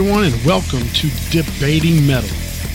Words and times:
everyone, 0.00 0.24
and 0.24 0.44
welcome 0.46 0.80
to 0.94 1.10
Debating 1.28 2.06
Metal. 2.06 2.30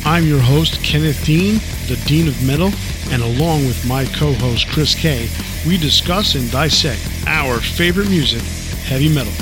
I'm 0.05 0.25
your 0.25 0.39
host, 0.39 0.83
Kenneth 0.83 1.25
Dean, 1.25 1.55
the 1.87 1.99
Dean 2.05 2.27
of 2.27 2.45
Metal, 2.45 2.69
and 3.09 3.23
along 3.23 3.65
with 3.65 3.83
my 3.87 4.05
co 4.05 4.33
host, 4.33 4.67
Chris 4.67 4.93
Kaye, 4.93 5.27
we 5.65 5.75
discuss 5.75 6.35
and 6.35 6.51
dissect 6.51 7.01
our 7.25 7.59
favorite 7.59 8.09
music, 8.09 8.43
heavy 8.83 9.11
metal. 9.11 9.33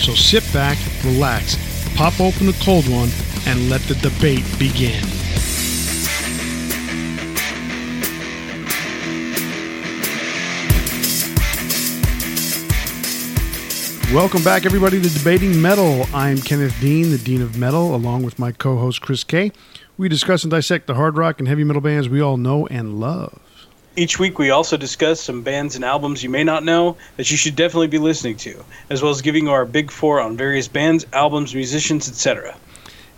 So 0.00 0.14
sit 0.14 0.42
back, 0.52 0.78
relax, 1.04 1.56
pop 1.94 2.18
open 2.18 2.48
a 2.48 2.54
cold 2.54 2.88
one, 2.88 3.10
and 3.46 3.70
let 3.70 3.82
the 3.82 3.94
debate 3.94 4.44
begin. 4.58 5.11
Welcome 14.12 14.44
back, 14.44 14.66
everybody, 14.66 15.00
to 15.00 15.08
Debating 15.08 15.62
Metal. 15.62 16.04
I'm 16.12 16.36
Kenneth 16.36 16.78
Dean, 16.82 17.10
the 17.10 17.16
Dean 17.16 17.40
of 17.40 17.56
Metal, 17.56 17.94
along 17.94 18.24
with 18.24 18.38
my 18.38 18.52
co 18.52 18.76
host, 18.76 19.00
Chris 19.00 19.24
Kaye. 19.24 19.52
We 19.96 20.10
discuss 20.10 20.44
and 20.44 20.50
dissect 20.50 20.86
the 20.86 20.96
hard 20.96 21.16
rock 21.16 21.38
and 21.38 21.48
heavy 21.48 21.64
metal 21.64 21.80
bands 21.80 22.10
we 22.10 22.20
all 22.20 22.36
know 22.36 22.66
and 22.66 23.00
love. 23.00 23.40
Each 23.96 24.18
week, 24.18 24.38
we 24.38 24.50
also 24.50 24.76
discuss 24.76 25.18
some 25.18 25.40
bands 25.40 25.76
and 25.76 25.84
albums 25.84 26.22
you 26.22 26.28
may 26.28 26.44
not 26.44 26.62
know 26.62 26.98
that 27.16 27.30
you 27.30 27.38
should 27.38 27.56
definitely 27.56 27.86
be 27.86 27.96
listening 27.96 28.36
to, 28.36 28.62
as 28.90 29.00
well 29.00 29.12
as 29.12 29.22
giving 29.22 29.48
our 29.48 29.64
big 29.64 29.90
four 29.90 30.20
on 30.20 30.36
various 30.36 30.68
bands, 30.68 31.06
albums, 31.14 31.54
musicians, 31.54 32.06
etc. 32.06 32.54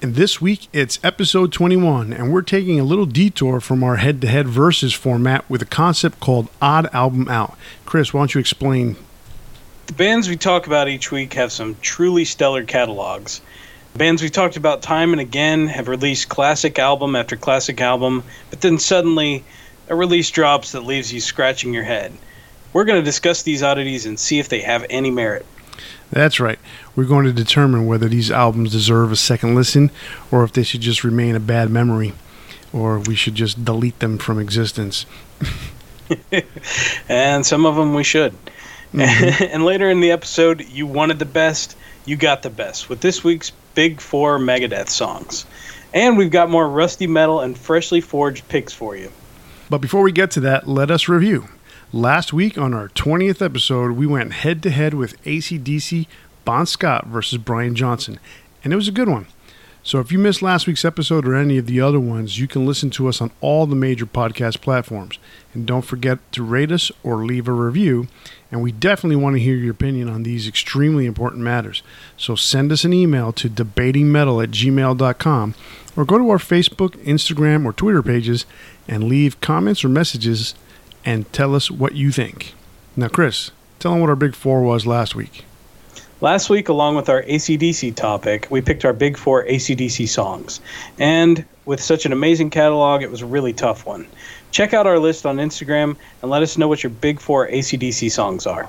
And 0.00 0.14
this 0.14 0.40
week, 0.40 0.68
it's 0.72 1.00
episode 1.02 1.52
21, 1.52 2.12
and 2.12 2.32
we're 2.32 2.42
taking 2.42 2.78
a 2.78 2.84
little 2.84 3.06
detour 3.06 3.58
from 3.58 3.82
our 3.82 3.96
head 3.96 4.20
to 4.20 4.28
head 4.28 4.46
versus 4.46 4.92
format 4.92 5.50
with 5.50 5.60
a 5.60 5.66
concept 5.66 6.20
called 6.20 6.48
Odd 6.62 6.88
Album 6.94 7.28
Out. 7.28 7.58
Chris, 7.84 8.14
why 8.14 8.20
don't 8.20 8.34
you 8.34 8.40
explain 8.40 8.94
the 9.86 9.92
bands 9.92 10.28
we 10.28 10.36
talk 10.36 10.66
about 10.66 10.88
each 10.88 11.10
week 11.10 11.34
have 11.34 11.52
some 11.52 11.76
truly 11.80 12.24
stellar 12.24 12.64
catalogs. 12.64 13.40
Bands 13.96 14.22
we 14.22 14.28
talked 14.28 14.56
about 14.56 14.82
time 14.82 15.12
and 15.12 15.20
again 15.20 15.66
have 15.68 15.88
released 15.88 16.28
classic 16.28 16.78
album 16.78 17.14
after 17.14 17.36
classic 17.36 17.80
album, 17.80 18.24
but 18.50 18.60
then 18.60 18.78
suddenly 18.78 19.44
a 19.88 19.94
release 19.94 20.30
drops 20.30 20.72
that 20.72 20.80
leaves 20.80 21.12
you 21.12 21.20
scratching 21.20 21.74
your 21.74 21.84
head. 21.84 22.12
We're 22.72 22.84
going 22.84 23.00
to 23.00 23.04
discuss 23.04 23.42
these 23.42 23.62
oddities 23.62 24.06
and 24.06 24.18
see 24.18 24.38
if 24.38 24.48
they 24.48 24.62
have 24.62 24.84
any 24.90 25.10
merit. 25.10 25.46
That's 26.10 26.40
right. 26.40 26.58
We're 26.96 27.04
going 27.04 27.26
to 27.26 27.32
determine 27.32 27.86
whether 27.86 28.08
these 28.08 28.30
albums 28.30 28.72
deserve 28.72 29.12
a 29.12 29.16
second 29.16 29.54
listen 29.54 29.90
or 30.30 30.44
if 30.44 30.52
they 30.52 30.62
should 30.62 30.80
just 30.80 31.04
remain 31.04 31.36
a 31.36 31.40
bad 31.40 31.70
memory 31.70 32.14
or 32.72 32.98
we 32.98 33.14
should 33.14 33.34
just 33.34 33.64
delete 33.64 33.98
them 34.00 34.18
from 34.18 34.40
existence. 34.40 35.06
and 37.08 37.46
some 37.46 37.66
of 37.66 37.76
them 37.76 37.94
we 37.94 38.02
should. 38.02 38.34
Mm-hmm. 38.94 39.44
and 39.52 39.64
later 39.64 39.90
in 39.90 40.00
the 40.00 40.12
episode, 40.12 40.64
you 40.68 40.86
wanted 40.86 41.18
the 41.18 41.24
best, 41.24 41.76
you 42.04 42.16
got 42.16 42.42
the 42.42 42.50
best 42.50 42.88
with 42.88 43.00
this 43.00 43.24
week's 43.24 43.50
Big 43.74 44.00
Four 44.00 44.38
Megadeth 44.38 44.88
songs. 44.88 45.44
And 45.92 46.16
we've 46.16 46.30
got 46.30 46.50
more 46.50 46.68
rusty 46.68 47.06
metal 47.06 47.40
and 47.40 47.56
freshly 47.56 48.00
forged 48.00 48.48
picks 48.48 48.72
for 48.72 48.96
you. 48.96 49.10
But 49.68 49.78
before 49.78 50.02
we 50.02 50.12
get 50.12 50.30
to 50.32 50.40
that, 50.40 50.68
let 50.68 50.90
us 50.90 51.08
review. 51.08 51.48
Last 51.92 52.32
week 52.32 52.58
on 52.58 52.74
our 52.74 52.88
20th 52.88 53.40
episode, 53.40 53.92
we 53.92 54.06
went 54.06 54.32
head 54.32 54.62
to 54.64 54.70
head 54.70 54.94
with 54.94 55.22
ACDC 55.24 56.06
Bon 56.44 56.66
Scott 56.66 57.06
versus 57.06 57.38
Brian 57.38 57.74
Johnson, 57.74 58.18
and 58.62 58.72
it 58.72 58.76
was 58.76 58.88
a 58.88 58.92
good 58.92 59.08
one. 59.08 59.26
So 59.86 60.00
if 60.00 60.10
you 60.10 60.18
missed 60.18 60.40
last 60.40 60.66
week's 60.66 60.84
episode 60.84 61.28
or 61.28 61.34
any 61.34 61.58
of 61.58 61.66
the 61.66 61.82
other 61.82 62.00
ones, 62.00 62.38
you 62.38 62.48
can 62.48 62.64
listen 62.64 62.88
to 62.90 63.06
us 63.06 63.20
on 63.20 63.30
all 63.42 63.66
the 63.66 63.76
major 63.76 64.06
podcast 64.06 64.62
platforms. 64.62 65.18
And 65.52 65.66
don't 65.66 65.84
forget 65.84 66.18
to 66.32 66.42
rate 66.42 66.72
us 66.72 66.90
or 67.02 67.26
leave 67.26 67.46
a 67.46 67.52
review. 67.52 68.08
And 68.50 68.62
we 68.62 68.72
definitely 68.72 69.16
want 69.16 69.36
to 69.36 69.42
hear 69.42 69.56
your 69.56 69.72
opinion 69.72 70.08
on 70.08 70.22
these 70.22 70.48
extremely 70.48 71.04
important 71.04 71.42
matters. 71.42 71.82
So 72.16 72.34
send 72.34 72.72
us 72.72 72.84
an 72.84 72.94
email 72.94 73.30
to 73.34 73.50
debatingmetal 73.50 74.42
at 74.42 74.52
gmail.com 74.52 75.54
or 75.96 76.04
go 76.06 76.16
to 76.16 76.30
our 76.30 76.38
Facebook, 76.38 76.92
Instagram, 77.04 77.66
or 77.66 77.74
Twitter 77.74 78.02
pages 78.02 78.46
and 78.88 79.04
leave 79.04 79.38
comments 79.42 79.84
or 79.84 79.90
messages 79.90 80.54
and 81.04 81.30
tell 81.30 81.54
us 81.54 81.70
what 81.70 81.94
you 81.94 82.10
think. 82.10 82.54
Now, 82.96 83.08
Chris, 83.08 83.50
tell 83.80 83.92
them 83.92 84.00
what 84.00 84.08
our 84.08 84.16
big 84.16 84.34
four 84.34 84.62
was 84.62 84.86
last 84.86 85.14
week. 85.14 85.44
Last 86.20 86.48
week, 86.48 86.68
along 86.68 86.94
with 86.94 87.08
our 87.08 87.22
ACDC 87.24 87.96
topic, 87.96 88.46
we 88.48 88.60
picked 88.60 88.84
our 88.84 88.92
big 88.92 89.16
four 89.16 89.44
ACDC 89.46 90.08
songs. 90.08 90.60
And 90.98 91.44
with 91.64 91.82
such 91.82 92.06
an 92.06 92.12
amazing 92.12 92.50
catalog, 92.50 93.02
it 93.02 93.10
was 93.10 93.20
a 93.20 93.26
really 93.26 93.52
tough 93.52 93.84
one. 93.84 94.06
Check 94.52 94.72
out 94.72 94.86
our 94.86 94.98
list 94.98 95.26
on 95.26 95.38
Instagram 95.38 95.96
and 96.22 96.30
let 96.30 96.42
us 96.42 96.56
know 96.56 96.68
what 96.68 96.82
your 96.82 96.90
big 96.90 97.20
four 97.20 97.48
ACDC 97.48 98.10
songs 98.12 98.46
are. 98.46 98.68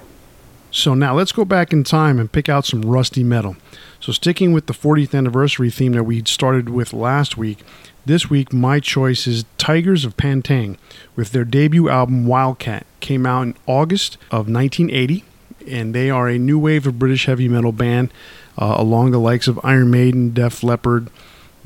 So 0.72 0.94
now 0.96 1.14
let's 1.14 1.32
go 1.32 1.46
back 1.46 1.72
in 1.72 1.84
time 1.84 2.20
and 2.20 2.32
pick 2.32 2.50
out 2.50 2.66
some 2.66 2.82
rusty 2.82 3.24
metal. 3.24 3.56
So, 4.00 4.12
sticking 4.12 4.52
with 4.52 4.66
the 4.66 4.74
40th 4.74 5.16
anniversary 5.16 5.70
theme 5.70 5.94
that 5.94 6.04
we 6.04 6.22
started 6.26 6.70
with 6.70 6.92
last 6.92 7.38
week, 7.38 7.60
this 8.06 8.30
week 8.30 8.52
my 8.52 8.80
choice 8.80 9.26
is 9.26 9.46
Tygers 9.58 10.04
of 10.04 10.18
Pan 10.18 10.42
Tang 10.42 10.78
with 11.16 11.32
their 11.32 11.46
debut 11.46 11.90
album 11.90 12.26
Wildcat. 12.26 12.86
Came 13.00 13.26
out 13.26 13.44
in 13.44 13.56
August 13.68 14.16
of 14.32 14.50
1980 14.50 15.24
and 15.68 15.94
they 15.94 16.10
are 16.10 16.28
a 16.28 16.38
new 16.38 16.60
wave 16.60 16.88
of 16.88 17.00
British 17.00 17.26
heavy 17.26 17.48
metal 17.48 17.72
band 17.72 18.12
uh, 18.58 18.76
along 18.78 19.12
the 19.12 19.20
likes 19.20 19.48
of 19.48 19.60
Iron 19.64 19.92
Maiden, 19.92 20.34
Def 20.34 20.64
Leppard, 20.64 21.10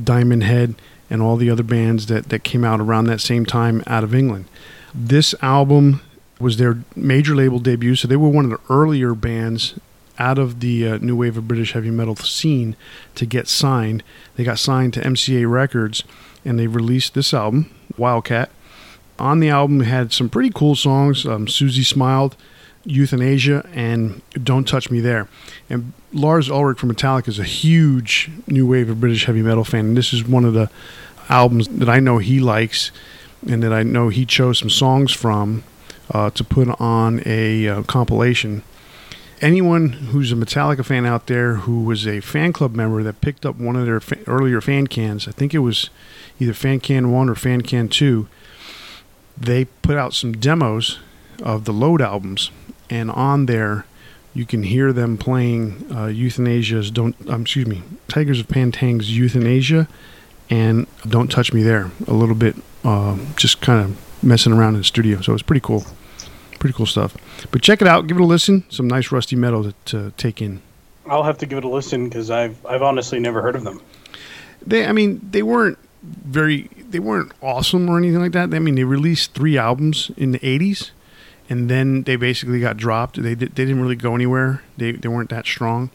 Diamond 0.04 0.44
Head, 0.44 0.76
and 1.10 1.22
all 1.22 1.36
the 1.36 1.50
other 1.50 1.64
bands 1.64 2.06
that, 2.08 2.30
that 2.30 2.44
came 2.44 2.64
out 2.64 2.80
around 2.80 3.06
that 3.06 3.22
same 3.22 3.46
time 3.46 3.84
out 3.88 4.04
of 4.04 4.14
England. 4.14 4.46
This 4.94 5.36
album 5.42 6.02
was 6.40 6.58
their 6.58 6.80
major 6.96 7.36
label 7.36 7.60
debut, 7.60 7.96
so 7.96 8.08
they 8.08 8.16
were 8.16 8.30
one 8.30 8.46
of 8.46 8.52
the 8.52 8.74
earlier 8.74 9.14
bands 9.14 9.76
out 10.20 10.38
of 10.38 10.60
the 10.60 10.88
uh, 10.88 10.98
new 10.98 11.16
wave 11.16 11.38
of 11.38 11.48
British 11.48 11.72
heavy 11.74 11.90
metal 11.90 12.16
scene 12.16 12.76
to 13.16 13.26
get 13.26 13.48
signed. 13.48 14.04
They 14.36 14.44
got 14.44 14.60
signed 14.60 14.94
to 14.94 15.02
MCA 15.02 15.50
Records 15.50 16.04
and 16.46 16.60
they 16.60 16.68
released 16.68 17.14
this 17.14 17.34
album, 17.34 17.72
Wildcat. 17.98 18.50
On 19.18 19.40
the 19.40 19.50
album, 19.50 19.82
had 19.82 20.14
some 20.14 20.30
pretty 20.30 20.52
cool 20.54 20.76
songs. 20.76 21.26
Um, 21.26 21.46
Suzie 21.46 21.86
Smiled, 21.86 22.36
Euthanasia 22.86 23.68
and 23.74 24.22
Don't 24.42 24.68
Touch 24.68 24.90
Me 24.90 25.00
There. 25.00 25.28
And 25.70 25.94
Lars 26.14 26.50
Ulrich 26.50 26.80
from 26.80 26.94
Metallica 26.94 27.28
is 27.28 27.40
a 27.40 27.44
huge 27.44 28.30
new 28.48 28.66
wave 28.66 28.90
of 28.90 29.00
British 29.00 29.26
heavy 29.26 29.42
metal 29.42 29.64
fan, 29.64 29.88
and 29.88 29.98
this 29.98 30.14
is 30.14 30.26
one 30.26 30.46
of 30.46 30.54
the 30.54 30.70
albums 31.30 31.68
that 31.68 31.90
I 31.90 32.00
know 32.00 32.18
he 32.18 32.40
likes 32.40 32.92
and 33.48 33.62
that 33.64 33.72
I 33.72 33.84
know 33.84 34.10
he 34.10 34.26
chose 34.26 34.60
some 34.60 34.70
songs 34.70 35.14
from 35.14 35.64
uh, 36.12 36.30
to 36.32 36.44
put 36.44 36.68
on 36.80 37.22
a 37.26 37.68
uh, 37.68 37.84
compilation. 37.84 38.64
Anyone 39.42 39.90
who's 39.90 40.32
a 40.32 40.36
Metallica 40.36 40.84
fan 40.84 41.06
out 41.06 41.28
there 41.28 41.56
who 41.56 41.84
was 41.84 42.06
a 42.06 42.20
fan 42.20 42.52
club 42.52 42.76
member 42.76 43.04
that 43.04 43.22
picked 43.22 43.46
up 43.46 43.56
one 43.56 43.76
of 43.76 43.86
their 43.86 44.00
fa- 44.02 44.18
earlier 44.28 44.60
fan 44.60 44.88
cans, 44.88 45.28
I 45.28 45.32
think 45.32 45.54
it 45.54 45.60
was 45.60 45.90
either 46.40 46.54
Fan 46.54 46.80
Can 46.80 47.12
1 47.12 47.30
or 47.30 47.36
Fan 47.36 47.62
Can 47.62 47.88
2, 47.88 48.28
they 49.38 49.66
put 49.66 49.96
out 49.96 50.14
some 50.14 50.34
demos 50.34 51.00
of 51.42 51.64
the 51.64 51.72
Load 51.72 52.02
albums 52.02 52.52
and 52.90 53.12
on 53.12 53.46
there 53.46 53.86
you 54.34 54.46
can 54.46 54.64
hear 54.64 54.94
them 54.94 55.18
playing 55.18 55.86
uh, 55.92 56.06
Euthanasia's 56.06 56.92
"Don't." 56.92 57.16
Um, 57.30 57.42
excuse 57.42 57.68
me, 57.68 57.84
Tygers 58.08 58.40
of 58.40 58.48
Pan 58.48 58.72
Tang's 58.72 59.16
"Euthanasia" 59.16 59.88
and 60.50 60.88
"Don't 61.08 61.32
Touch 61.32 61.54
Me 61.54 61.64
There." 61.64 61.92
A 62.08 62.14
little 62.14 62.36
bit, 62.36 62.56
uh, 62.84 63.18
just 63.36 63.62
kind 63.62 63.84
of 63.84 64.24
messing 64.24 64.54
around 64.54 64.76
in 64.76 64.82
the 64.82 64.86
studio. 64.86 65.22
So 65.22 65.34
it's 65.34 65.44
pretty 65.44 65.62
cool, 65.62 65.86
pretty 66.60 66.74
cool 66.74 66.86
stuff. 66.86 67.18
But 67.52 67.62
check 67.62 67.82
it 67.82 67.88
out, 67.88 68.08
give 68.08 68.18
it 68.18 68.22
a 68.22 68.26
listen. 68.26 68.64
Some 68.70 68.88
nice 68.88 69.12
rusty 69.12 69.36
metal 69.36 69.64
to, 69.64 69.74
to 69.86 70.14
take 70.18 70.42
in. 70.42 70.62
I'll 71.08 71.24
have 71.24 71.40
to 71.40 71.46
give 71.46 71.58
it 71.58 71.64
a 71.64 71.70
listen 71.70 72.06
because 72.06 72.30
I've 72.30 72.64
I've 72.66 72.84
honestly 72.84 73.20
never 73.20 73.42
heard 73.42 73.56
of 73.56 73.64
them. 73.64 73.82
They, 74.66 74.86
I 74.86 74.92
mean, 74.92 75.22
they 75.32 75.42
weren't 75.42 75.78
very, 76.04 76.70
they 76.90 77.00
weren't 77.00 77.32
awesome 77.42 77.90
or 77.90 77.98
anything 77.98 78.20
like 78.20 78.34
that. 78.34 78.54
I 78.54 78.60
mean, 78.60 78.76
they 78.76 78.84
released 78.84 79.34
three 79.34 79.58
albums 79.58 80.12
in 80.18 80.32
the 80.32 80.40
'80s 80.40 80.92
and 81.50 81.70
then 81.70 82.04
they 82.04 82.16
basically 82.16 82.60
got 82.60 82.78
dropped. 82.78 83.22
They 83.22 83.34
they 83.34 83.48
didn't 83.48 83.82
really 83.82 83.96
go 83.96 84.16
anywhere. 84.16 84.62
They 84.78 84.92
they 84.92 85.10
weren't 85.10 85.30
that 85.32 85.46
strong, 85.46 85.90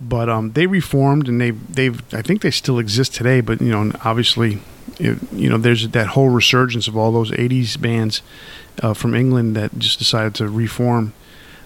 but 0.00 0.28
um, 0.28 0.52
they 0.52 0.66
reformed 0.66 1.28
and 1.28 1.40
they 1.40 1.52
they've 1.52 2.02
I 2.12 2.22
think 2.22 2.42
they 2.42 2.50
still 2.50 2.78
exist 2.78 3.14
today. 3.14 3.40
But 3.40 3.60
you 3.60 3.70
know, 3.70 3.92
obviously, 4.04 4.60
it, 4.98 5.18
you 5.32 5.48
know, 5.48 5.56
there's 5.56 5.88
that 5.88 6.08
whole 6.08 6.28
resurgence 6.28 6.88
of 6.88 6.96
all 6.96 7.12
those 7.12 7.30
'80s 7.30 7.80
bands 7.80 8.22
uh, 8.82 8.92
from 8.92 9.14
England 9.14 9.54
that 9.56 9.78
just 9.78 9.98
decided 9.98 10.34
to 10.36 10.48
reform. 10.48 11.14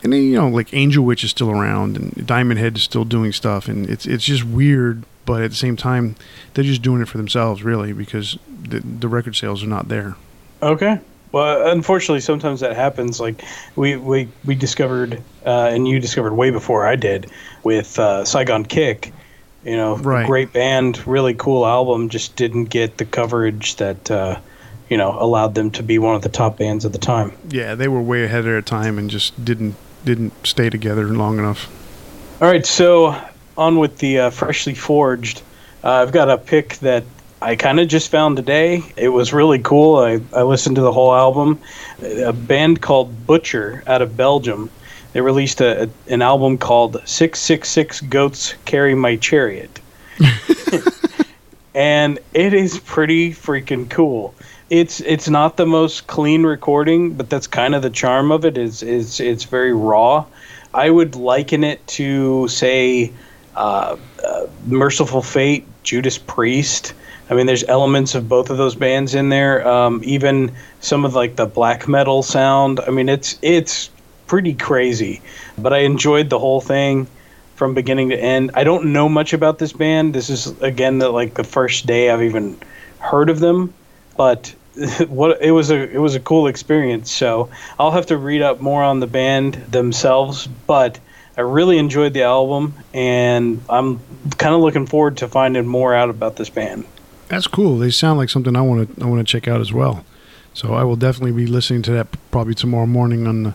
And 0.02 0.12
then 0.12 0.22
you 0.24 0.34
know, 0.34 0.48
like 0.48 0.74
Angel 0.74 1.04
Witch 1.04 1.24
is 1.24 1.30
still 1.30 1.50
around, 1.50 1.96
and 1.96 2.26
Diamond 2.26 2.60
Head 2.60 2.76
is 2.76 2.82
still 2.82 3.04
doing 3.04 3.32
stuff, 3.32 3.66
and 3.66 3.88
it's 3.88 4.04
it's 4.06 4.24
just 4.24 4.44
weird. 4.44 5.04
But 5.24 5.42
at 5.42 5.50
the 5.50 5.56
same 5.56 5.76
time, 5.76 6.16
they're 6.52 6.64
just 6.64 6.82
doing 6.82 7.00
it 7.00 7.08
for 7.08 7.16
themselves, 7.16 7.62
really, 7.62 7.92
because 7.92 8.36
the 8.48 8.80
the 8.80 9.08
record 9.08 9.36
sales 9.36 9.62
are 9.62 9.68
not 9.68 9.88
there. 9.88 10.16
Okay. 10.60 11.00
Well, 11.32 11.70
unfortunately, 11.70 12.20
sometimes 12.20 12.60
that 12.60 12.76
happens. 12.76 13.18
Like 13.18 13.42
we 13.74 13.96
we 13.96 14.28
we 14.44 14.54
discovered, 14.54 15.22
uh, 15.44 15.70
and 15.72 15.88
you 15.88 15.98
discovered 15.98 16.34
way 16.34 16.50
before 16.50 16.86
I 16.86 16.96
did 16.96 17.30
with 17.64 17.98
uh, 17.98 18.24
Saigon 18.24 18.64
Kick. 18.64 19.12
You 19.64 19.76
know, 19.76 19.96
right. 19.96 20.26
great 20.26 20.52
band, 20.52 21.06
really 21.06 21.34
cool 21.34 21.64
album, 21.64 22.08
just 22.08 22.34
didn't 22.36 22.64
get 22.64 22.98
the 22.98 23.04
coverage 23.04 23.76
that 23.76 24.10
uh, 24.10 24.38
you 24.90 24.96
know 24.96 25.16
allowed 25.18 25.54
them 25.54 25.70
to 25.72 25.82
be 25.82 25.98
one 25.98 26.14
of 26.14 26.22
the 26.22 26.28
top 26.28 26.58
bands 26.58 26.84
at 26.84 26.92
the 26.92 26.98
time. 26.98 27.32
Yeah, 27.48 27.74
they 27.74 27.88
were 27.88 28.02
way 28.02 28.24
ahead 28.24 28.40
of 28.40 28.44
their 28.46 28.60
time 28.60 28.98
and 28.98 29.08
just 29.08 29.42
didn't 29.42 29.76
didn't 30.04 30.46
stay 30.46 30.68
together 30.68 31.06
long 31.08 31.38
enough. 31.38 31.70
All 32.42 32.48
right, 32.48 32.66
so 32.66 33.18
on 33.56 33.78
with 33.78 33.98
the 33.98 34.18
uh, 34.18 34.30
freshly 34.30 34.74
forged. 34.74 35.42
Uh, 35.84 35.92
I've 35.92 36.12
got 36.12 36.28
a 36.28 36.36
pick 36.36 36.74
that 36.78 37.04
I 37.42 37.56
kind 37.56 37.80
of 37.80 37.88
just 37.88 38.08
found 38.08 38.36
today. 38.36 38.84
It 38.96 39.08
was 39.08 39.32
really 39.32 39.58
cool. 39.58 39.96
I, 39.96 40.20
I 40.32 40.42
listened 40.42 40.76
to 40.76 40.82
the 40.82 40.92
whole 40.92 41.12
album. 41.12 41.58
A 42.00 42.32
band 42.32 42.80
called 42.80 43.26
Butcher 43.26 43.82
out 43.88 44.00
of 44.00 44.16
Belgium. 44.16 44.70
They 45.12 45.20
released 45.20 45.60
a, 45.60 45.82
a 45.82 45.88
an 46.08 46.22
album 46.22 46.56
called 46.56 47.02
666 47.04 48.02
Goats 48.02 48.54
Carry 48.64 48.94
My 48.94 49.16
Chariot. 49.16 49.80
and 51.74 52.20
it 52.32 52.54
is 52.54 52.78
pretty 52.78 53.32
freaking 53.32 53.90
cool. 53.90 54.36
It's 54.70 55.00
it's 55.00 55.28
not 55.28 55.56
the 55.56 55.66
most 55.66 56.06
clean 56.06 56.44
recording, 56.44 57.14
but 57.14 57.28
that's 57.28 57.48
kind 57.48 57.74
of 57.74 57.82
the 57.82 57.90
charm 57.90 58.30
of 58.30 58.44
it. 58.44 58.56
Is 58.56 58.84
is 58.84 59.18
it's 59.18 59.44
very 59.44 59.72
raw. 59.72 60.26
I 60.72 60.90
would 60.90 61.16
liken 61.16 61.64
it 61.64 61.84
to 61.98 62.46
say 62.46 63.12
uh, 63.56 63.96
uh, 64.24 64.46
Mercyful 64.66 65.22
Fate, 65.22 65.66
Judas 65.82 66.18
Priest. 66.18 66.94
I 67.32 67.34
mean, 67.34 67.46
there's 67.46 67.64
elements 67.64 68.14
of 68.14 68.28
both 68.28 68.50
of 68.50 68.58
those 68.58 68.74
bands 68.74 69.14
in 69.14 69.30
there. 69.30 69.66
Um, 69.66 70.02
even 70.04 70.52
some 70.80 71.06
of 71.06 71.14
like 71.14 71.34
the 71.36 71.46
black 71.46 71.88
metal 71.88 72.22
sound. 72.22 72.78
I 72.80 72.90
mean, 72.90 73.08
it's 73.08 73.38
it's 73.40 73.88
pretty 74.26 74.52
crazy, 74.52 75.22
but 75.56 75.72
I 75.72 75.78
enjoyed 75.78 76.28
the 76.28 76.38
whole 76.38 76.60
thing 76.60 77.06
from 77.56 77.72
beginning 77.72 78.10
to 78.10 78.22
end. 78.22 78.50
I 78.52 78.64
don't 78.64 78.92
know 78.92 79.08
much 79.08 79.32
about 79.32 79.58
this 79.58 79.72
band. 79.72 80.12
This 80.12 80.28
is 80.28 80.60
again 80.60 80.98
the, 80.98 81.08
like 81.08 81.32
the 81.32 81.42
first 81.42 81.86
day 81.86 82.10
I've 82.10 82.20
even 82.20 82.58
heard 82.98 83.30
of 83.30 83.40
them, 83.40 83.72
but 84.14 84.54
what 85.08 85.40
it 85.40 85.52
was 85.52 85.70
a 85.70 85.90
it 85.90 86.00
was 86.02 86.14
a 86.14 86.20
cool 86.20 86.48
experience. 86.48 87.10
So 87.10 87.48
I'll 87.78 87.92
have 87.92 88.06
to 88.08 88.18
read 88.18 88.42
up 88.42 88.60
more 88.60 88.84
on 88.84 89.00
the 89.00 89.06
band 89.06 89.54
themselves, 89.70 90.48
but 90.66 91.00
I 91.38 91.40
really 91.40 91.78
enjoyed 91.78 92.12
the 92.12 92.24
album, 92.24 92.74
and 92.92 93.62
I'm 93.70 94.00
kind 94.36 94.54
of 94.54 94.60
looking 94.60 94.84
forward 94.84 95.16
to 95.16 95.28
finding 95.28 95.66
more 95.66 95.94
out 95.94 96.10
about 96.10 96.36
this 96.36 96.50
band. 96.50 96.84
That's 97.28 97.46
cool. 97.46 97.78
They 97.78 97.90
sound 97.90 98.18
like 98.18 98.30
something 98.30 98.54
I 98.56 98.60
want 98.60 98.96
to 98.96 99.04
I 99.04 99.06
want 99.08 99.26
to 99.26 99.30
check 99.30 99.48
out 99.48 99.60
as 99.60 99.72
well. 99.72 100.04
So 100.54 100.74
I 100.74 100.84
will 100.84 100.96
definitely 100.96 101.32
be 101.32 101.46
listening 101.46 101.82
to 101.82 101.92
that 101.92 102.08
probably 102.30 102.54
tomorrow 102.54 102.86
morning 102.86 103.26
on 103.26 103.42
the. 103.42 103.54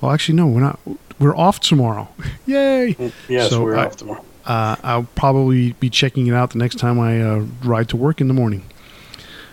Well, 0.00 0.12
actually, 0.12 0.36
no, 0.36 0.46
we're 0.46 0.60
not. 0.60 0.78
We're 1.18 1.36
off 1.36 1.60
tomorrow. 1.60 2.08
Yay! 2.46 2.96
Yes, 3.28 3.50
so 3.50 3.62
we're 3.62 3.76
I, 3.76 3.86
off 3.86 3.96
tomorrow. 3.96 4.24
Uh, 4.44 4.76
I'll 4.82 5.08
probably 5.14 5.72
be 5.72 5.90
checking 5.90 6.28
it 6.28 6.34
out 6.34 6.50
the 6.50 6.58
next 6.58 6.78
time 6.78 7.00
I 7.00 7.20
uh, 7.20 7.46
ride 7.64 7.88
to 7.88 7.96
work 7.96 8.20
in 8.20 8.28
the 8.28 8.34
morning. 8.34 8.64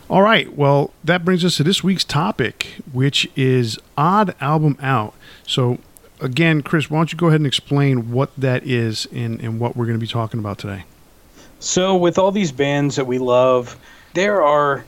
All 0.10 0.22
right. 0.22 0.56
Well, 0.56 0.94
that 1.04 1.26
brings 1.26 1.44
us 1.44 1.58
to 1.58 1.64
this 1.64 1.84
week's 1.84 2.04
topic, 2.04 2.76
which 2.92 3.28
is 3.36 3.80
odd 3.98 4.36
album 4.40 4.78
out. 4.82 5.16
So 5.48 5.80
again, 6.20 6.62
Chris, 6.62 6.90
why 6.90 7.00
don't 7.00 7.12
you 7.12 7.18
go 7.18 7.28
ahead 7.28 7.40
and 7.40 7.48
explain 7.48 8.12
what 8.12 8.30
that 8.38 8.68
is 8.68 9.08
and, 9.12 9.40
and 9.42 9.60
what 9.60 9.76
we're 9.76 9.86
going 9.86 9.98
to 9.98 10.02
be 10.02 10.08
talking 10.08 10.40
about 10.40 10.60
today? 10.60 10.84
So, 11.64 11.96
with 11.96 12.18
all 12.18 12.34
these 12.34 12.52
bands 12.52 12.98
that 12.98 13.08
we 13.08 13.20
love, 13.20 13.78
there 14.16 14.44
are 14.44 14.84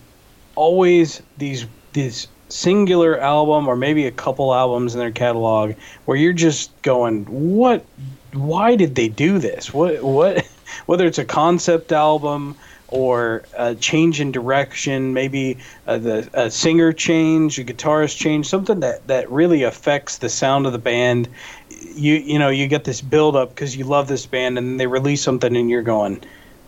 always 0.56 1.22
these 1.38 1.68
these 1.94 2.28
singular 2.50 3.18
album 3.18 3.70
or 3.70 3.78
maybe 3.78 4.08
a 4.08 4.12
couple 4.12 4.54
albums 4.54 4.94
in 4.94 5.00
their 5.00 5.12
catalog 5.12 5.76
where 6.04 6.18
you're 6.18 6.34
just 6.34 6.70
going, 6.82 7.24
"What? 7.28 7.86
Why 8.34 8.76
did 8.76 8.94
they 8.96 9.08
do 9.08 9.40
this? 9.40 9.74
What? 9.74 10.04
What?" 10.04 10.46
Whether 10.86 11.06
it's 11.06 11.18
a 11.18 11.24
concept 11.24 11.94
album 11.94 12.58
or 12.90 13.44
a 13.58 13.74
change 13.76 14.20
in 14.20 14.34
direction, 14.34 15.14
maybe 15.14 15.60
uh, 15.88 15.98
the 15.98 16.30
a 16.34 16.52
singer 16.52 16.92
change, 16.92 17.58
a 17.58 17.64
guitarist 17.64 18.18
change, 18.18 18.48
something 18.48 18.82
that, 18.82 19.08
that 19.08 19.32
really 19.32 19.64
affects 19.64 20.18
the 20.18 20.28
sound 20.28 20.66
of 20.66 20.74
the 20.74 20.80
band. 20.80 21.30
You 21.70 22.16
you 22.16 22.38
know 22.38 22.50
you 22.50 22.68
get 22.68 22.84
this 22.84 23.00
build 23.00 23.38
up 23.38 23.56
because 23.56 23.78
you 23.78 23.86
love 23.86 24.10
this 24.10 24.26
band, 24.26 24.58
and 24.58 24.78
they 24.78 24.88
release 24.88 25.22
something, 25.22 25.56
and 25.56 25.70
you're 25.70 25.82
going, 25.82 26.22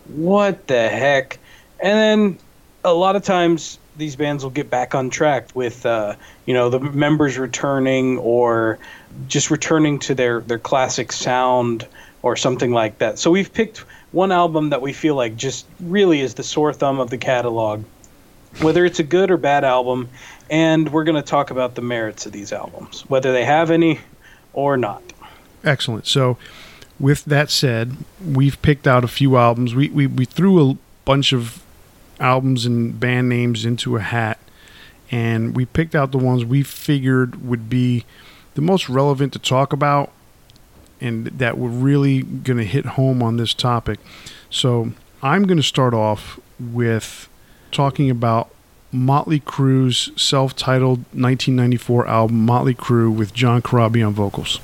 "What 0.08 0.66
the 0.66 0.88
heck?" 0.88 1.38
And 1.80 1.98
then 1.98 2.38
a 2.84 2.92
lot 2.92 3.16
of 3.16 3.22
times 3.22 3.78
these 3.96 4.16
bands 4.16 4.44
will 4.44 4.50
get 4.50 4.70
back 4.70 4.94
on 4.94 5.10
track 5.10 5.48
with 5.54 5.84
uh, 5.84 6.14
you 6.46 6.54
know 6.54 6.70
the 6.70 6.80
members 6.80 7.36
returning 7.38 8.18
or 8.18 8.78
just 9.26 9.50
returning 9.50 9.98
to 10.00 10.14
their 10.14 10.40
their 10.40 10.58
classic 10.58 11.12
sound 11.12 11.86
or 12.22 12.36
something 12.36 12.72
like 12.72 12.98
that. 12.98 13.18
So 13.18 13.30
we've 13.30 13.52
picked 13.52 13.84
one 14.12 14.32
album 14.32 14.70
that 14.70 14.82
we 14.82 14.92
feel 14.92 15.14
like 15.14 15.36
just 15.36 15.66
really 15.80 16.20
is 16.20 16.34
the 16.34 16.42
sore 16.42 16.72
thumb 16.72 16.98
of 17.00 17.10
the 17.10 17.18
catalog, 17.18 17.84
whether 18.60 18.84
it's 18.84 18.98
a 18.98 19.04
good 19.04 19.30
or 19.30 19.36
bad 19.36 19.64
album, 19.64 20.08
and 20.50 20.90
we're 20.90 21.04
going 21.04 21.20
to 21.20 21.28
talk 21.28 21.50
about 21.50 21.74
the 21.74 21.82
merits 21.82 22.26
of 22.26 22.32
these 22.32 22.52
albums, 22.52 23.02
whether 23.08 23.32
they 23.32 23.44
have 23.44 23.70
any 23.70 24.00
or 24.52 24.76
not. 24.76 25.02
Excellent. 25.64 26.06
So, 26.06 26.38
with 27.00 27.24
that 27.26 27.50
said, 27.50 27.96
we've 28.24 28.60
picked 28.62 28.86
out 28.86 29.04
a 29.04 29.08
few 29.08 29.36
albums. 29.36 29.74
We, 29.74 29.88
we, 29.88 30.06
we 30.06 30.24
threw 30.24 30.70
a 30.70 30.76
bunch 31.04 31.32
of 31.32 31.62
albums 32.20 32.66
and 32.66 32.98
band 32.98 33.28
names 33.28 33.64
into 33.64 33.96
a 33.96 34.00
hat, 34.00 34.38
and 35.10 35.54
we 35.56 35.64
picked 35.64 35.94
out 35.94 36.12
the 36.12 36.18
ones 36.18 36.44
we 36.44 36.62
figured 36.62 37.46
would 37.46 37.70
be 37.70 38.04
the 38.54 38.60
most 38.60 38.88
relevant 38.88 39.32
to 39.32 39.38
talk 39.38 39.72
about 39.72 40.10
and 41.00 41.26
that 41.26 41.56
we're 41.56 41.68
really 41.68 42.22
going 42.22 42.58
to 42.58 42.64
hit 42.64 42.84
home 42.84 43.22
on 43.22 43.36
this 43.36 43.54
topic. 43.54 44.00
So 44.50 44.92
I'm 45.22 45.44
going 45.44 45.58
to 45.58 45.62
start 45.62 45.94
off 45.94 46.40
with 46.58 47.28
talking 47.70 48.10
about 48.10 48.50
Motley 48.90 49.40
Crue's 49.40 50.10
self-titled 50.16 50.98
1994 50.98 52.06
album 52.06 52.44
Motley 52.44 52.74
Crue 52.74 53.14
with 53.14 53.34
John 53.34 53.62
Corabi 53.62 54.04
on 54.04 54.14
vocals. 54.14 54.60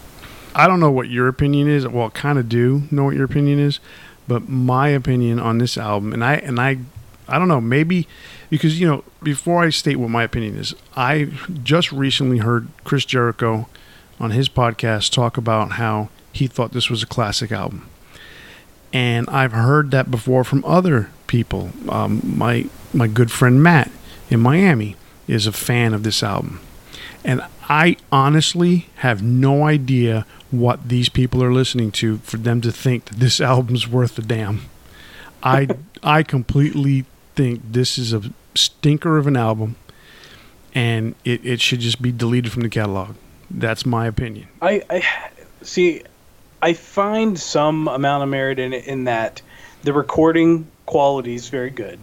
I 0.55 0.67
don't 0.67 0.81
know 0.81 0.91
what 0.91 1.09
your 1.09 1.29
opinion 1.29 1.69
is. 1.69 1.87
Well, 1.87 2.06
I 2.06 2.11
kind 2.11 2.39
of 2.39 2.49
do 2.49 2.83
know 2.91 3.05
what 3.05 3.17
your 3.17 3.25
opinion 3.25 3.59
is, 3.59 3.81
but 4.29 4.49
my 4.49 4.89
opinion 4.89 5.41
on 5.41 5.59
this 5.59 5.77
album, 5.77 6.12
and 6.12 6.25
I 6.25 6.35
and 6.35 6.61
I, 6.61 6.79
I 7.29 7.39
don't 7.39 7.49
know, 7.49 7.61
maybe 7.61 8.06
because 8.51 8.81
you 8.81 8.87
know, 8.87 9.05
before 9.23 9.62
I 9.65 9.71
state 9.71 9.97
what 9.97 10.11
my 10.11 10.23
opinion 10.23 10.56
is, 10.56 10.75
I 10.97 11.31
just 11.62 11.93
recently 11.93 12.39
heard 12.39 12.69
Chris 12.85 13.05
Jericho 13.05 13.69
on 14.21 14.31
his 14.31 14.49
podcast 14.49 15.12
talk 15.12 15.37
about 15.37 15.73
how 15.73 16.09
he 16.33 16.47
thought 16.47 16.73
this 16.73 16.91
was 16.91 17.03
a 17.03 17.06
classic 17.06 17.51
album. 17.51 17.89
And 18.93 19.29
I've 19.29 19.53
heard 19.53 19.91
that 19.91 20.11
before 20.11 20.45
from 20.45 20.65
other 20.65 21.11
people. 21.27 21.71
Um, 21.89 22.21
my 22.37 22.67
my 22.93 23.08
good 23.08 23.32
friend 23.32 23.63
Matt 23.63 23.91
in 24.31 24.41
Miami 24.41 24.96
is 25.27 25.46
a 25.46 25.53
fan 25.53 25.94
of 25.94 26.05
this 26.05 26.23
album, 26.23 26.61
and 27.25 27.43
I 27.69 27.96
honestly 28.13 28.87
have 28.96 29.23
no 29.23 29.65
idea 29.65 30.27
what 30.58 30.89
these 30.89 31.08
people 31.08 31.43
are 31.43 31.53
listening 31.53 31.91
to 31.93 32.19
for 32.19 32.37
them 32.37 32.61
to 32.61 32.73
think 32.73 33.06
that 33.06 33.19
this 33.19 33.41
album's 33.53 33.89
worth 33.89 34.19
a 34.19 34.23
damn. 34.23 34.63
I 35.43 35.69
I 36.03 36.23
completely 36.23 37.05
think 37.34 37.61
this 37.65 37.99
is 37.99 38.13
a 38.13 38.23
stinker 38.55 39.19
of 39.19 39.27
an 39.27 39.37
album, 39.37 39.77
and 40.75 41.15
it, 41.25 41.44
it 41.44 41.61
should 41.61 41.81
just 41.81 42.01
be 42.01 42.13
deleted 42.13 42.53
from 42.53 42.63
the 42.63 42.69
catalog. 42.69 43.17
That's 43.51 43.84
my 43.84 44.06
opinion. 44.06 44.49
I, 44.63 44.82
I 44.89 45.03
see. 45.63 46.03
I 46.63 46.73
find 46.73 47.39
some 47.39 47.89
amount 47.89 48.23
of 48.23 48.29
merit 48.31 48.58
in 48.58 48.73
in 48.73 49.05
that 49.05 49.43
the 49.82 49.93
recording 49.93 50.67
quality 50.87 51.34
is 51.34 51.49
very 51.49 51.70
good. 51.70 51.99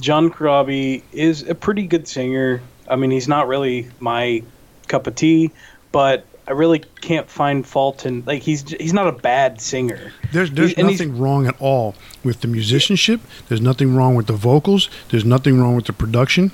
John 0.00 0.30
Corabi 0.30 1.02
is 1.12 1.48
a 1.48 1.54
pretty 1.54 1.86
good 1.86 2.06
singer. 2.06 2.60
I 2.88 2.96
mean, 2.96 3.10
he's 3.10 3.28
not 3.28 3.48
really 3.48 3.88
my 3.98 4.42
cup 4.88 5.06
of 5.06 5.14
tea, 5.14 5.50
but 5.92 6.26
I 6.48 6.52
really 6.52 6.78
can't 6.78 7.28
find 7.28 7.66
fault 7.66 8.06
in 8.06 8.22
like 8.24 8.42
he's 8.42 8.70
he's 8.70 8.92
not 8.92 9.08
a 9.08 9.12
bad 9.12 9.60
singer. 9.60 10.12
There's 10.32 10.50
there's 10.50 10.74
he's, 10.74 10.84
nothing 10.84 11.18
wrong 11.18 11.46
at 11.46 11.60
all 11.60 11.94
with 12.22 12.40
the 12.40 12.48
musicianship. 12.48 13.20
There's 13.48 13.60
nothing 13.60 13.96
wrong 13.96 14.14
with 14.14 14.26
the 14.26 14.34
vocals. 14.34 14.88
There's 15.08 15.24
nothing 15.24 15.60
wrong 15.60 15.74
with 15.74 15.86
the 15.86 15.92
production. 15.92 16.52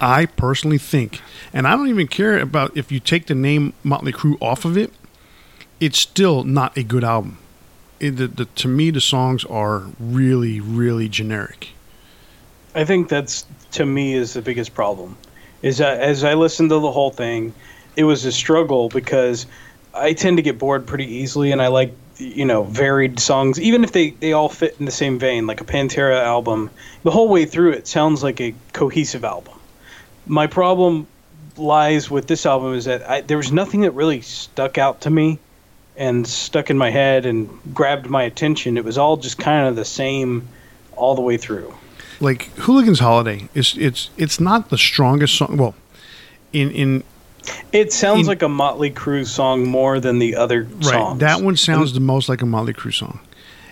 I 0.00 0.26
personally 0.26 0.78
think, 0.78 1.20
and 1.52 1.66
I 1.66 1.72
don't 1.72 1.88
even 1.88 2.06
care 2.06 2.38
about 2.38 2.76
if 2.76 2.92
you 2.92 3.00
take 3.00 3.26
the 3.26 3.34
name 3.34 3.72
Motley 3.82 4.12
Crue 4.12 4.36
off 4.40 4.64
of 4.64 4.76
it 4.76 4.92
it's 5.80 5.98
still 5.98 6.44
not 6.44 6.76
a 6.76 6.82
good 6.82 7.04
album. 7.04 7.38
It, 8.00 8.12
the, 8.12 8.28
the, 8.28 8.44
to 8.44 8.68
me, 8.68 8.90
the 8.90 9.00
songs 9.00 9.44
are 9.44 9.84
really, 9.98 10.60
really 10.60 11.08
generic. 11.08 11.70
I 12.74 12.84
think 12.84 13.08
that's 13.08 13.44
to 13.72 13.84
me 13.84 14.14
is 14.14 14.34
the 14.34 14.42
biggest 14.42 14.74
problem. 14.74 15.16
Is 15.62 15.78
that 15.78 16.00
as 16.00 16.22
I 16.22 16.34
listened 16.34 16.70
to 16.70 16.78
the 16.78 16.92
whole 16.92 17.10
thing, 17.10 17.52
it 17.98 18.04
was 18.04 18.24
a 18.24 18.30
struggle 18.30 18.88
because 18.88 19.46
I 19.92 20.12
tend 20.12 20.36
to 20.36 20.42
get 20.42 20.56
bored 20.56 20.86
pretty 20.86 21.06
easily, 21.06 21.50
and 21.50 21.60
I 21.60 21.66
like 21.66 21.92
you 22.16 22.44
know 22.44 22.62
varied 22.62 23.18
songs, 23.18 23.60
even 23.60 23.82
if 23.82 23.90
they 23.90 24.10
they 24.10 24.32
all 24.32 24.48
fit 24.48 24.76
in 24.78 24.84
the 24.84 24.92
same 24.92 25.18
vein, 25.18 25.48
like 25.48 25.60
a 25.60 25.64
Pantera 25.64 26.22
album. 26.22 26.70
The 27.02 27.10
whole 27.10 27.28
way 27.28 27.44
through, 27.44 27.72
it 27.72 27.88
sounds 27.88 28.22
like 28.22 28.40
a 28.40 28.54
cohesive 28.72 29.24
album. 29.24 29.58
My 30.26 30.46
problem 30.46 31.08
lies 31.56 32.08
with 32.08 32.28
this 32.28 32.46
album 32.46 32.74
is 32.74 32.84
that 32.84 33.02
I, 33.10 33.20
there 33.22 33.36
was 33.36 33.50
nothing 33.50 33.80
that 33.80 33.90
really 33.90 34.20
stuck 34.20 34.78
out 34.78 35.00
to 35.00 35.10
me 35.10 35.40
and 35.96 36.24
stuck 36.24 36.70
in 36.70 36.78
my 36.78 36.90
head 36.90 37.26
and 37.26 37.48
grabbed 37.74 38.08
my 38.08 38.22
attention. 38.22 38.78
It 38.78 38.84
was 38.84 38.96
all 38.96 39.16
just 39.16 39.38
kind 39.38 39.66
of 39.66 39.74
the 39.74 39.84
same 39.84 40.46
all 40.94 41.16
the 41.16 41.22
way 41.22 41.36
through. 41.36 41.74
Like 42.20 42.54
Hooligan's 42.58 43.00
Holiday 43.00 43.48
is 43.54 43.74
it's 43.76 44.10
it's 44.16 44.38
not 44.38 44.70
the 44.70 44.78
strongest 44.78 45.36
song. 45.36 45.56
Well, 45.56 45.74
in 46.52 46.70
in 46.70 47.02
it 47.72 47.92
sounds 47.92 48.22
in, 48.22 48.26
like 48.26 48.42
a 48.42 48.48
Motley 48.48 48.90
Crue 48.90 49.26
song 49.26 49.66
more 49.66 50.00
than 50.00 50.18
the 50.18 50.36
other 50.36 50.62
right, 50.64 50.84
songs. 50.84 51.20
That 51.20 51.42
one 51.42 51.56
sounds 51.56 51.92
the 51.92 52.00
most 52.00 52.28
like 52.28 52.42
a 52.42 52.46
Motley 52.46 52.72
Crue 52.72 52.94
song. 52.94 53.20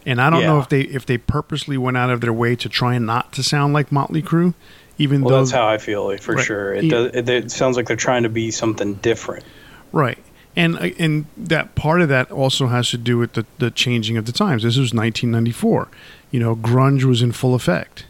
And 0.04 0.21
I 0.21 0.30
don't 0.30 0.42
yeah. 0.42 0.47
know 0.47 0.61
if 0.61 0.68
they 0.68 0.83
if 0.83 1.04
they 1.04 1.18
purposely 1.18 1.76
went 1.76 1.97
out 1.97 2.11
of 2.11 2.21
their 2.21 2.33
way 2.33 2.54
to 2.56 2.68
try 2.68 2.97
not 2.99 3.33
to 3.33 3.42
sound 3.42 3.75
like 3.75 3.90
Motley 3.90 4.23
Crue, 4.23 4.54
even 4.99 5.23
well, 5.23 5.35
though 5.35 5.40
that's 5.40 5.50
how 5.50 5.66
I 5.66 5.78
feel 5.78 6.16
for 6.18 6.37
right. 6.37 6.45
sure. 6.45 6.75
It, 6.75 6.88
does, 6.88 7.11
it, 7.12 7.28
it 7.28 7.50
sounds 7.50 7.76
like 7.76 7.87
they're 7.87 7.97
trying 7.97 8.23
to 8.23 8.28
be 8.28 8.52
something 8.52 8.95
different. 8.95 9.45
Right. 9.90 10.18
And 10.54 10.76
uh, 10.78 10.90
and 10.99 11.26
that 11.37 11.75
part 11.75 12.00
of 12.00 12.09
that 12.09 12.30
also 12.30 12.68
has 12.68 12.90
to 12.90 12.99
do 12.99 13.18
with 13.18 13.33
the, 13.33 13.45
the 13.59 13.71
changing 13.73 14.16
of 14.16 14.26
the 14.26 14.33
times. 14.33 14.62
This 14.62 14.76
was 14.76 14.95
1994. 14.95 15.88
You 16.30 16.40
know, 16.40 16.54
grunge 16.54 17.02
was 17.02 17.21
in 17.21 17.33
full 17.33 17.54
effect. 17.54 18.06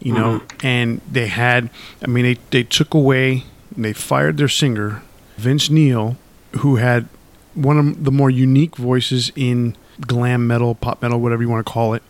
You 0.00 0.12
know, 0.12 0.40
mm-hmm. 0.40 0.66
and 0.66 1.00
they 1.10 1.28
had. 1.28 1.70
I 2.02 2.06
mean, 2.08 2.24
they 2.24 2.34
they 2.50 2.64
took 2.64 2.92
away. 2.92 3.44
They 3.76 3.92
fired 3.92 4.36
their 4.36 4.48
singer, 4.48 5.02
Vince 5.36 5.68
Neil, 5.68 6.16
who 6.58 6.76
had 6.76 7.08
one 7.54 7.78
of 7.78 8.04
the 8.04 8.10
more 8.10 8.30
unique 8.30 8.76
voices 8.76 9.30
in 9.36 9.76
glam 10.00 10.46
metal, 10.46 10.74
pop 10.74 11.02
metal, 11.02 11.20
whatever 11.20 11.42
you 11.42 11.48
want 11.48 11.66
to 11.66 11.72
call 11.72 11.94
it, 11.94 12.02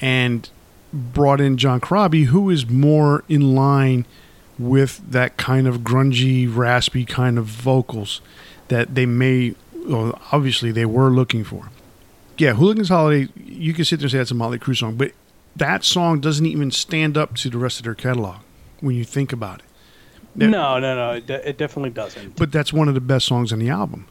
and 0.00 0.48
brought 0.92 1.40
in 1.40 1.56
John 1.56 1.80
Corabi, 1.80 2.26
who 2.26 2.50
is 2.50 2.68
more 2.68 3.24
in 3.28 3.54
line 3.54 4.06
with 4.58 5.00
that 5.10 5.36
kind 5.36 5.66
of 5.66 5.78
grungy, 5.78 6.54
raspy 6.54 7.04
kind 7.04 7.38
of 7.38 7.46
vocals 7.46 8.20
that 8.68 8.94
they 8.94 9.06
may, 9.06 9.54
well, 9.74 10.20
obviously, 10.32 10.70
they 10.70 10.84
were 10.84 11.10
looking 11.10 11.44
for. 11.44 11.70
Yeah, 12.36 12.54
Hooligans 12.54 12.88
Holiday, 12.88 13.28
you 13.36 13.74
can 13.74 13.84
sit 13.84 13.98
there 13.98 14.04
and 14.04 14.12
say 14.12 14.18
that's 14.18 14.30
a 14.30 14.34
Motley 14.34 14.58
Crue 14.58 14.76
song, 14.76 14.96
but 14.96 15.12
that 15.56 15.84
song 15.84 16.20
doesn't 16.20 16.46
even 16.46 16.70
stand 16.70 17.16
up 17.16 17.34
to 17.36 17.50
the 17.50 17.58
rest 17.58 17.78
of 17.78 17.84
their 17.84 17.94
catalog 17.94 18.36
when 18.80 18.96
you 18.96 19.04
think 19.04 19.32
about 19.32 19.60
it. 19.60 19.64
No, 20.34 20.78
no, 20.78 20.78
no, 20.78 21.10
it, 21.12 21.26
de- 21.26 21.48
it, 21.48 21.58
definitely 21.58 21.90
doesn't. 21.90 22.36
But 22.36 22.52
that's 22.52 22.72
one 22.72 22.88
of 22.88 22.94
the 22.94 23.00
best 23.00 23.26
songs 23.26 23.52
on 23.52 23.58
the 23.58 23.68
album. 23.68 24.06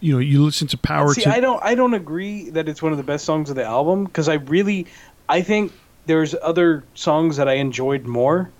You 0.00 0.14
know, 0.14 0.18
you 0.18 0.42
listen 0.44 0.68
to 0.68 0.78
Power. 0.78 1.14
See, 1.14 1.22
to- 1.22 1.30
I 1.30 1.40
don't, 1.40 1.62
I 1.62 1.74
don't 1.74 1.94
agree 1.94 2.50
that 2.50 2.68
it's 2.68 2.82
one 2.82 2.92
of 2.92 2.98
the 2.98 3.04
best 3.04 3.24
songs 3.24 3.50
of 3.50 3.56
the 3.56 3.64
album 3.64 4.04
because 4.04 4.28
I 4.28 4.34
really, 4.34 4.86
I 5.28 5.42
think 5.42 5.72
there's 6.06 6.34
other 6.42 6.84
songs 6.94 7.36
that 7.36 7.48
I 7.48 7.54
enjoyed 7.54 8.04
more 8.04 8.50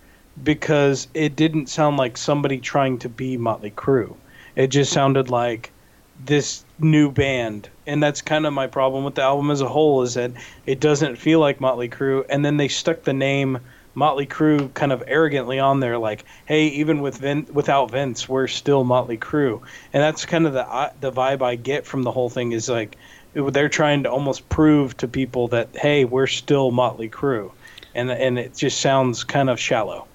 because 0.42 1.08
it 1.14 1.36
didn't 1.36 1.68
sound 1.68 1.96
like 1.96 2.16
somebody 2.16 2.58
trying 2.58 2.98
to 2.98 3.08
be 3.08 3.36
Motley 3.36 3.70
Crue. 3.70 4.16
It 4.56 4.68
just 4.68 4.92
sounded 4.92 5.30
like 5.30 5.70
this 6.24 6.64
new 6.78 7.10
band, 7.10 7.68
and 7.86 8.02
that's 8.02 8.22
kind 8.22 8.46
of 8.46 8.52
my 8.52 8.66
problem 8.66 9.04
with 9.04 9.16
the 9.16 9.22
album 9.22 9.50
as 9.50 9.60
a 9.60 9.68
whole 9.68 10.02
is 10.02 10.14
that 10.14 10.32
it 10.66 10.80
doesn't 10.80 11.16
feel 11.16 11.40
like 11.40 11.60
Motley 11.60 11.88
Crue. 11.88 12.24
And 12.28 12.44
then 12.44 12.56
they 12.56 12.68
stuck 12.68 13.02
the 13.02 13.12
name 13.12 13.58
Motley 13.94 14.26
Crue 14.26 14.72
kind 14.74 14.92
of 14.92 15.02
arrogantly 15.06 15.58
on 15.58 15.80
there, 15.80 15.98
like, 15.98 16.24
"Hey, 16.46 16.66
even 16.68 17.00
with 17.00 17.18
Vin- 17.18 17.46
without 17.52 17.90
Vince, 17.90 18.28
we're 18.28 18.48
still 18.48 18.84
Motley 18.84 19.18
Crue." 19.18 19.60
And 19.92 20.02
that's 20.02 20.26
kind 20.26 20.46
of 20.46 20.52
the 20.52 20.68
uh, 20.68 20.90
the 21.00 21.12
vibe 21.12 21.42
I 21.42 21.56
get 21.56 21.86
from 21.86 22.02
the 22.02 22.10
whole 22.10 22.30
thing 22.30 22.52
is 22.52 22.68
like 22.68 22.96
they're 23.34 23.68
trying 23.68 24.04
to 24.04 24.10
almost 24.10 24.48
prove 24.48 24.96
to 24.98 25.08
people 25.08 25.48
that, 25.48 25.68
"Hey, 25.74 26.04
we're 26.04 26.26
still 26.26 26.70
Motley 26.70 27.08
Crue," 27.08 27.52
and 27.94 28.10
and 28.10 28.38
it 28.38 28.56
just 28.56 28.80
sounds 28.80 29.24
kind 29.24 29.50
of 29.50 29.60
shallow. 29.60 30.06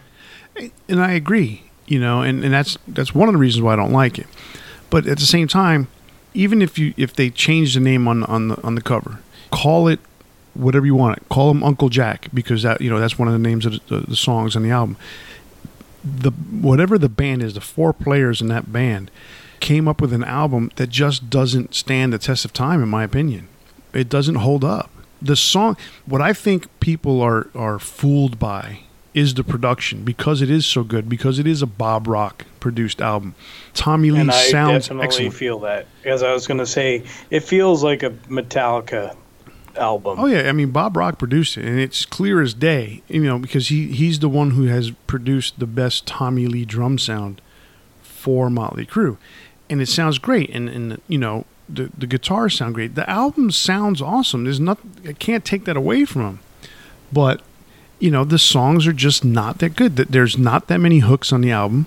And 0.89 1.01
I 1.01 1.13
agree 1.13 1.69
you 1.89 1.99
know, 1.99 2.21
and, 2.21 2.43
and 2.43 2.53
that's 2.53 2.77
that's 2.87 3.13
one 3.13 3.27
of 3.27 3.33
the 3.33 3.39
reasons 3.39 3.63
why 3.63 3.73
I 3.73 3.75
don't 3.75 3.91
like 3.91 4.19
it. 4.19 4.27
But 4.89 5.07
at 5.07 5.17
the 5.17 5.25
same 5.25 5.47
time, 5.47 5.87
even 6.33 6.61
if 6.61 6.77
you 6.77 6.93
if 6.95 7.13
they 7.13 7.29
change 7.31 7.73
the 7.73 7.79
name 7.79 8.07
on 8.07 8.23
on 8.23 8.49
the 8.49 8.63
on 8.63 8.75
the 8.75 8.81
cover, 8.81 9.19
call 9.51 9.87
it 9.87 9.99
whatever 10.53 10.85
you 10.85 10.95
want 10.95 11.17
it. 11.17 11.29
Call 11.29 11.51
him 11.51 11.63
Uncle 11.63 11.89
Jack 11.89 12.27
because 12.33 12.63
that 12.63 12.81
you 12.81 12.89
know 12.89 12.99
that's 12.99 13.17
one 13.17 13.27
of 13.27 13.33
the 13.33 13.39
names 13.39 13.65
of 13.65 13.73
the, 13.73 13.99
the, 13.99 14.07
the 14.07 14.15
songs 14.15 14.55
on 14.55 14.63
the 14.63 14.71
album. 14.71 14.97
The 16.03 16.31
whatever 16.31 16.97
the 16.97 17.09
band 17.09 17.43
is, 17.43 17.53
the 17.53 17.61
four 17.61 17.93
players 17.93 18.41
in 18.41 18.47
that 18.47 18.71
band 18.71 19.11
came 19.59 19.87
up 19.87 20.01
with 20.01 20.13
an 20.13 20.23
album 20.23 20.71
that 20.77 20.89
just 20.89 21.29
doesn't 21.29 21.75
stand 21.75 22.13
the 22.13 22.17
test 22.17 22.45
of 22.45 22.53
time, 22.53 22.81
in 22.81 22.89
my 22.89 23.03
opinion. 23.03 23.47
It 23.93 24.09
doesn't 24.09 24.35
hold 24.35 24.63
up. 24.63 24.89
The 25.21 25.35
song, 25.35 25.75
what 26.05 26.21
I 26.21 26.33
think 26.33 26.67
people 26.79 27.21
are 27.21 27.49
are 27.53 27.79
fooled 27.79 28.39
by 28.39 28.81
is 29.13 29.33
the 29.33 29.43
production 29.43 30.03
because 30.03 30.41
it 30.41 30.49
is 30.49 30.65
so 30.65 30.83
good 30.83 31.09
because 31.09 31.39
it 31.39 31.47
is 31.47 31.61
a 31.61 31.67
Bob 31.67 32.07
Rock 32.07 32.45
produced 32.59 33.01
album. 33.01 33.35
Tommy 33.73 34.11
Lee 34.11 34.21
and 34.21 34.31
I 34.31 34.43
sounds 34.43 34.85
definitely 34.85 35.05
excellent. 35.05 35.33
feel 35.33 35.59
that 35.59 35.87
as 36.05 36.23
I 36.23 36.31
was 36.31 36.47
going 36.47 36.59
to 36.59 36.65
say, 36.65 37.03
it 37.29 37.41
feels 37.41 37.83
like 37.83 38.03
a 38.03 38.11
Metallica 38.29 39.15
album. 39.79 40.19
Oh 40.19 40.25
yeah, 40.25 40.49
I 40.49 40.51
mean 40.51 40.71
Bob 40.71 40.95
Rock 40.95 41.17
produced 41.17 41.57
it, 41.57 41.65
and 41.65 41.79
it's 41.79 42.05
clear 42.05 42.41
as 42.41 42.53
day. 42.53 43.01
You 43.07 43.23
know 43.23 43.39
because 43.39 43.69
he 43.69 43.87
he's 43.87 44.19
the 44.19 44.29
one 44.29 44.51
who 44.51 44.63
has 44.65 44.91
produced 45.07 45.59
the 45.59 45.67
best 45.67 46.05
Tommy 46.05 46.47
Lee 46.47 46.65
drum 46.65 46.97
sound 46.97 47.41
for 48.01 48.49
Motley 48.49 48.85
Crue, 48.85 49.17
and 49.69 49.81
it 49.81 49.87
sounds 49.87 50.17
great. 50.17 50.49
And 50.51 50.69
and 50.69 51.01
you 51.07 51.17
know 51.17 51.45
the 51.67 51.89
the 51.97 52.07
guitars 52.07 52.57
sound 52.57 52.75
great. 52.75 52.95
The 52.95 53.09
album 53.09 53.51
sounds 53.51 54.01
awesome. 54.01 54.43
There's 54.43 54.59
not 54.59 54.79
I 55.07 55.13
can't 55.13 55.45
take 55.45 55.65
that 55.65 55.77
away 55.77 56.05
from 56.05 56.21
him, 56.23 56.39
but 57.11 57.41
you 57.99 58.09
know, 58.09 58.23
the 58.23 58.39
songs 58.39 58.87
are 58.87 58.93
just 58.93 59.23
not 59.23 59.59
that 59.59 59.75
good. 59.75 59.97
That 59.97 60.11
there's 60.11 60.37
not 60.37 60.67
that 60.67 60.79
many 60.79 60.99
hooks 60.99 61.31
on 61.31 61.41
the 61.41 61.51
album. 61.51 61.85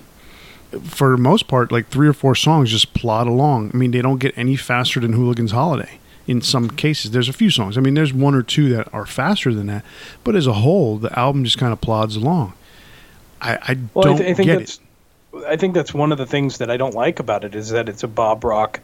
For 0.83 1.11
the 1.11 1.17
most 1.17 1.47
part, 1.47 1.71
like 1.71 1.87
three 1.89 2.07
or 2.07 2.13
four 2.13 2.33
songs 2.33 2.71
just 2.71 2.93
plod 2.93 3.27
along. 3.27 3.71
I 3.73 3.77
mean, 3.77 3.91
they 3.91 4.01
don't 4.01 4.19
get 4.19 4.35
any 4.37 4.55
faster 4.55 4.99
than 4.99 5.13
Hooligans 5.13 5.51
Holiday. 5.51 5.99
In 6.25 6.41
some 6.41 6.69
cases, 6.69 7.11
there's 7.11 7.27
a 7.27 7.33
few 7.33 7.49
songs. 7.49 7.77
I 7.77 7.81
mean, 7.81 7.95
there's 7.95 8.13
one 8.13 8.33
or 8.33 8.43
two 8.43 8.69
that 8.69 8.93
are 8.93 9.05
faster 9.05 9.53
than 9.53 9.67
that, 9.67 9.83
but 10.23 10.35
as 10.35 10.47
a 10.47 10.53
whole, 10.53 10.97
the 10.97 11.17
album 11.19 11.43
just 11.43 11.57
kind 11.57 11.73
of 11.73 11.81
plods 11.81 12.15
along. 12.15 12.53
I, 13.41 13.55
I 13.55 13.77
well, 13.93 14.05
don't 14.05 14.15
I, 14.15 14.17
th- 14.17 14.29
I 14.29 14.33
think 14.33 14.45
get 14.45 14.59
that's, 14.59 14.79
it. 15.33 15.45
I 15.45 15.57
think 15.57 15.73
that's 15.73 15.93
one 15.93 16.11
of 16.11 16.17
the 16.17 16.25
things 16.25 16.59
that 16.59 16.71
I 16.71 16.77
don't 16.77 16.95
like 16.95 17.19
about 17.19 17.43
it 17.43 17.55
is 17.55 17.69
that 17.69 17.89
it's 17.89 18.03
a 18.03 18.07
Bob 18.07 18.43
Rock 18.43 18.79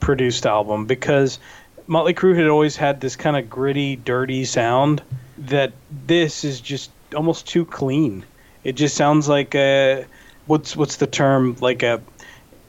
produced 0.00 0.46
album 0.46 0.86
because 0.86 1.38
Motley 1.86 2.14
Crue 2.14 2.36
had 2.36 2.48
always 2.48 2.76
had 2.76 3.00
this 3.00 3.16
kind 3.16 3.36
of 3.36 3.48
gritty, 3.48 3.96
dirty 3.96 4.44
sound 4.44 5.02
that 5.38 5.72
this 6.06 6.44
is 6.44 6.60
just 6.60 6.90
almost 7.14 7.46
too 7.46 7.64
clean. 7.64 8.24
It 8.64 8.72
just 8.72 8.96
sounds 8.96 9.28
like 9.28 9.54
a 9.54 10.06
what's 10.46 10.76
what's 10.76 10.96
the 10.96 11.06
term 11.06 11.56
like 11.60 11.82
a 11.82 12.00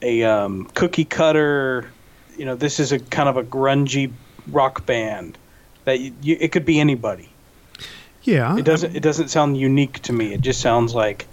a 0.01 0.23
um, 0.23 0.65
cookie 0.73 1.05
cutter. 1.05 1.89
You 2.37 2.45
know, 2.45 2.55
this 2.55 2.79
is 2.79 2.91
a 2.91 2.99
kind 2.99 3.29
of 3.29 3.37
a 3.37 3.43
grungy 3.43 4.11
rock 4.47 4.85
band 4.85 5.37
that 5.85 5.99
you, 5.99 6.13
you, 6.21 6.37
it 6.39 6.51
could 6.51 6.65
be 6.65 6.79
anybody. 6.79 7.29
Yeah, 8.23 8.57
it 8.57 8.65
doesn't. 8.65 8.95
It 8.95 9.01
doesn't 9.01 9.29
sound 9.29 9.57
unique 9.57 9.99
to 10.03 10.13
me. 10.13 10.33
It 10.33 10.41
just 10.41 10.61
sounds 10.61 10.93
like 10.93 11.27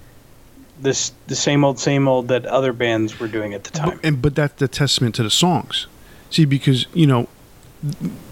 this 0.81 1.13
the 1.27 1.37
same 1.37 1.65
old 1.65 1.79
same 1.79 2.09
old 2.09 2.29
that 2.29 2.47
other 2.47 2.73
bands 2.73 3.21
were 3.21 3.29
doing 3.29 3.55
at 3.55 3.65
the 3.65 3.71
time. 3.71 3.97
But, 3.97 4.05
and 4.05 4.23
but 4.23 4.35
that's 4.35 4.55
the 4.55 4.69
testament 4.69 5.15
to 5.17 5.23
the 5.23 5.31
songs. 5.31 5.87
See, 6.31 6.45
because 6.45 6.87
you 6.95 7.07
know, 7.07 7.29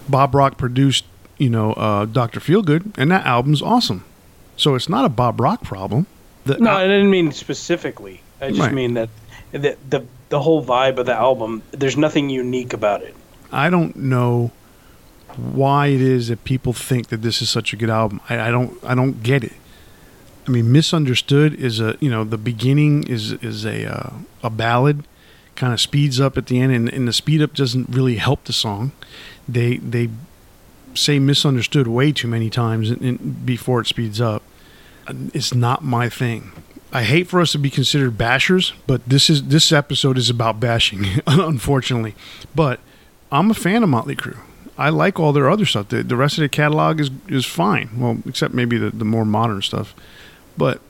Bob 0.09 0.35
Rock 0.35 0.57
produced 0.57 1.05
you 1.39 1.51
know, 1.51 1.73
uh, 1.75 2.05
Doctor 2.07 2.41
Feelgood, 2.41 2.93
and 2.97 3.11
that 3.11 3.27
album's 3.27 3.63
awesome. 3.63 4.05
So 4.57 4.75
it's 4.75 4.89
not 4.89 5.05
a 5.05 5.09
Bob 5.09 5.41
Rock 5.41 5.63
problem. 5.63 6.07
The 6.45 6.59
no, 6.59 6.71
I 6.71 6.85
didn't 6.85 7.11
mean 7.11 7.33
specifically. 7.33 8.21
I 8.41 8.49
just 8.49 8.61
right. 8.61 8.73
mean 8.73 8.95
that 8.95 9.09
the, 9.53 9.77
the 9.89 10.07
the 10.29 10.41
whole 10.41 10.65
vibe 10.65 10.99
of 10.99 11.07
the 11.07 11.15
album. 11.15 11.63
There's 11.71 11.97
nothing 11.97 12.31
unique 12.31 12.73
about 12.73 13.03
it. 13.03 13.15
I 13.53 13.71
don't 13.71 13.97
know 13.97 14.51
why 15.37 15.89
it 15.89 16.01
is 16.01 16.29
that 16.29 16.45
people 16.45 16.73
think 16.73 17.09
that 17.09 17.23
this 17.23 17.43
is 17.43 17.51
such 17.51 17.73
a 17.73 17.77
good 17.77 17.91
album. 17.91 18.21
I, 18.29 18.49
I 18.49 18.51
don't 18.51 18.83
I 18.85 18.95
don't 18.95 19.23
get 19.23 19.45
it. 19.45 19.53
I 20.47 20.51
mean, 20.51 20.71
misunderstood 20.71 21.55
is 21.55 21.81
a 21.81 21.97
you 22.01 22.11
know 22.11 22.25
the 22.25 22.39
beginning 22.39 23.05
is 23.05 23.33
is 23.33 23.65
a 23.65 23.87
uh, 23.93 24.11
a 24.43 24.51
ballad, 24.51 25.07
kind 25.55 25.73
of 25.73 25.81
speeds 25.81 26.21
up 26.21 26.37
at 26.37 26.47
the 26.47 26.61
end, 26.61 26.73
and, 26.73 26.89
and 26.89 27.07
the 27.07 27.13
speed 27.13 27.43
up 27.43 27.55
doesn't 27.55 27.89
really 27.91 28.17
help 28.17 28.45
the 28.45 28.53
song. 28.53 28.93
They 29.49 29.77
they 29.79 30.09
say 30.95 31.19
misunderstood 31.19 31.87
way 31.87 32.13
too 32.13 32.29
many 32.29 32.49
times 32.49 32.91
before 33.45 33.81
it 33.81 33.87
speeds 33.87 34.21
up. 34.21 34.43
It's 35.09 35.55
not 35.55 35.85
my 35.85 36.09
thing. 36.09 36.53
I 36.93 37.03
hate 37.03 37.27
for 37.27 37.41
us 37.41 37.53
to 37.53 37.59
be 37.59 37.71
considered 37.71 38.17
bashers, 38.17 38.73
but 38.87 39.07
this 39.07 39.29
is 39.29 39.45
this 39.45 39.73
episode 39.73 40.17
is 40.19 40.31
about 40.31 40.61
bashing, 40.61 41.05
unfortunately. 41.27 42.15
But 42.55 42.81
I'm 43.31 43.51
a 43.51 43.55
fan 43.55 43.83
of 43.83 43.89
Motley 43.89 44.17
Crue. 44.17 44.39
I 44.79 44.91
like 44.91 45.19
all 45.19 45.33
their 45.33 45.51
other 45.51 45.65
stuff. 45.65 45.89
The, 45.89 46.03
the 46.03 46.17
rest 46.17 46.39
of 46.39 46.43
the 46.43 46.49
catalog 46.49 47.01
is 47.01 47.11
is 47.29 47.45
fine. 47.45 47.91
Well, 47.97 48.19
except 48.27 48.55
maybe 48.55 48.79
the, 48.79 48.91
the 48.91 49.05
more 49.05 49.25
modern 49.25 49.63
stuff. 49.63 49.95
But 50.57 50.81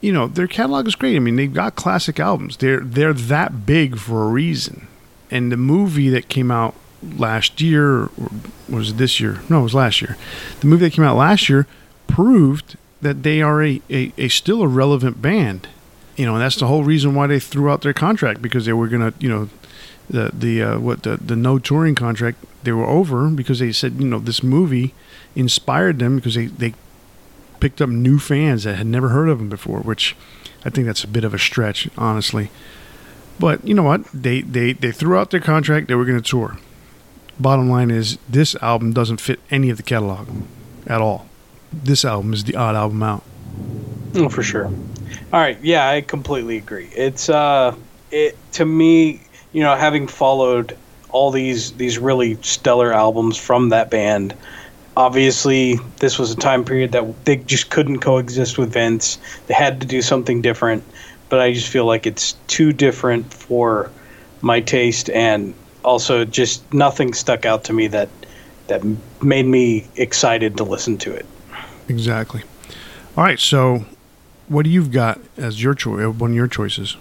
you 0.00 0.12
know, 0.12 0.26
their 0.26 0.46
catalog 0.46 0.86
is 0.86 0.94
great. 0.94 1.16
I 1.16 1.18
mean, 1.18 1.36
they've 1.36 1.52
got 1.52 1.76
classic 1.76 2.20
albums. 2.20 2.58
They're 2.58 2.80
they're 2.80 3.12
that 3.12 3.66
big 3.66 3.98
for 3.98 4.24
a 4.24 4.28
reason. 4.28 4.86
And 5.30 5.50
the 5.50 5.56
movie 5.56 6.10
that 6.10 6.28
came 6.28 6.50
out 6.50 6.74
last 7.16 7.60
year, 7.60 8.04
or 8.04 8.30
was 8.68 8.90
it 8.90 8.98
this 8.98 9.20
year? 9.20 9.40
No, 9.48 9.60
it 9.60 9.64
was 9.64 9.74
last 9.74 10.00
year. 10.00 10.16
The 10.60 10.66
movie 10.66 10.86
that 10.86 10.92
came 10.92 11.04
out 11.04 11.16
last 11.16 11.48
year 11.48 11.66
proved 12.06 12.76
that 13.04 13.22
they 13.22 13.40
are 13.40 13.62
a, 13.62 13.80
a, 13.90 14.12
a 14.18 14.28
still 14.28 14.62
a 14.62 14.68
relevant 14.68 15.22
band. 15.22 15.68
You 16.16 16.26
know, 16.26 16.34
and 16.34 16.42
that's 16.42 16.56
the 16.56 16.66
whole 16.66 16.84
reason 16.84 17.14
why 17.14 17.26
they 17.26 17.40
threw 17.40 17.70
out 17.70 17.82
their 17.82 17.92
contract 17.92 18.40
because 18.40 18.66
they 18.66 18.72
were 18.72 18.88
gonna, 18.88 19.14
you 19.18 19.28
know, 19.28 19.48
the 20.08 20.30
the 20.32 20.62
uh, 20.62 20.78
what 20.78 21.02
the 21.02 21.16
the 21.16 21.36
no 21.36 21.58
touring 21.58 21.94
contract 21.94 22.38
they 22.62 22.72
were 22.72 22.86
over 22.86 23.28
because 23.30 23.58
they 23.58 23.72
said 23.72 23.94
you 23.94 24.06
know 24.06 24.18
this 24.18 24.42
movie 24.42 24.94
inspired 25.34 25.98
them 25.98 26.16
because 26.16 26.34
they 26.34 26.46
they 26.46 26.74
picked 27.58 27.80
up 27.80 27.88
new 27.88 28.18
fans 28.18 28.64
that 28.64 28.76
had 28.76 28.86
never 28.86 29.08
heard 29.08 29.28
of 29.28 29.38
them 29.38 29.48
before, 29.48 29.80
which 29.80 30.14
I 30.64 30.70
think 30.70 30.86
that's 30.86 31.04
a 31.04 31.08
bit 31.08 31.24
of 31.24 31.34
a 31.34 31.38
stretch, 31.38 31.88
honestly. 31.96 32.50
But 33.40 33.66
you 33.66 33.74
know 33.74 33.82
what? 33.82 34.04
They 34.12 34.42
they 34.42 34.72
they 34.72 34.92
threw 34.92 35.16
out 35.16 35.30
their 35.30 35.40
contract. 35.40 35.88
They 35.88 35.94
were 35.94 36.04
going 36.04 36.20
to 36.20 36.28
tour 36.28 36.58
bottom 37.38 37.68
line 37.68 37.90
is 37.90 38.18
this 38.28 38.54
album 38.56 38.92
doesn't 38.92 39.20
fit 39.20 39.40
any 39.50 39.70
of 39.70 39.76
the 39.76 39.82
catalog. 39.82 40.28
at 40.86 41.00
all. 41.00 41.26
This 41.82 42.04
album 42.04 42.32
is 42.32 42.44
the 42.44 42.56
odd 42.56 42.76
album 42.76 43.02
out. 43.02 43.22
Oh, 44.14 44.28
for 44.28 44.42
sure. 44.42 44.66
All 44.66 45.40
right, 45.40 45.58
yeah, 45.62 45.88
I 45.88 46.00
completely 46.00 46.56
agree. 46.56 46.88
It's 46.94 47.28
uh, 47.28 47.74
it 48.10 48.36
to 48.52 48.64
me, 48.64 49.20
you 49.52 49.62
know, 49.62 49.74
having 49.74 50.06
followed 50.06 50.76
all 51.10 51.30
these 51.30 51.72
these 51.72 51.98
really 51.98 52.36
stellar 52.42 52.92
albums 52.92 53.36
from 53.36 53.70
that 53.70 53.90
band. 53.90 54.34
Obviously, 54.96 55.76
this 55.98 56.18
was 56.18 56.30
a 56.30 56.36
time 56.36 56.64
period 56.64 56.92
that 56.92 57.24
they 57.24 57.36
just 57.36 57.70
couldn't 57.70 57.98
coexist 57.98 58.58
with 58.58 58.72
Vince. 58.72 59.18
They 59.48 59.54
had 59.54 59.80
to 59.80 59.86
do 59.86 60.02
something 60.02 60.40
different, 60.40 60.84
but 61.28 61.40
I 61.40 61.52
just 61.52 61.68
feel 61.68 61.84
like 61.84 62.06
it's 62.06 62.34
too 62.46 62.72
different 62.72 63.32
for 63.32 63.90
my 64.40 64.60
taste, 64.60 65.10
and 65.10 65.54
also 65.84 66.24
just 66.24 66.72
nothing 66.72 67.12
stuck 67.14 67.44
out 67.44 67.64
to 67.64 67.72
me 67.72 67.88
that 67.88 68.08
that 68.68 68.82
made 69.20 69.46
me 69.46 69.86
excited 69.96 70.56
to 70.58 70.64
listen 70.64 70.98
to 70.98 71.12
it. 71.12 71.26
Exactly. 71.88 72.42
All 73.16 73.24
right, 73.24 73.38
so 73.38 73.84
what 74.48 74.64
do 74.64 74.70
you've 74.70 74.90
got 74.90 75.20
as 75.36 75.62
your 75.62 75.74
choice? 75.74 76.14
One 76.14 76.30
of 76.30 76.36
your 76.36 76.48
choices. 76.48 76.96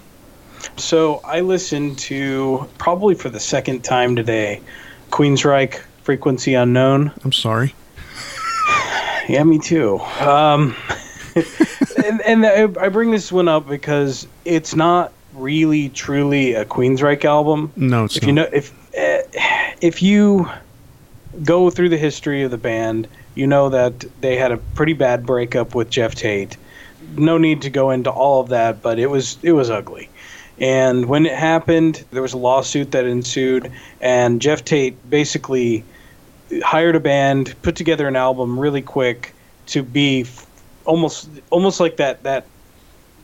So 0.78 1.22
I 1.26 1.42
listened 1.42 1.98
to 2.00 2.70
probably 2.78 3.16
for 3.16 3.30
the 3.30 3.40
second 3.40 3.84
time 3.84 4.16
today, 4.16 4.62
Queensryche 5.12 5.82
Frequency 6.04 6.54
Unknown. 6.54 7.12
I'm 7.24 7.32
sorry. 7.32 7.76
yeah, 9.28 9.44
me 9.44 9.60
too. 9.60 10.00
Um, 10.00 10.76
and, 12.06 12.22
and 12.22 12.46
I 12.46 12.90
bring 12.90 13.12
this 13.12 13.32
one 13.32 13.48
up 13.48 13.68
because 13.68 14.28
it's 14.46 14.76
not 14.76 15.12
really 15.34 15.90
truly 15.90 16.54
a 16.54 16.66
Queensryche 16.66 17.26
album. 17.26 17.72
No, 17.76 18.06
it's 18.06 18.18
if 18.18 18.24
not. 18.24 18.28
you 18.28 18.34
know 18.34 18.50
if 18.54 18.74
eh, 18.94 19.22
if 19.82 20.02
you 20.02 20.50
go 21.44 21.70
through 21.70 21.90
the 21.90 21.98
history 21.98 22.44
of 22.44 22.52
the 22.52 22.58
band, 22.58 23.08
you 23.36 23.48
know 23.48 23.70
that 23.70 24.06
they 24.22 24.38
had 24.38 24.52
a 24.52 24.58
pretty 24.58 24.94
bad 24.94 25.26
breakup 25.26 25.76
with 25.76 25.90
Geoff 25.90 26.16
Tate. 26.16 26.58
No 27.16 27.38
need 27.38 27.64
to 27.64 27.70
go 27.70 27.92
into 27.92 28.10
all 28.10 28.42
of 28.42 28.50
that, 28.50 28.82
but 28.82 29.00
it 29.00 29.08
was 29.08 29.38
it 29.44 29.52
was 29.52 29.70
ugly. 29.70 30.10
And 30.60 31.08
when 31.08 31.26
it 31.26 31.34
happened, 31.34 32.04
there 32.12 32.22
was 32.22 32.34
a 32.34 32.38
lawsuit 32.38 32.92
that 32.92 33.06
ensued, 33.06 33.72
and 34.00 34.42
Geoff 34.42 34.64
Tate 34.64 35.10
basically 35.10 35.84
hired 36.64 36.96
a 36.96 37.00
band, 37.00 37.56
put 37.62 37.76
together 37.76 38.08
an 38.08 38.16
album 38.16 38.60
really 38.60 38.82
quick 38.82 39.34
to 39.68 39.82
be 39.82 40.26
almost 40.86 41.30
almost 41.50 41.80
like 41.80 41.98
that 41.98 42.24
that 42.24 42.46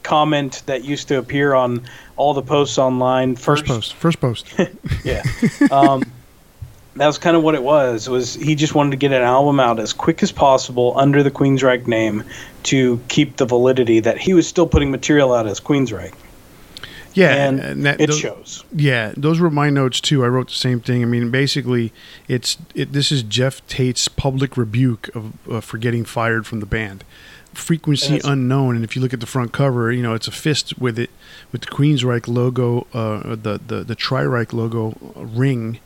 comment 0.04 0.64
that 0.66 0.84
used 0.84 1.10
to 1.10 1.18
appear 1.18 1.54
on 1.54 1.86
all 2.16 2.34
the 2.34 2.42
posts 2.42 2.78
online. 2.78 3.36
First, 3.36 3.68
first 3.68 3.68
post. 3.68 3.94
First 3.94 4.20
post. 4.22 4.56
yeah. 5.04 5.24
Um, 5.72 6.04
that 6.96 7.08
was 7.08 7.18
kind 7.18 7.36
of 7.38 7.44
what 7.44 7.56
it 7.56 7.64
was. 7.64 8.10
Was 8.10 8.34
he 8.36 8.56
just 8.56 8.76
wanted 8.76 8.92
to 8.92 8.98
get 8.98 9.12
an 9.12 9.22
album 9.22 9.60
out 9.60 9.80
as 9.80 9.94
quick 9.94 10.24
as 10.24 10.32
possible 10.32 10.94
under 10.98 11.24
the 11.24 11.32
Queensryche 11.32 11.88
name 11.88 12.24
to 12.64 13.00
keep 13.08 13.38
the 13.38 13.46
validity 13.46 14.00
that 14.00 14.18
he 14.18 14.34
was 14.34 14.48
still 14.48 14.68
putting 14.68 14.92
material 14.92 15.34
out 15.34 15.48
as 15.48 15.60
Queensryche. 15.60 16.14
Yeah, 17.14 17.48
and, 17.48 17.60
and 17.60 17.86
that, 17.86 18.00
it 18.00 18.08
those, 18.08 18.20
shows. 18.20 18.64
Yeah, 18.72 19.14
those 19.18 19.40
were 19.40 19.50
my 19.50 19.70
notes 19.70 20.00
too. 20.00 20.24
I 20.24 20.28
wrote 20.28 20.50
the 20.50 20.56
same 20.56 20.80
thing. 20.80 21.02
I 21.02 21.06
mean, 21.06 21.32
basically, 21.32 21.92
it's 22.28 22.58
it, 22.76 22.94
this 22.94 23.12
is 23.12 23.24
Geoff 23.24 23.66
Tate's 23.68 24.08
public 24.08 24.56
rebuke 24.58 25.10
of 25.16 25.34
uh, 25.50 25.62
for 25.62 25.78
getting 25.78 26.06
fired 26.06 26.46
from 26.46 26.60
the 26.60 26.66
band. 26.66 27.04
Frequency 27.54 28.22
unknown, 28.24 28.76
and 28.76 28.86
if 28.86 28.96
you 28.96 29.02
look 29.02 29.12
at 29.12 29.20
the 29.20 29.26
front 29.26 29.52
cover, 29.52 29.92
you 29.92 30.04
know 30.04 30.14
it's 30.14 30.28
a 30.28 30.32
fist 30.32 30.78
with 30.78 31.00
it 31.00 31.10
with 31.52 31.62
the 31.62 31.68
Queensryche 31.68 32.28
logo, 32.28 32.86
uh, 32.94 33.36
the 33.36 33.60
the 33.66 33.84
the 33.84 33.96
Tri-Ryche 33.96 34.54
logo 34.54 34.96
uh, 35.18 35.26
ring, 35.26 35.80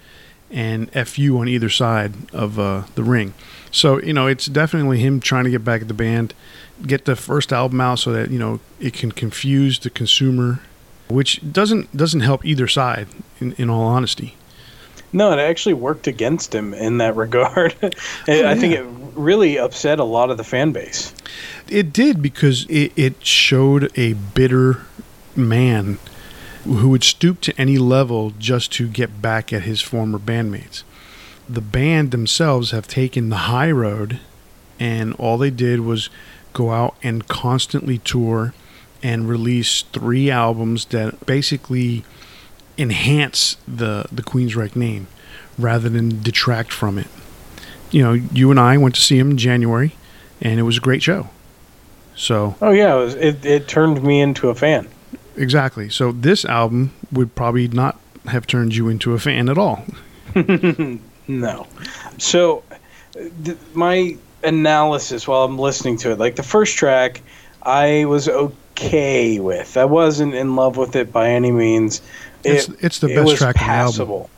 and 0.54 0.90
FU 1.08 1.38
on 1.40 1.50
either 1.50 1.70
side 1.70 2.14
of 2.32 2.58
uh, 2.58 2.84
the 2.96 3.04
ring. 3.04 3.34
So 3.72 4.02
you 4.02 4.14
know 4.14 4.28
it's 4.28 4.46
definitely 4.46 5.00
him 5.00 5.20
trying 5.20 5.44
to 5.44 5.50
get 5.50 5.66
back 5.66 5.82
at 5.82 5.88
the 5.90 5.94
band, 5.94 6.34
get 6.86 7.06
the 7.06 7.16
first 7.16 7.52
album 7.52 7.82
out 7.82 8.00
so 8.00 8.14
that 8.14 8.30
you 8.30 8.40
know 8.40 8.60
it 8.80 8.94
can 8.94 9.12
confuse 9.12 9.80
the 9.80 9.90
consumer 9.90 10.62
which 11.10 11.40
doesn't 11.52 11.96
doesn't 11.96 12.22
help 12.22 12.46
either 12.46 12.68
side. 12.68 13.08
In, 13.40 13.54
in 13.54 13.70
all 13.70 13.84
honesty. 13.84 14.36
No, 15.12 15.32
it 15.32 15.40
actually 15.40 15.74
worked 15.74 16.08
against 16.08 16.56
him 16.56 16.74
in 16.74 16.98
that 17.00 17.16
regard. 17.26 17.76
oh, 17.84 17.90
I 18.28 18.56
think 18.56 18.74
it 18.74 18.86
really 19.16 19.58
upset 19.58 20.00
a 20.00 20.04
lot 20.04 20.30
of 20.32 20.38
the 20.38 20.44
fan 20.44 20.72
base. 20.72 21.14
It 21.70 21.94
did 21.94 22.22
because 22.22 22.66
it, 22.68 22.92
it 22.96 23.26
showed 23.26 23.92
a 23.98 24.14
bitter 24.14 24.82
man 25.36 26.00
who 26.64 26.90
would 26.90 27.04
stoop 27.04 27.42
to 27.42 27.60
any 27.60 27.78
level 27.78 28.32
just 28.40 28.72
to 28.74 28.88
get 28.88 29.22
back 29.22 29.52
at 29.52 29.64
his 29.64 29.82
former 29.82 30.20
bandmates. 30.20 30.84
The 31.50 31.62
band 31.62 32.12
themselves 32.12 32.72
have 32.72 32.88
taken 32.88 33.30
the 33.30 33.36
high 33.36 33.72
road, 33.72 34.20
and 34.80 35.14
all 35.16 35.38
they 35.38 35.50
did 35.50 35.82
was 35.82 36.10
go 36.54 36.72
out 36.72 36.96
and 37.04 37.28
constantly 37.28 37.98
tour 37.98 38.54
and 39.02 39.28
release 39.28 39.82
three 39.82 40.32
albums 40.32 40.86
that 40.86 41.26
basically 41.26 42.06
enhance 42.78 43.58
the 43.68 44.06
the 44.12 44.24
Queensryche 44.24 44.76
name 44.76 45.08
rather 45.60 45.90
than 45.90 46.22
detract 46.22 46.72
from 46.72 46.98
it. 46.98 47.08
You 47.92 48.04
know, 48.04 48.14
you 48.14 48.50
and 48.50 48.60
I 48.60 48.78
went 48.78 48.96
to 48.96 49.02
see 49.02 49.20
him 49.20 49.32
in 49.32 49.38
January, 49.38 49.96
and 50.42 50.60
it 50.60 50.64
was 50.64 50.78
a 50.78 50.82
great 50.82 51.04
show. 51.04 51.30
So. 52.16 52.56
Oh 52.62 52.72
yeah, 52.72 52.96
it, 52.96 53.00
was, 53.00 53.16
it, 53.16 53.46
it 53.46 53.68
turned 53.68 54.02
me 54.04 54.22
into 54.22 54.50
a 54.50 54.56
fan. 54.56 54.88
Exactly. 55.36 55.90
So 55.90 56.12
this 56.12 56.46
album 56.46 56.94
would 57.12 57.36
probably 57.36 57.68
not 57.68 58.00
have 58.26 58.48
turned 58.48 58.76
you 58.76 58.90
into 58.90 59.14
a 59.14 59.20
fan 59.20 59.50
at 59.50 59.58
all. 59.58 59.86
no. 61.28 61.68
So 62.18 62.64
th- 63.14 63.58
my 63.74 64.18
analysis 64.44 65.28
while 65.28 65.44
I'm 65.44 65.58
listening 65.58 65.98
to 66.00 66.12
it, 66.12 66.20
like 66.20 66.36
the 66.36 66.44
first 66.44 66.78
track, 66.78 67.22
I 67.62 68.06
was 68.06 68.28
okay 68.30 69.40
with. 69.40 69.78
I 69.78 69.86
wasn't 69.86 70.34
in 70.36 70.56
love 70.56 70.78
with 70.78 70.96
it 70.96 71.12
by 71.12 71.30
any 71.30 71.52
means. 71.52 72.02
It, 72.44 72.56
it's, 72.56 72.68
it's 72.84 73.00
the 73.00 73.08
best 73.08 73.38
track 73.38 73.56
passable. 73.56 74.04
on 74.04 74.08
the 74.08 74.14
album. 74.16 74.30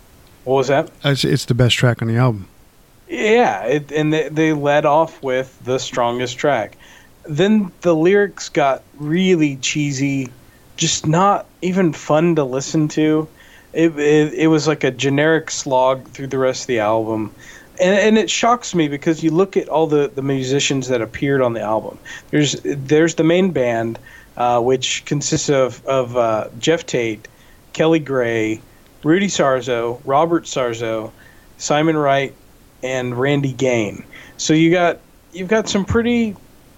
What 0.44 0.54
was 0.56 0.68
that? 0.68 0.92
It's, 1.04 1.24
it's 1.24 1.46
the 1.46 1.56
best 1.56 1.76
track 1.76 2.02
on 2.02 2.08
the 2.08 2.18
album. 2.18 2.48
Yeah, 3.08 3.64
it, 3.66 3.92
and 3.92 4.14
they, 4.14 4.30
they 4.30 4.54
led 4.54 4.86
off 4.86 5.22
with 5.22 5.58
the 5.64 5.80
strongest 5.80 6.38
track. 6.38 6.78
Then 7.28 7.72
the 7.82 7.96
lyrics 7.96 8.50
got 8.50 8.84
really 8.98 9.58
cheesy, 9.58 10.30
just 10.76 11.08
not 11.08 11.46
even 11.62 11.94
fun 11.94 12.36
to 12.36 12.44
listen 12.44 12.88
to. 12.90 13.28
It, 13.74 13.98
it, 14.00 14.34
it 14.34 14.48
was 14.48 14.68
like 14.68 14.84
a 14.84 14.92
generic 14.92 15.52
slog 15.52 16.08
through 16.10 16.28
the 16.28 16.38
rest 16.38 16.64
of 16.64 16.68
the 16.68 16.80
album 16.80 17.34
and, 17.80 17.98
and 17.98 18.18
it 18.18 18.30
shocks 18.30 18.74
me 18.74 18.88
because 18.88 19.24
you 19.24 19.32
look 19.32 19.58
at 19.58 19.68
all 19.68 19.88
the, 19.88 20.12
the 20.14 20.22
musicians 20.22 20.88
that 20.88 21.02
appeared 21.02 21.42
on 21.42 21.54
the 21.54 21.62
album. 21.62 21.98
There's 22.32 22.54
there's 22.64 23.16
the 23.16 23.24
main 23.24 23.52
band, 23.52 24.00
uh, 24.38 24.62
which 24.62 25.04
consists 25.06 25.50
of, 25.50 25.86
of 25.86 26.16
uh, 26.16 26.50
Geoff 26.60 26.86
Tate, 26.86 27.28
Kelly 27.74 28.00
Gray, 28.00 28.62
Rudy 29.04 29.28
Sarzo, 29.28 30.02
Robert 30.06 30.44
Sarzo, 30.44 31.12
Simon 31.58 31.98
Wright, 31.98 32.34
and 32.84 33.18
Randy 33.18 33.54
Gane. 33.54 34.04
So 34.38 34.54
you 34.54 34.72
got 34.72 35.00
you've 35.34 35.50
got 35.50 35.68
some 35.68 35.86
pretty 35.86 36.36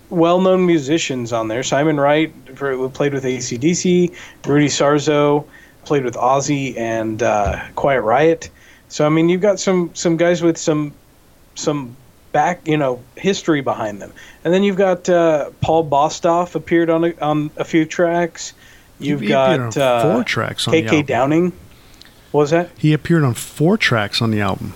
well-known 0.10 0.65
musicians 0.65 1.34
on 1.34 1.48
there. 1.48 1.63
Simon 1.63 2.00
Wright 2.00 2.34
for, 2.56 2.89
played 2.89 3.13
with 3.13 3.24
ACDC. 3.24 4.15
Rudy 4.46 4.67
Sarzo 4.67 5.46
played 5.86 6.04
with 6.04 6.15
Ozzy 6.15 6.78
and 6.78 7.22
uh, 7.24 7.62
Quiet 7.76 8.02
Riot. 8.02 8.50
So 8.89 9.06
I 9.06 9.10
mean, 9.10 9.30
you've 9.30 9.41
got 9.41 9.60
some 9.60 9.91
some 9.93 10.17
guys 10.17 10.41
with 10.41 10.58
some 10.58 10.93
some 11.56 11.96
back, 12.32 12.67
you 12.67 12.78
know, 12.78 13.02
history 13.15 13.62
behind 13.62 14.02
them. 14.02 14.13
And 14.43 14.54
then 14.54 14.63
you've 14.63 14.78
got 14.78 15.10
uh, 15.10 15.52
Paul 15.62 15.89
Bostaph 15.89 16.56
appeared 16.56 16.89
on 16.89 17.06
a, 17.06 17.13
on 17.20 17.52
a 17.58 17.65
few 17.65 17.86
tracks. 17.86 18.54
You've 19.00 19.22
he 19.22 19.28
got 19.28 19.76
uh, 19.78 20.13
four 20.13 20.24
tracks. 20.24 20.67
on 20.67 20.74
KK 20.74 21.06
Downing. 21.06 21.52
What 22.32 22.41
was 22.41 22.50
that? 22.52 22.70
He 22.78 22.93
appeared 22.93 23.24
on 23.24 23.34
four 23.34 23.78
tracks 23.78 24.22
on 24.22 24.32
the 24.32 24.41
album. 24.41 24.74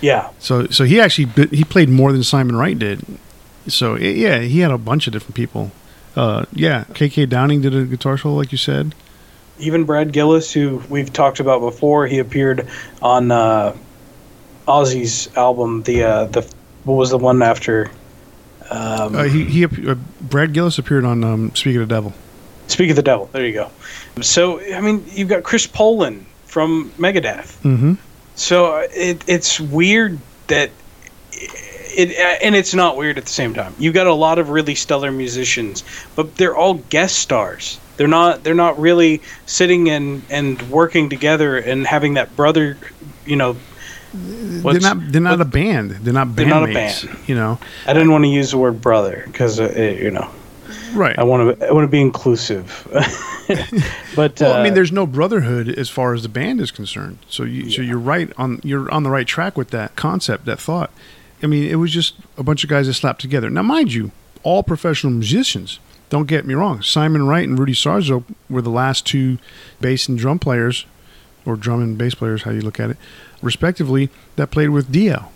Yeah. 0.00 0.30
So 0.38 0.66
so 0.68 0.84
he 0.84 1.00
actually 1.00 1.48
he 1.48 1.64
played 1.64 1.88
more 1.88 2.12
than 2.12 2.22
Simon 2.22 2.56
Wright 2.56 2.78
did. 2.78 3.00
So 3.74 3.96
yeah, 3.96 4.40
he 4.40 4.60
had 4.60 4.70
a 4.70 4.78
bunch 4.78 5.06
of 5.06 5.12
different 5.12 5.34
people. 5.34 5.70
Uh, 6.16 6.44
yeah, 6.52 6.84
KK 6.90 7.28
Downing 7.28 7.60
did 7.60 7.74
a 7.74 7.84
guitar 7.84 8.18
solo, 8.18 8.36
like 8.36 8.52
you 8.52 8.58
said. 8.58 8.94
Even 9.58 9.84
Brad 9.84 10.12
Gillis, 10.12 10.52
who 10.52 10.82
we've 10.88 11.12
talked 11.12 11.38
about 11.38 11.60
before, 11.60 12.06
he 12.06 12.18
appeared 12.18 12.66
on 13.02 13.30
uh, 13.30 13.76
Ozzy's 14.66 15.34
album, 15.36 15.82
the 15.82 16.04
uh, 16.04 16.24
the 16.26 16.50
what 16.84 16.94
was 16.94 17.10
the 17.10 17.18
one 17.18 17.42
after? 17.42 17.90
Um, 18.70 19.16
uh, 19.16 19.24
he 19.24 19.44
he 19.44 19.64
uh, 19.64 19.96
Brad 20.20 20.52
Gillis 20.52 20.78
appeared 20.78 21.04
on 21.04 21.22
um, 21.24 21.54
Speak 21.54 21.76
of 21.76 21.80
the 21.80 21.94
Devil. 21.94 22.12
Speak 22.68 22.90
of 22.90 22.96
the 22.96 23.02
Devil. 23.02 23.28
There 23.32 23.44
you 23.44 23.52
go. 23.52 23.70
So 24.22 24.60
I 24.60 24.80
mean, 24.80 25.04
you've 25.08 25.28
got 25.28 25.42
Chris 25.42 25.66
Poland 25.66 26.24
from 26.46 26.90
Megadeth. 26.98 27.60
Mm-hmm. 27.62 27.94
So 28.36 28.76
it, 28.76 29.22
it's 29.26 29.60
weird 29.60 30.18
that 30.46 30.70
it, 32.00 32.38
and 32.42 32.54
it's 32.54 32.74
not 32.74 32.96
weird 32.96 33.18
at 33.18 33.24
the 33.24 33.30
same 33.30 33.54
time. 33.54 33.74
You've 33.78 33.94
got 33.94 34.06
a 34.06 34.14
lot 34.14 34.38
of 34.38 34.50
really 34.50 34.74
stellar 34.74 35.12
musicians, 35.12 35.84
but 36.16 36.36
they're 36.36 36.56
all 36.56 36.74
guest 36.74 37.18
stars. 37.18 37.78
They're 37.96 38.08
not 38.08 38.42
they're 38.42 38.54
not 38.54 38.78
really 38.78 39.20
sitting 39.46 39.90
and 39.90 40.22
and 40.30 40.60
working 40.70 41.10
together 41.10 41.58
and 41.58 41.86
having 41.86 42.14
that 42.14 42.34
brother, 42.36 42.78
you 43.26 43.36
know, 43.36 43.56
they're 44.12 44.80
not. 44.80 45.12
They're 45.12 45.20
not 45.20 45.40
a 45.40 45.44
band. 45.44 45.90
They're 45.90 46.12
not. 46.12 46.34
They're 46.34 46.46
not 46.46 46.68
a 46.68 46.72
band. 46.72 47.18
You 47.26 47.34
know. 47.34 47.58
I 47.86 47.92
didn't 47.92 48.10
want 48.10 48.24
to 48.24 48.28
use 48.28 48.50
the 48.50 48.58
word 48.58 48.80
brother 48.80 49.22
because 49.26 49.60
uh, 49.60 49.96
you 50.00 50.10
know. 50.10 50.28
Right. 50.92 51.16
I 51.16 51.22
want 51.22 51.60
to. 51.60 51.68
I 51.68 51.72
want 51.72 51.84
to 51.84 51.90
be 51.90 52.00
inclusive. 52.00 52.88
but 54.16 54.40
well, 54.40 54.52
uh, 54.52 54.58
I 54.58 54.62
mean, 54.64 54.72
uh, 54.72 54.74
there's 54.74 54.90
no 54.90 55.06
brotherhood 55.06 55.68
as 55.68 55.88
far 55.88 56.12
as 56.12 56.24
the 56.24 56.28
band 56.28 56.60
is 56.60 56.70
concerned. 56.70 57.18
So 57.28 57.44
you, 57.44 57.64
yeah. 57.64 57.76
so 57.76 57.82
you're 57.82 57.98
right 57.98 58.32
on. 58.36 58.60
You're 58.64 58.90
on 58.90 59.04
the 59.04 59.10
right 59.10 59.26
track 59.26 59.56
with 59.56 59.70
that 59.70 59.94
concept, 59.94 60.44
that 60.46 60.58
thought. 60.58 60.90
I 61.42 61.46
mean, 61.46 61.70
it 61.70 61.76
was 61.76 61.92
just 61.92 62.14
a 62.36 62.42
bunch 62.42 62.64
of 62.64 62.70
guys 62.70 62.86
that 62.86 62.94
slapped 62.94 63.20
together. 63.20 63.50
Now, 63.50 63.62
mind 63.62 63.92
you, 63.92 64.12
all 64.42 64.62
professional 64.62 65.12
musicians. 65.12 65.78
Don't 66.08 66.26
get 66.26 66.44
me 66.44 66.54
wrong. 66.54 66.82
Simon 66.82 67.26
Wright 67.26 67.48
and 67.48 67.58
Rudy 67.58 67.72
Sarzo 67.72 68.24
were 68.48 68.62
the 68.62 68.70
last 68.70 69.06
two 69.06 69.38
bass 69.80 70.08
and 70.08 70.18
drum 70.18 70.38
players, 70.40 70.84
or 71.46 71.56
drum 71.56 71.80
and 71.80 71.96
bass 71.96 72.14
players, 72.14 72.42
how 72.42 72.50
you 72.50 72.60
look 72.60 72.80
at 72.80 72.90
it, 72.90 72.96
respectively, 73.42 74.10
that 74.36 74.50
played 74.50 74.70
with 74.70 74.90
Dio. 74.90 75.30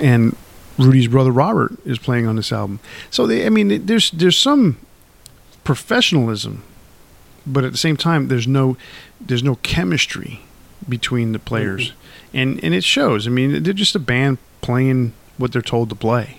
And 0.00 0.34
Rudy's 0.78 1.08
brother 1.08 1.30
Robert 1.30 1.72
is 1.84 1.98
playing 1.98 2.26
on 2.26 2.36
this 2.36 2.50
album. 2.50 2.80
So 3.10 3.26
they, 3.26 3.46
I 3.46 3.50
mean, 3.50 3.86
there's 3.86 4.10
there's 4.10 4.38
some 4.38 4.78
professionalism, 5.64 6.62
but 7.46 7.64
at 7.64 7.72
the 7.72 7.78
same 7.78 7.96
time, 7.96 8.28
there's 8.28 8.48
no 8.48 8.76
there's 9.20 9.42
no 9.42 9.56
chemistry 9.56 10.40
between 10.88 11.32
the 11.32 11.38
players, 11.38 11.90
mm-hmm. 11.90 12.38
and 12.38 12.64
and 12.64 12.74
it 12.74 12.84
shows. 12.84 13.26
I 13.26 13.30
mean, 13.30 13.62
they're 13.62 13.72
just 13.72 13.94
a 13.94 14.00
band 14.00 14.38
playing 14.60 15.12
what 15.38 15.52
they're 15.52 15.62
told 15.62 15.88
to 15.90 15.94
play. 15.94 16.38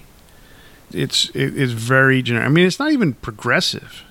It's 0.91 1.29
it, 1.31 1.57
it's 1.57 1.73
very 1.73 2.21
generic. 2.21 2.47
I 2.47 2.49
mean, 2.49 2.65
it's 2.65 2.79
not 2.79 2.91
even 2.91 3.13
progressive. 3.13 4.03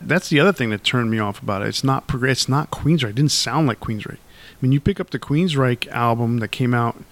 That's 0.00 0.28
the 0.28 0.38
other 0.38 0.52
thing 0.52 0.70
that 0.70 0.84
turned 0.84 1.10
me 1.10 1.18
off 1.18 1.42
about 1.42 1.62
it. 1.62 1.68
It's 1.68 1.82
not 1.82 2.06
prog- 2.06 2.24
It's 2.24 2.48
not 2.48 2.70
Queensryche. 2.70 3.10
It 3.10 3.14
didn't 3.16 3.32
sound 3.32 3.66
like 3.66 3.80
Queensryche. 3.80 4.18
I 4.18 4.56
mean, 4.60 4.72
you 4.72 4.80
pick 4.80 5.00
up 5.00 5.10
the 5.10 5.18
Queensryche 5.18 5.88
album 5.88 6.38
that 6.38 6.48
came 6.48 6.74
out 6.74 7.02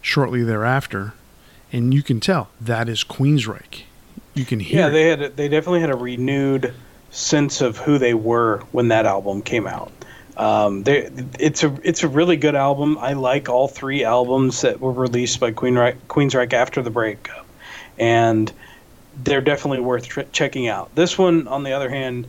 shortly 0.00 0.42
thereafter, 0.42 1.12
and 1.72 1.92
you 1.92 2.02
can 2.02 2.20
tell 2.20 2.48
that 2.60 2.88
is 2.88 3.04
Queensryche. 3.04 3.82
You 4.34 4.44
can 4.44 4.60
hear. 4.60 4.80
Yeah, 4.80 4.88
they 4.88 5.08
had 5.08 5.36
they 5.36 5.48
definitely 5.48 5.80
had 5.80 5.90
a 5.90 5.96
renewed 5.96 6.72
sense 7.10 7.60
of 7.60 7.78
who 7.78 7.98
they 7.98 8.14
were 8.14 8.58
when 8.72 8.88
that 8.88 9.04
album 9.04 9.42
came 9.42 9.66
out. 9.66 9.92
Um, 10.40 10.84
it's 10.86 11.62
a 11.62 11.78
it's 11.84 12.02
a 12.02 12.08
really 12.08 12.38
good 12.38 12.54
album. 12.54 12.96
I 12.96 13.12
like 13.12 13.50
all 13.50 13.68
three 13.68 14.04
albums 14.04 14.62
that 14.62 14.80
were 14.80 14.90
released 14.90 15.38
by 15.38 15.52
Queen 15.52 15.74
Queensryche 15.74 16.54
after 16.54 16.80
the 16.80 16.88
breakup, 16.88 17.46
and 17.98 18.50
they're 19.22 19.42
definitely 19.42 19.80
worth 19.80 20.08
tr- 20.08 20.22
checking 20.32 20.66
out. 20.66 20.94
This 20.94 21.18
one, 21.18 21.46
on 21.46 21.62
the 21.62 21.72
other 21.72 21.90
hand, 21.90 22.26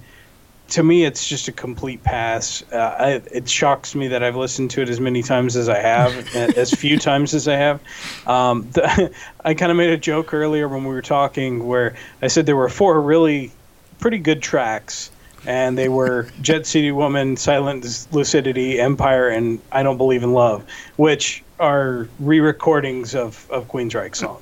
to 0.72 0.84
me, 0.84 1.06
it's 1.06 1.26
just 1.26 1.48
a 1.48 1.54
complete 1.54 2.04
pass. 2.04 2.66
Uh, 2.70 2.96
I, 3.00 3.10
it 3.32 3.48
shocks 3.48 3.96
me 3.96 4.10
that 4.10 4.24
I've 4.24 4.36
listened 4.36 4.72
to 4.72 4.82
it 4.82 4.90
as 4.90 5.00
many 5.00 5.24
times 5.24 5.56
as 5.56 5.70
I 5.70 5.80
have, 5.80 6.36
as 6.58 6.74
few 6.74 7.00
times 7.00 7.34
as 7.34 7.48
I 7.48 7.56
have. 7.56 7.80
Um, 8.28 8.70
the, 8.72 9.14
I 9.46 9.54
kind 9.54 9.72
of 9.72 9.78
made 9.78 9.92
a 9.92 9.98
joke 9.98 10.34
earlier 10.34 10.68
when 10.68 10.84
we 10.84 10.90
were 10.90 11.02
talking 11.02 11.66
where 11.66 11.96
I 12.22 12.28
said 12.28 12.46
there 12.46 12.58
were 12.58 12.68
four 12.68 13.00
really 13.02 13.54
pretty 14.00 14.18
good 14.18 14.42
tracks, 14.42 15.12
and 15.46 15.78
they 15.78 15.90
were 15.90 16.28
Jet 16.42 16.66
City 16.66 16.92
Woman, 16.92 17.36
Silent 17.38 18.08
Lucidity, 18.12 18.80
Empire, 18.80 19.30
and 19.30 19.60
I 19.72 19.84
Don't 19.84 19.98
Believe 19.98 20.24
in 20.24 20.34
Love, 20.34 20.66
which 20.98 21.44
are 21.60 22.08
re-recordings 22.20 23.16
of 23.16 23.50
of 23.50 23.68
Queensryche 23.68 24.16
songs. 24.16 24.42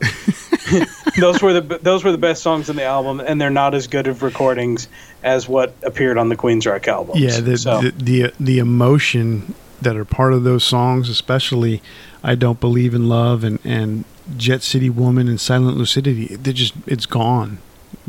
those 1.19 1.41
were 1.41 1.53
the 1.53 1.79
those 1.81 2.03
were 2.03 2.11
the 2.11 2.17
best 2.17 2.41
songs 2.41 2.69
in 2.69 2.75
the 2.75 2.83
album, 2.83 3.19
and 3.19 3.39
they're 3.39 3.49
not 3.49 3.73
as 3.73 3.87
good 3.87 4.07
of 4.07 4.23
recordings 4.23 4.87
as 5.23 5.47
what 5.47 5.73
appeared 5.83 6.17
on 6.17 6.29
the 6.29 6.35
Queensryche 6.35 6.87
album. 6.87 7.17
Yeah, 7.17 7.39
the, 7.39 7.57
so. 7.57 7.81
the, 7.81 7.91
the 7.91 8.33
the 8.39 8.59
emotion 8.59 9.53
that 9.81 9.95
are 9.95 10.05
part 10.05 10.33
of 10.33 10.43
those 10.43 10.63
songs, 10.63 11.09
especially 11.09 11.81
"I 12.23 12.35
Don't 12.35 12.59
Believe 12.59 12.93
in 12.93 13.07
Love" 13.09 13.43
and 13.43 13.59
and 13.63 14.05
"Jet 14.37 14.63
City 14.63 14.89
Woman" 14.89 15.27
and 15.27 15.39
"Silent 15.39 15.77
Lucidity," 15.77 16.35
they're 16.35 16.53
just 16.53 16.73
it's 16.85 17.05
gone, 17.05 17.59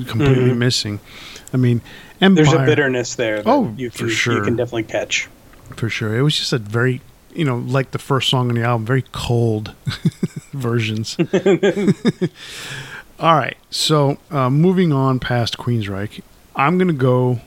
completely 0.07 0.51
mm-hmm. 0.51 0.59
missing. 0.59 1.01
I 1.53 1.57
mean, 1.57 1.81
Empire, 2.21 2.45
there's 2.45 2.53
a 2.53 2.65
bitterness 2.65 3.17
there. 3.17 3.43
oh, 3.47 3.75
you 3.77 3.91
can, 3.91 4.07
for 4.07 4.13
sure, 4.13 4.35
you 4.35 4.43
can 4.43 4.57
definitely 4.57 4.85
catch. 4.85 5.29
For 5.77 5.89
sure, 5.89 6.17
it 6.17 6.23
was 6.23 6.37
just 6.37 6.53
a 6.53 6.59
very 6.59 7.01
you 7.35 7.45
know, 7.45 7.59
like 7.59 7.93
the 7.93 7.99
first 7.99 8.29
song 8.29 8.49
on 8.49 8.55
the 8.55 8.63
album, 8.63 8.87
very 8.87 9.05
cold 9.13 9.75
versions. 10.53 11.17
All 13.19 13.35
right, 13.35 13.57
so 13.71 14.19
uh, 14.31 14.51
moving 14.51 14.93
on 14.93 15.21
past 15.21 15.59
Queensryche, 15.59 16.23
I'm 16.57 16.79
going 16.79 16.89
to 16.89 16.95
go 16.95 17.41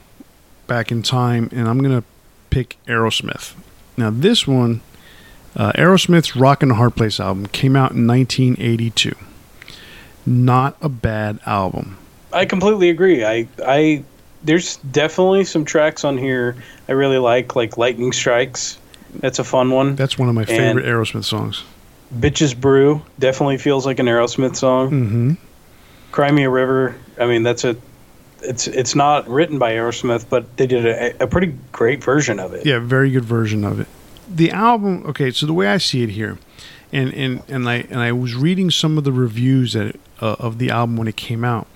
back 0.68 0.92
in 0.92 1.02
time 1.02 1.50
and 1.52 1.68
I'm 1.68 1.80
going 1.80 2.00
to 2.00 2.06
pick 2.50 2.78
Aerosmith. 2.88 3.56
Now, 3.98 4.10
this 4.10 4.48
one, 4.48 4.82
uh, 5.56 5.72
Aerosmith's 5.74 6.36
Rockin' 6.36 6.70
the 6.70 6.76
Hard 6.76 6.96
Place 6.96 7.20
album 7.20 7.48
came 7.48 7.76
out 7.76 7.92
in 7.92 8.08
1982. 8.08 9.16
Not 10.26 10.78
a 10.82 10.90
bad 10.90 11.40
album. 11.46 11.98
I 12.34 12.46
completely 12.46 12.90
agree. 12.90 13.24
I, 13.24 13.48
I, 13.66 14.04
there's 14.44 14.78
definitely 14.78 15.44
some 15.46 15.66
tracks 15.66 16.04
on 16.04 16.18
here 16.18 16.56
I 16.88 16.94
really 16.94 17.18
like, 17.18 17.56
like 17.56 17.78
Lightning 17.78 18.12
Strikes. 18.12 18.80
That's 19.16 19.40
a 19.40 19.44
fun 19.44 19.70
one. 19.70 19.96
That's 19.96 20.18
one 20.18 20.28
of 20.28 20.36
my 20.36 20.46
favorite 20.46 20.86
and 20.86 20.94
Aerosmith 20.94 21.26
songs. 21.26 21.64
Bitches 22.18 22.60
Brew 22.60 23.02
definitely 23.20 23.58
feels 23.58 23.86
like 23.86 24.00
an 24.00 24.08
Aerosmith 24.08 24.56
song. 24.56 24.90
Mm-hmm. 24.90 25.34
Cry 26.12 26.32
Me 26.32 26.44
a 26.44 26.50
River. 26.50 26.96
I 27.20 27.26
mean, 27.26 27.44
that's 27.44 27.64
a. 27.64 27.76
It's 28.42 28.68
it's 28.68 28.94
not 28.94 29.28
written 29.28 29.58
by 29.58 29.72
Aerosmith, 29.74 30.26
but 30.30 30.58
they 30.58 30.68
did 30.68 30.86
a, 30.86 31.24
a 31.24 31.28
pretty 31.28 31.56
great 31.72 32.04
version 32.04 32.40
of 32.40 32.54
it. 32.54 32.66
Yeah, 32.66 32.80
very 32.80 33.10
good 33.10 33.24
version 33.24 33.64
of 33.64 33.80
it. 33.80 33.88
The 34.28 34.52
album. 34.52 35.06
Okay, 35.06 35.32
so 35.32 35.46
the 35.46 35.54
way 35.54 35.68
I 35.68 35.78
see 35.78 36.04
it 36.04 36.10
here, 36.10 36.38
and 36.92 37.14
and 37.14 37.42
and 37.48 37.70
I 37.70 37.76
and 37.90 38.00
I 38.00 38.12
was 38.12 38.36
reading 38.36 38.70
some 38.70 38.98
of 38.98 39.06
the 39.06 39.14
reviews 39.14 39.74
that 39.74 39.96
uh, 40.22 40.36
of 40.40 40.60
the 40.60 40.72
album 40.72 40.98
when 40.98 41.08
it 41.08 41.16
came 41.16 41.46
out, 41.46 41.68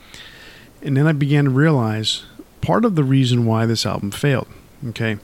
and 0.88 0.95
then 0.95 1.06
I 1.06 1.12
began 1.12 1.43
to 1.43 1.50
realize 1.52 2.23
part 2.62 2.86
of 2.86 2.95
the 2.95 3.04
reason 3.04 3.45
why 3.45 3.65
this 3.65 3.86
album 3.86 4.10
failed. 4.10 4.47
Okay, 4.89 5.17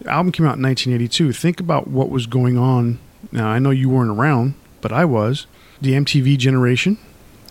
the 0.00 0.10
album 0.10 0.30
came 0.30 0.46
out 0.46 0.56
in 0.56 0.62
1982. 0.62 1.32
Think 1.32 1.58
about 1.58 1.88
what 1.88 2.10
was 2.10 2.26
going 2.26 2.58
on. 2.58 2.98
Now, 3.32 3.48
I 3.48 3.58
know 3.58 3.70
you 3.70 3.88
weren't 3.88 4.10
around, 4.10 4.54
but 4.80 4.92
I 4.92 5.04
was. 5.04 5.46
The 5.80 5.92
MTV 5.92 6.38
generation. 6.38 6.98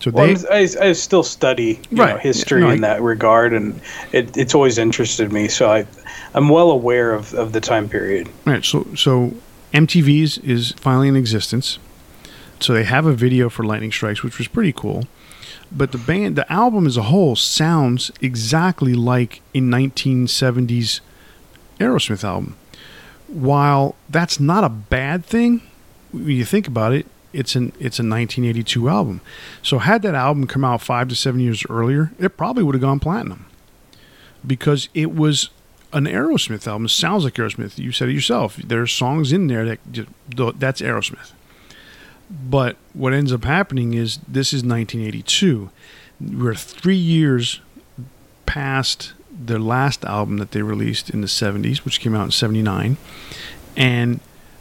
So 0.02 0.12
well, 0.12 0.34
they, 0.36 0.48
I, 0.50 0.90
I, 0.90 0.92
still 0.92 1.24
study 1.24 1.80
right. 1.92 2.16
know, 2.16 2.18
history 2.18 2.62
no, 2.62 2.70
in 2.70 2.82
that 2.82 3.02
regard, 3.02 3.54
and 3.54 3.82
it, 4.12 4.36
it's 4.36 4.54
always 4.54 4.78
interested 4.78 5.32
me. 5.32 5.48
So 5.48 5.72
I, 5.72 5.88
I'm 6.34 6.50
well 6.50 6.70
aware 6.70 7.14
of, 7.14 7.34
of 7.34 7.54
the 7.54 7.62
time 7.62 7.88
period. 7.88 8.30
Right. 8.46 8.64
So 8.64 8.86
so 8.96 9.34
MTV's 9.74 10.38
is 10.40 10.74
finally 10.74 11.08
in 11.08 11.16
existence. 11.16 11.80
So 12.60 12.74
they 12.74 12.84
have 12.84 13.06
a 13.06 13.14
video 13.14 13.50
for 13.50 13.64
Lightning 13.64 13.92
Strikes, 13.92 14.22
which 14.22 14.38
was 14.38 14.48
pretty 14.48 14.74
cool. 14.74 15.06
But 15.76 15.92
the 15.92 15.98
band, 15.98 16.38
the 16.38 16.52
album 16.52 16.88
as 16.88 16.96
a 16.96 17.04
whole, 17.04 17.36
sounds 17.36 18.12
exactly 18.22 18.94
like 18.94 19.42
a 19.54 19.60
1970s 19.60 21.02
Aerosmith 21.80 22.24
album. 22.24 22.56
While 23.28 23.96
that's 24.10 24.40
not 24.40 24.64
a 24.64 24.70
bad 24.70 25.26
thing, 25.26 25.62
when 26.12 26.28
you 26.28 26.46
think 26.46 26.68
about 26.68 26.94
it, 26.94 27.08
it's 27.34 27.56
an 27.56 27.74
it's 27.80 28.00
a 28.00 28.06
1982 28.06 28.88
album. 28.88 29.20
So 29.62 29.80
had 29.80 30.02
that 30.04 30.16
album 30.16 30.48
come 30.48 30.64
out 30.64 30.82
five 30.82 31.10
to 31.10 31.16
seven 31.16 31.42
years 31.42 31.66
earlier, 31.70 32.12
it 32.18 32.38
probably 32.38 32.64
would 32.64 32.76
have 32.76 32.82
gone 32.82 33.00
platinum 33.00 33.46
because 34.46 34.88
it 34.94 35.14
was 35.14 35.50
an 35.92 36.06
Aerosmith 36.06 36.68
album. 36.68 36.86
It 36.86 36.90
sounds 36.90 37.24
like 37.26 37.34
Aerosmith. 37.34 37.78
You 37.78 37.92
said 37.92 38.10
it 38.10 38.14
yourself. 38.14 38.56
There's 38.56 38.92
songs 38.92 39.34
in 39.34 39.48
there 39.48 39.66
that 39.66 39.80
just, 39.92 40.10
that's 40.60 40.82
Aerosmith. 40.82 41.32
But 42.30 42.78
what 42.94 43.14
ends 43.14 43.32
up 43.32 43.44
happening 43.44 43.94
is 43.94 44.20
this 44.28 44.54
is 44.54 44.64
1982. 44.64 45.70
We're 46.20 46.56
three 46.56 46.96
years 46.96 47.62
past 48.46 49.14
their 49.32 49.60
last 49.60 50.06
album 50.06 50.38
that 50.38 50.52
they 50.52 50.62
released 50.62 51.10
in 51.10 51.22
the 51.22 51.28
70s, 51.28 51.80
which 51.80 52.00
came 52.00 52.16
out 52.16 52.26
in 52.26 52.32
79. 52.32 52.98
And 53.76 54.20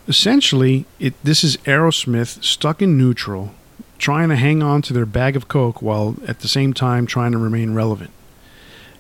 essentially, 0.09 0.87
it 0.99 1.15
this 1.23 1.45
is 1.45 1.57
Aerosmith 1.59 2.43
stuck 2.43 2.83
in 2.83 2.99
neutral, 2.99 3.55
trying 3.99 4.29
to 4.29 4.37
hang 4.37 4.63
on 4.63 4.83
to 4.83 4.93
their 4.93 5.07
bag 5.07 5.37
of 5.37 5.49
coke 5.49 5.81
while 5.81 6.17
at 6.27 6.41
the 6.41 6.49
same 6.49 6.75
time 6.75 7.07
trying 7.07 7.33
to 7.33 7.39
remain 7.39 7.75
relevant. 7.75 8.11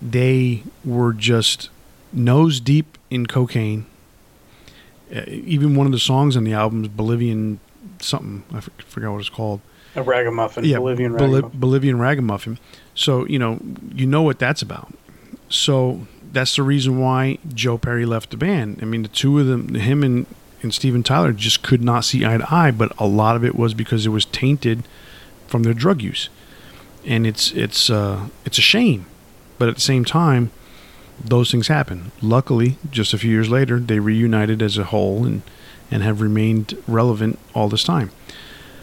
They 0.00 0.62
were 0.84 1.12
just 1.12 1.70
nose 2.12 2.60
deep 2.60 2.98
in 3.10 3.26
cocaine. 3.26 3.86
Uh, 5.14 5.22
even 5.26 5.74
one 5.74 5.86
of 5.86 5.92
the 5.92 5.98
songs 5.98 6.36
on 6.36 6.44
the 6.44 6.52
album 6.52 6.84
is 6.84 6.88
Bolivian 6.88 7.60
something. 8.00 8.44
I 8.52 8.60
forgot 8.60 9.12
what 9.12 9.20
it's 9.20 9.28
called. 9.28 9.60
A 9.96 10.02
ragamuffin. 10.02 10.64
Yeah, 10.64 10.78
Bolivian 10.78 11.12
ragamuffin. 11.12 11.60
Bolivian 11.60 11.98
ragamuffin. 11.98 12.58
So 12.94 13.26
you 13.26 13.38
know 13.38 13.60
you 13.94 14.06
know 14.06 14.22
what 14.22 14.38
that's 14.38 14.62
about. 14.62 14.92
So 15.48 16.06
that's 16.32 16.56
the 16.56 16.62
reason 16.62 16.98
why 16.98 17.38
Joe 17.52 17.78
Perry 17.78 18.04
left 18.04 18.30
the 18.30 18.36
band. 18.36 18.80
I 18.82 18.84
mean, 18.86 19.02
the 19.02 19.08
two 19.08 19.38
of 19.38 19.46
them, 19.46 19.74
him 19.74 20.02
and, 20.02 20.26
and 20.62 20.74
Steven 20.74 21.02
Tyler, 21.02 21.32
just 21.32 21.62
could 21.62 21.82
not 21.82 22.04
see 22.04 22.26
eye 22.26 22.38
to 22.38 22.52
eye. 22.52 22.72
But 22.72 22.92
a 22.98 23.06
lot 23.06 23.36
of 23.36 23.44
it 23.44 23.54
was 23.54 23.72
because 23.72 24.04
it 24.04 24.10
was 24.10 24.24
tainted 24.24 24.82
from 25.46 25.62
their 25.62 25.74
drug 25.74 26.02
use, 26.02 26.28
and 27.06 27.26
it's 27.26 27.52
it's 27.52 27.88
uh, 27.88 28.28
it's 28.44 28.58
a 28.58 28.62
shame. 28.62 29.06
But 29.58 29.68
at 29.68 29.76
the 29.76 29.80
same 29.80 30.04
time, 30.04 30.50
those 31.22 31.50
things 31.50 31.68
happen. 31.68 32.10
Luckily, 32.20 32.76
just 32.90 33.14
a 33.14 33.18
few 33.18 33.30
years 33.30 33.48
later, 33.48 33.78
they 33.78 34.00
reunited 34.00 34.60
as 34.60 34.76
a 34.76 34.84
whole 34.84 35.24
and 35.24 35.42
and 35.94 36.02
have 36.02 36.20
remained 36.20 36.76
relevant 36.88 37.38
all 37.54 37.68
this 37.68 37.84
time. 37.84 38.10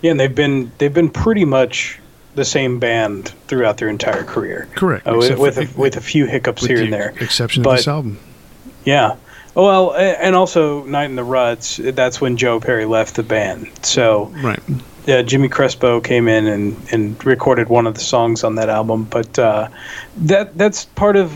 Yeah, 0.01 0.11
and 0.11 0.19
they've 0.19 0.33
been 0.33 0.71
they've 0.79 0.93
been 0.93 1.09
pretty 1.09 1.45
much 1.45 1.99
the 2.33 2.45
same 2.45 2.79
band 2.79 3.29
throughout 3.47 3.77
their 3.77 3.89
entire 3.89 4.23
career. 4.23 4.67
Correct. 4.73 5.05
Uh, 5.05 5.15
with 5.17 5.37
with 5.37 5.57
a, 5.57 5.79
with 5.79 5.97
a, 5.97 6.01
few 6.01 6.25
hiccups 6.25 6.65
here 6.65 6.77
the 6.77 6.85
and 6.85 6.93
there. 6.93 7.13
Exception 7.19 7.61
but, 7.61 7.71
of 7.71 7.77
this 7.77 7.87
album. 7.87 8.17
Yeah. 8.85 9.17
Well, 9.53 9.93
and 9.93 10.33
also 10.33 10.85
Night 10.85 11.09
in 11.09 11.17
the 11.17 11.25
Ruts. 11.25 11.75
That's 11.75 12.21
when 12.21 12.37
Joe 12.37 12.61
Perry 12.61 12.85
left 12.85 13.17
the 13.17 13.23
band. 13.23 13.69
So 13.85 14.31
right. 14.41 14.61
Yeah, 15.05 15.23
Jimmy 15.23 15.49
Crespo 15.49 15.99
came 15.99 16.29
in 16.29 16.47
and, 16.47 16.77
and 16.93 17.25
recorded 17.25 17.67
one 17.67 17.85
of 17.85 17.95
the 17.95 17.99
songs 17.99 18.45
on 18.45 18.55
that 18.55 18.69
album. 18.69 19.03
But 19.03 19.37
uh, 19.37 19.67
that 20.19 20.57
that's 20.57 20.85
part 20.85 21.17
of 21.17 21.33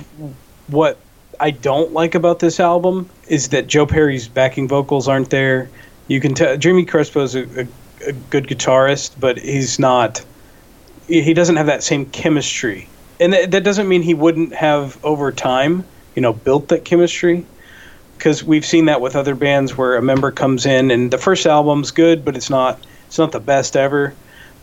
what 0.68 0.98
I 1.40 1.52
don't 1.52 1.94
like 1.94 2.16
about 2.16 2.40
this 2.40 2.60
album 2.60 3.10
is 3.28 3.50
that 3.50 3.68
Joe 3.68 3.86
Perry's 3.86 4.28
backing 4.28 4.68
vocals 4.68 5.08
aren't 5.08 5.30
there. 5.30 5.70
You 6.08 6.22
can 6.22 6.34
tell 6.34 6.58
Jimmy 6.58 6.86
Crespo 6.86 7.24
is 7.24 7.36
a, 7.36 7.62
a, 7.62 7.68
a 8.08 8.12
good 8.30 8.48
guitarist, 8.48 9.20
but 9.20 9.38
he's 9.38 9.80
not. 9.80 10.24
He 11.08 11.34
doesn't 11.34 11.56
have 11.56 11.68
that 11.68 11.84
same 11.84 12.08
chemistry, 12.08 12.88
and 13.20 13.34
that, 13.34 13.52
that 13.52 13.64
doesn't 13.64 13.88
mean 13.88 14.02
he 14.02 14.14
wouldn't 14.14 14.54
have 14.54 15.04
over 15.04 15.32
time, 15.32 15.84
you 16.16 16.22
know, 16.22 16.34
built 16.34 16.70
that 16.70 16.86
chemistry. 16.86 17.46
Because 18.18 18.44
we've 18.44 18.66
seen 18.66 18.86
that 18.86 19.02
with 19.02 19.16
other 19.16 19.36
bands 19.36 19.78
where 19.78 19.98
a 19.98 20.02
member 20.02 20.32
comes 20.32 20.66
in 20.66 20.90
and 20.90 21.12
the 21.12 21.18
first 21.18 21.46
album's 21.46 21.92
good, 21.92 22.24
but 22.24 22.38
it's 22.38 22.50
not 22.50 22.80
it's 23.08 23.18
not 23.18 23.32
the 23.32 23.42
best 23.42 23.76
ever. 23.76 24.14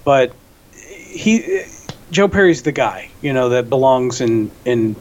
But 0.04 0.32
he 0.72 1.62
Joe 2.10 2.28
Perry's 2.28 2.62
the 2.62 2.72
guy, 2.72 3.10
you 3.20 3.32
know, 3.32 3.50
that 3.50 3.68
belongs 3.68 4.20
in 4.20 4.50
in 4.64 4.96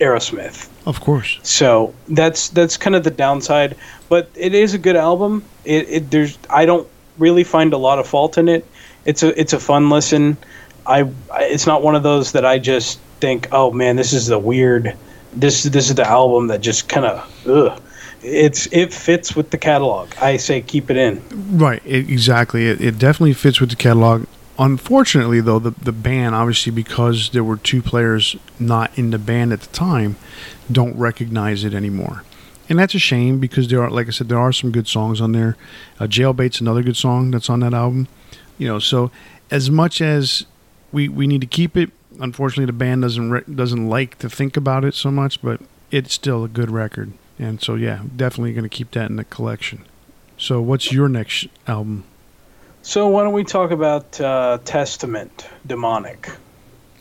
Aerosmith. 0.00 0.68
Of 0.86 1.00
course. 1.00 1.38
So 1.42 1.94
that's 2.08 2.48
that's 2.48 2.76
kind 2.76 2.96
of 2.96 3.04
the 3.04 3.10
downside, 3.10 3.76
but 4.08 4.30
it 4.34 4.54
is 4.54 4.74
a 4.74 4.78
good 4.78 4.96
album. 4.96 5.44
It, 5.64 5.88
it 5.88 6.10
there's 6.10 6.38
I 6.48 6.64
don't 6.66 6.88
really 7.18 7.44
find 7.44 7.72
a 7.72 7.76
lot 7.76 7.98
of 7.98 8.08
fault 8.08 8.38
in 8.38 8.48
it. 8.48 8.66
It's 9.04 9.22
a 9.22 9.38
it's 9.38 9.52
a 9.52 9.60
fun 9.60 9.90
listen. 9.90 10.36
I 10.86 11.08
it's 11.32 11.66
not 11.66 11.82
one 11.82 11.94
of 11.94 12.02
those 12.02 12.32
that 12.32 12.44
I 12.44 12.58
just 12.58 12.98
think, 13.20 13.48
oh 13.52 13.70
man, 13.70 13.96
this 13.96 14.12
is 14.12 14.26
the 14.26 14.38
weird. 14.38 14.96
This 15.32 15.64
this 15.64 15.90
is 15.90 15.94
the 15.94 16.08
album 16.08 16.48
that 16.48 16.60
just 16.60 16.88
kind 16.88 17.06
of 17.06 17.46
ugh. 17.46 17.80
It's 18.22 18.66
it 18.72 18.92
fits 18.92 19.36
with 19.36 19.50
the 19.50 19.58
catalog. 19.58 20.12
I 20.20 20.38
say 20.38 20.60
keep 20.62 20.90
it 20.90 20.96
in. 20.96 21.22
Right, 21.58 21.82
it, 21.84 22.10
exactly. 22.10 22.66
It, 22.66 22.80
it 22.80 22.98
definitely 22.98 23.34
fits 23.34 23.60
with 23.60 23.70
the 23.70 23.76
catalog. 23.76 24.26
Unfortunately, 24.60 25.40
though, 25.40 25.58
the, 25.58 25.70
the 25.70 25.90
band, 25.90 26.34
obviously, 26.34 26.70
because 26.70 27.30
there 27.30 27.42
were 27.42 27.56
two 27.56 27.80
players 27.80 28.36
not 28.58 28.90
in 28.98 29.08
the 29.08 29.18
band 29.18 29.54
at 29.54 29.62
the 29.62 29.72
time, 29.72 30.16
don't 30.70 30.94
recognize 30.98 31.64
it 31.64 31.72
anymore. 31.72 32.24
And 32.68 32.78
that's 32.78 32.94
a 32.94 32.98
shame 32.98 33.40
because 33.40 33.68
there 33.68 33.82
are, 33.82 33.90
like 33.90 34.06
I 34.06 34.10
said, 34.10 34.28
there 34.28 34.38
are 34.38 34.52
some 34.52 34.70
good 34.70 34.86
songs 34.86 35.18
on 35.18 35.32
there. 35.32 35.56
Uh, 35.98 36.04
Jailbait's 36.04 36.60
another 36.60 36.82
good 36.82 36.98
song 36.98 37.30
that's 37.30 37.48
on 37.48 37.60
that 37.60 37.72
album. 37.72 38.06
You 38.58 38.68
know, 38.68 38.78
so 38.78 39.10
as 39.50 39.70
much 39.70 40.02
as 40.02 40.44
we 40.92 41.08
we 41.08 41.26
need 41.26 41.40
to 41.40 41.46
keep 41.46 41.74
it, 41.74 41.90
unfortunately, 42.20 42.66
the 42.66 42.74
band 42.74 43.00
doesn't 43.00 43.30
re- 43.30 43.54
doesn't 43.54 43.88
like 43.88 44.18
to 44.18 44.28
think 44.28 44.58
about 44.58 44.84
it 44.84 44.94
so 44.94 45.10
much, 45.10 45.40
but 45.40 45.62
it's 45.90 46.12
still 46.12 46.44
a 46.44 46.48
good 46.48 46.70
record. 46.70 47.12
And 47.38 47.62
so, 47.62 47.76
yeah, 47.76 48.02
definitely 48.14 48.52
going 48.52 48.68
to 48.68 48.68
keep 48.68 48.90
that 48.90 49.08
in 49.08 49.16
the 49.16 49.24
collection. 49.24 49.86
So, 50.36 50.60
what's 50.60 50.92
your 50.92 51.08
next 51.08 51.46
album? 51.66 52.04
So 52.82 53.08
why 53.08 53.24
don't 53.24 53.32
we 53.32 53.44
talk 53.44 53.70
about 53.70 54.20
uh, 54.20 54.58
Testament, 54.64 55.48
Demonic? 55.66 56.30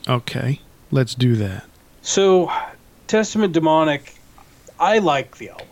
Okay, 0.07 0.59
let's 0.91 1.15
do 1.15 1.35
that. 1.37 1.63
So, 2.01 2.51
Testament, 3.07 3.53
Demonic, 3.53 4.13
I 4.79 4.99
like 4.99 5.37
the 5.37 5.49
album. 5.49 5.67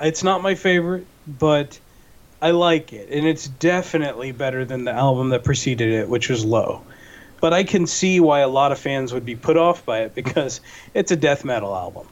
It's 0.00 0.24
not 0.24 0.42
my 0.42 0.54
favorite, 0.54 1.06
but 1.26 1.78
I 2.40 2.50
like 2.50 2.92
it, 2.92 3.08
and 3.10 3.26
it's 3.26 3.46
definitely 3.46 4.32
better 4.32 4.64
than 4.64 4.84
the 4.84 4.92
album 4.92 5.28
that 5.28 5.44
preceded 5.44 5.88
it, 5.92 6.08
which 6.08 6.28
was 6.28 6.44
Low. 6.44 6.82
But 7.40 7.52
I 7.52 7.64
can 7.64 7.86
see 7.86 8.20
why 8.20 8.40
a 8.40 8.48
lot 8.48 8.72
of 8.72 8.78
fans 8.78 9.12
would 9.12 9.24
be 9.24 9.36
put 9.36 9.56
off 9.56 9.84
by 9.84 10.00
it 10.00 10.14
because 10.14 10.60
it's 10.94 11.10
a 11.10 11.16
death 11.16 11.44
metal 11.44 11.74
album. 11.74 12.08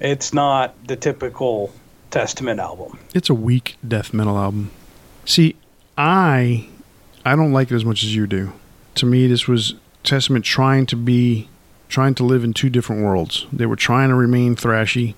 It's 0.00 0.32
not 0.34 0.74
the 0.86 0.96
typical 0.96 1.72
Testament 2.10 2.60
album. 2.60 2.98
It's 3.14 3.30
a 3.30 3.34
weak 3.34 3.76
death 3.86 4.12
metal 4.12 4.36
album. 4.36 4.70
See, 5.24 5.56
I 5.96 6.68
I 7.24 7.36
don't 7.36 7.52
like 7.52 7.70
it 7.70 7.74
as 7.74 7.84
much 7.84 8.04
as 8.04 8.14
you 8.14 8.26
do. 8.26 8.52
To 8.96 9.06
me, 9.06 9.26
this 9.26 9.48
was 9.48 9.74
Testament 10.02 10.44
trying 10.44 10.86
to 10.86 10.96
be, 10.96 11.48
trying 11.88 12.14
to 12.16 12.24
live 12.24 12.44
in 12.44 12.52
two 12.52 12.70
different 12.70 13.02
worlds. 13.02 13.46
They 13.52 13.66
were 13.66 13.76
trying 13.76 14.10
to 14.10 14.14
remain 14.14 14.56
thrashy, 14.56 15.14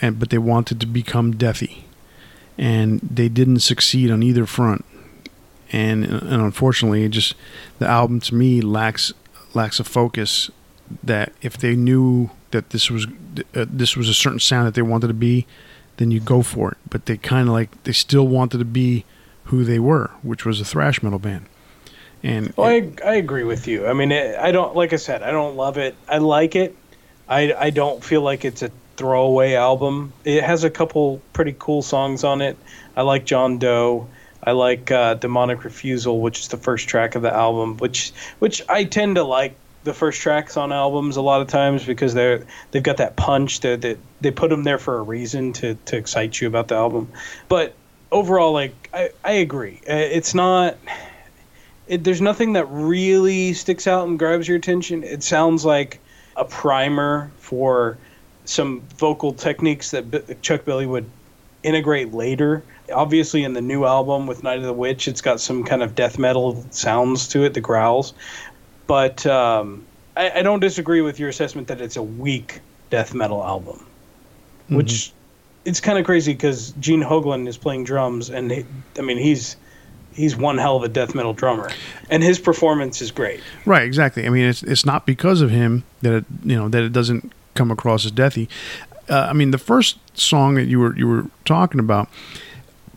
and 0.00 0.18
but 0.18 0.30
they 0.30 0.38
wanted 0.38 0.80
to 0.80 0.86
become 0.86 1.34
deathy, 1.34 1.82
and 2.56 3.00
they 3.00 3.28
didn't 3.28 3.60
succeed 3.60 4.10
on 4.10 4.22
either 4.22 4.46
front. 4.46 4.84
And 5.72 6.04
and 6.04 6.42
unfortunately, 6.42 7.08
just 7.08 7.34
the 7.78 7.88
album 7.88 8.20
to 8.20 8.34
me 8.34 8.60
lacks 8.60 9.12
lacks 9.54 9.80
a 9.80 9.84
focus 9.84 10.50
that 11.02 11.32
if 11.42 11.56
they 11.56 11.74
knew 11.74 12.30
that 12.52 12.70
this 12.70 12.90
was 12.90 13.06
uh, 13.54 13.66
this 13.68 13.96
was 13.96 14.08
a 14.08 14.14
certain 14.14 14.40
sound 14.40 14.66
that 14.66 14.74
they 14.74 14.82
wanted 14.82 15.08
to 15.08 15.14
be, 15.14 15.46
then 15.96 16.10
you 16.10 16.20
go 16.20 16.42
for 16.42 16.72
it. 16.72 16.78
But 16.88 17.06
they 17.06 17.16
kind 17.16 17.48
of 17.48 17.54
like 17.54 17.82
they 17.84 17.92
still 17.92 18.28
wanted 18.28 18.58
to 18.58 18.64
be 18.64 19.04
who 19.52 19.64
they 19.64 19.78
were, 19.78 20.10
which 20.22 20.46
was 20.46 20.62
a 20.62 20.64
thrash 20.64 21.02
metal 21.02 21.18
band. 21.18 21.44
And 22.22 22.54
well, 22.56 22.70
it, 22.70 23.00
I 23.04 23.10
I 23.10 23.14
agree 23.16 23.44
with 23.44 23.68
you. 23.68 23.86
I 23.86 23.92
mean, 23.92 24.10
it, 24.10 24.38
I 24.38 24.50
don't 24.50 24.74
like 24.74 24.94
I 24.94 24.96
said, 24.96 25.22
I 25.22 25.30
don't 25.30 25.56
love 25.56 25.76
it. 25.76 25.94
I 26.08 26.18
like 26.18 26.56
it. 26.56 26.74
I 27.28 27.52
I 27.52 27.68
don't 27.68 28.02
feel 28.02 28.22
like 28.22 28.46
it's 28.46 28.62
a 28.62 28.70
throwaway 28.96 29.52
album. 29.52 30.14
It 30.24 30.42
has 30.42 30.64
a 30.64 30.70
couple 30.70 31.20
pretty 31.34 31.54
cool 31.58 31.82
songs 31.82 32.24
on 32.24 32.40
it. 32.40 32.56
I 32.96 33.02
like 33.02 33.26
John 33.26 33.58
Doe. 33.58 34.08
I 34.42 34.52
like 34.52 34.90
uh, 34.90 35.14
Demonic 35.14 35.64
Refusal, 35.64 36.18
which 36.18 36.40
is 36.40 36.48
the 36.48 36.56
first 36.56 36.88
track 36.88 37.14
of 37.14 37.20
the 37.20 37.32
album, 37.32 37.76
which 37.76 38.12
which 38.38 38.62
I 38.70 38.84
tend 38.84 39.16
to 39.16 39.22
like 39.22 39.54
the 39.84 39.92
first 39.92 40.22
tracks 40.22 40.56
on 40.56 40.72
albums 40.72 41.18
a 41.18 41.22
lot 41.22 41.42
of 41.42 41.48
times 41.48 41.84
because 41.84 42.14
they're 42.14 42.46
they've 42.70 42.82
got 42.82 42.96
that 42.96 43.16
punch 43.16 43.60
that 43.60 43.82
they, 43.82 43.98
they 44.22 44.30
put 44.30 44.48
them 44.48 44.64
there 44.64 44.78
for 44.78 44.96
a 44.96 45.02
reason 45.02 45.52
to 45.54 45.74
to 45.84 45.98
excite 45.98 46.40
you 46.40 46.48
about 46.48 46.68
the 46.68 46.74
album. 46.74 47.12
But 47.50 47.74
overall, 48.12 48.52
like 48.52 48.88
I, 48.94 49.10
I 49.24 49.32
agree. 49.32 49.80
Uh, 49.88 49.94
it's 49.94 50.34
not. 50.34 50.76
It, 51.88 52.04
there's 52.04 52.20
nothing 52.20 52.52
that 52.52 52.66
really 52.66 53.54
sticks 53.54 53.88
out 53.88 54.06
and 54.06 54.18
grabs 54.18 54.46
your 54.46 54.56
attention. 54.56 55.02
It 55.02 55.24
sounds 55.24 55.64
like 55.64 55.98
a 56.36 56.44
primer 56.44 57.30
for 57.38 57.98
some 58.44 58.82
vocal 58.96 59.32
techniques 59.32 59.90
that 59.90 60.10
B- 60.10 60.20
Chuck 60.42 60.64
Billy 60.64 60.86
would 60.86 61.10
integrate 61.62 62.12
later. 62.12 62.62
Obviously, 62.92 63.42
in 63.42 63.52
the 63.54 63.60
new 63.60 63.84
album 63.84 64.26
with 64.26 64.42
Night 64.42 64.58
of 64.58 64.64
the 64.64 64.72
Witch, 64.72 65.08
it's 65.08 65.20
got 65.20 65.40
some 65.40 65.64
kind 65.64 65.82
of 65.82 65.94
death 65.94 66.18
metal 66.18 66.64
sounds 66.70 67.28
to 67.28 67.44
it, 67.44 67.54
the 67.54 67.60
growls. 67.60 68.14
But 68.86 69.26
um, 69.26 69.84
I, 70.16 70.30
I, 70.38 70.42
don't 70.42 70.60
disagree 70.60 71.00
with 71.00 71.18
your 71.18 71.28
assessment 71.28 71.68
that 71.68 71.80
it's 71.80 71.96
a 71.96 72.02
weak 72.02 72.60
death 72.90 73.14
metal 73.14 73.42
album, 73.42 73.76
mm-hmm. 73.76 74.76
which 74.76 75.12
it's 75.64 75.80
kind 75.80 75.98
of 75.98 76.04
crazy 76.04 76.32
because 76.32 76.72
Gene 76.80 77.02
Hoglan 77.02 77.46
is 77.48 77.56
playing 77.56 77.84
drums, 77.84 78.30
and 78.30 78.50
he, 78.50 78.66
I 78.98 79.02
mean 79.02 79.18
he's 79.18 79.56
he's 80.14 80.36
one 80.36 80.58
hell 80.58 80.76
of 80.76 80.82
a 80.82 80.88
death 80.88 81.14
metal 81.14 81.32
drummer, 81.32 81.70
and 82.10 82.22
his 82.22 82.38
performance 82.38 83.00
is 83.00 83.10
great. 83.10 83.40
Right, 83.64 83.82
exactly. 83.82 84.26
I 84.26 84.30
mean, 84.30 84.44
it's 84.44 84.62
it's 84.62 84.84
not 84.84 85.06
because 85.06 85.40
of 85.40 85.50
him 85.50 85.84
that 86.02 86.12
it 86.12 86.24
you 86.44 86.56
know 86.56 86.68
that 86.68 86.82
it 86.82 86.92
doesn't 86.92 87.32
come 87.54 87.70
across 87.70 88.04
as 88.04 88.12
deathy. 88.12 88.48
Uh, 89.08 89.26
I 89.28 89.32
mean, 89.32 89.50
the 89.50 89.58
first 89.58 89.98
song 90.18 90.54
that 90.54 90.64
you 90.64 90.78
were 90.78 90.96
you 90.96 91.08
were 91.08 91.26
talking 91.44 91.80
about 91.80 92.08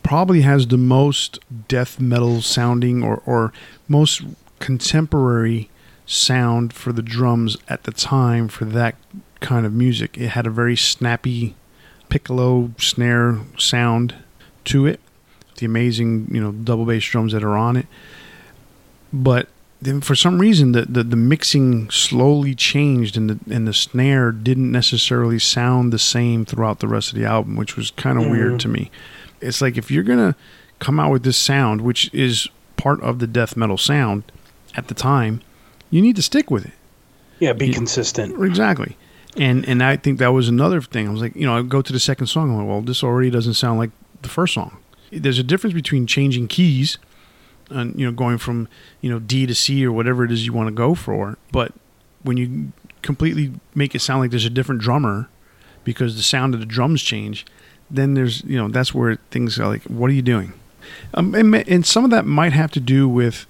probably 0.04 0.42
has 0.42 0.68
the 0.68 0.78
most 0.78 1.40
death 1.68 2.00
metal 2.00 2.42
sounding 2.42 3.04
or 3.04 3.22
or 3.26 3.54
most 3.88 4.22
contemporary 4.60 5.70
sound 6.06 6.72
for 6.72 6.94
the 6.94 7.02
drums 7.02 7.58
at 7.68 7.84
the 7.84 7.92
time 7.92 8.48
for 8.48 8.66
that 8.66 8.96
kind 9.40 9.66
of 9.66 9.74
music. 9.74 10.18
It 10.18 10.30
had 10.30 10.48
a 10.48 10.52
very 10.52 10.76
snappy 10.76 11.56
piccolo 12.10 12.72
snare 12.78 13.40
sound 13.58 14.16
to 14.66 14.86
it, 14.86 15.00
the 15.58 15.66
amazing 15.66 16.28
you 16.32 16.42
know 16.42 16.52
double 16.52 16.86
bass 16.86 17.04
drums 17.06 17.34
that 17.34 17.44
are 17.44 17.58
on 17.58 17.78
it. 17.78 17.88
But 19.14 19.48
then 19.82 20.02
for 20.02 20.16
some 20.16 20.40
reason 20.40 20.72
the, 20.72 20.84
the, 20.84 21.04
the 21.04 21.16
mixing 21.16 21.90
slowly 21.90 22.56
changed 22.56 23.16
and 23.18 23.30
the 23.30 23.54
and 23.54 23.68
the 23.68 23.74
snare 23.74 24.32
didn't 24.32 24.72
necessarily 24.72 25.40
sound 25.40 25.94
the 25.94 26.00
same 26.00 26.46
throughout 26.46 26.80
the 26.80 26.88
rest 26.88 27.12
of 27.12 27.20
the 27.20 27.26
album, 27.26 27.56
which 27.56 27.78
was 27.78 27.92
kind 27.92 28.18
of 28.18 28.26
mm. 28.26 28.32
weird 28.32 28.60
to 28.62 28.68
me. 28.68 28.90
It's 29.42 29.62
like 29.62 29.78
if 29.78 29.92
you're 29.92 30.04
gonna 30.04 30.36
come 30.80 31.00
out 31.00 31.12
with 31.12 31.24
this 31.24 31.38
sound, 31.38 31.82
which 31.82 32.14
is 32.14 32.48
part 32.78 33.02
of 33.02 33.20
the 33.20 33.28
death 33.28 33.56
metal 33.56 33.78
sound 33.78 34.24
at 34.76 34.88
the 34.88 34.94
time, 34.94 35.42
you 35.90 36.02
need 36.02 36.16
to 36.16 36.22
stick 36.22 36.52
with 36.52 36.66
it. 36.66 36.74
Yeah, 37.40 37.54
be 37.54 37.68
you, 37.68 37.74
consistent. 37.74 38.44
Exactly. 38.44 38.98
And 39.38 39.68
and 39.68 39.84
I 39.84 39.98
think 39.98 40.20
that 40.20 40.30
was 40.30 40.48
another 40.48 40.82
thing. 40.82 41.08
I 41.08 41.12
was 41.12 41.22
like, 41.22 41.36
you 41.36 41.46
know, 41.46 41.58
I 41.58 41.62
go 41.62 41.82
to 41.82 41.94
the 41.94 42.00
second 42.00 42.28
song. 42.28 42.52
I'm 42.52 42.58
like, 42.58 42.68
well, 42.68 42.82
this 42.82 43.04
already 43.04 43.30
doesn't 43.30 43.56
sound 43.56 43.80
like 43.80 43.92
the 44.22 44.30
first 44.30 44.54
song. 44.54 44.78
There's 45.12 45.40
a 45.40 45.44
difference 45.44 45.74
between 45.74 46.08
changing 46.08 46.48
keys 46.48 46.98
and 47.70 48.00
you 48.00 48.06
know 48.06 48.12
going 48.12 48.38
from 48.38 48.68
you 49.02 49.10
know 49.10 49.20
D 49.20 49.46
to 49.46 49.56
C 49.56 49.86
or 49.86 49.92
whatever 49.92 50.24
it 50.24 50.32
is 50.32 50.46
you 50.46 50.54
want 50.54 50.68
to 50.68 50.74
go 50.74 50.96
for. 50.96 51.38
But 51.52 51.74
when 52.24 52.38
you 52.38 52.72
completely 53.02 53.54
make 53.74 53.94
it 53.94 54.00
sound 54.00 54.22
like 54.22 54.32
there's 54.32 54.46
a 54.46 54.50
different 54.50 54.82
drummer 54.82 55.30
because 55.84 56.16
the 56.16 56.24
sound 56.24 56.54
of 56.54 56.60
the 56.60 56.66
drums 56.66 57.04
change, 57.04 57.46
then 57.90 58.14
there's 58.14 58.44
you 58.46 58.58
know 58.58 58.68
that's 58.68 58.94
where 58.94 59.16
things 59.32 59.60
are 59.60 59.68
like, 59.68 59.84
what 59.84 60.10
are 60.10 60.14
you 60.14 60.22
doing? 60.22 60.54
Um, 61.14 61.34
and, 61.34 61.56
and 61.56 61.86
some 61.86 62.04
of 62.04 62.12
that 62.12 62.26
might 62.26 62.54
have 62.54 62.72
to 62.72 62.80
do 62.80 63.08
with 63.10 63.48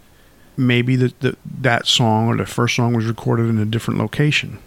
maybe 0.58 0.96
the, 0.96 1.14
the, 1.20 1.36
that 1.62 1.86
song 1.86 2.30
or 2.30 2.38
the 2.38 2.46
first 2.46 2.76
song 2.76 2.94
was 2.94 3.06
recorded 3.06 3.50
in 3.50 3.60
a 3.60 3.66
different 3.66 4.00
location. 4.00 4.58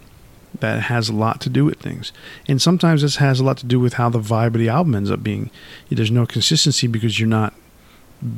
That 0.59 0.83
has 0.83 1.09
a 1.09 1.13
lot 1.13 1.39
to 1.41 1.49
do 1.49 1.65
with 1.65 1.79
things. 1.79 2.11
And 2.47 2.61
sometimes 2.61 3.01
this 3.01 3.17
has 3.17 3.39
a 3.39 3.43
lot 3.43 3.57
to 3.57 3.65
do 3.65 3.79
with 3.79 3.93
how 3.93 4.09
the 4.09 4.19
vibe 4.19 4.47
of 4.47 4.53
the 4.53 4.69
album 4.69 4.95
ends 4.95 5.09
up 5.09 5.23
being. 5.23 5.51
There's 5.89 6.11
no 6.11 6.25
consistency 6.25 6.87
because 6.87 7.19
you're 7.19 7.29
not 7.29 7.53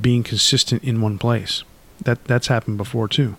being 0.02 0.24
consistent 0.24 0.84
in 0.84 1.02
one 1.02 1.18
place. 1.18 1.64
That 2.04 2.24
that's 2.26 2.48
happened 2.48 2.78
before 2.78 3.08
too. 3.08 3.36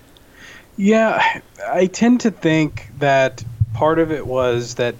Yeah, 0.76 1.40
I 1.68 1.86
tend 1.86 2.20
to 2.22 2.30
think 2.30 2.88
that 2.98 3.44
part 3.74 3.98
of 3.98 4.10
it 4.10 4.26
was 4.26 4.74
that 4.76 4.94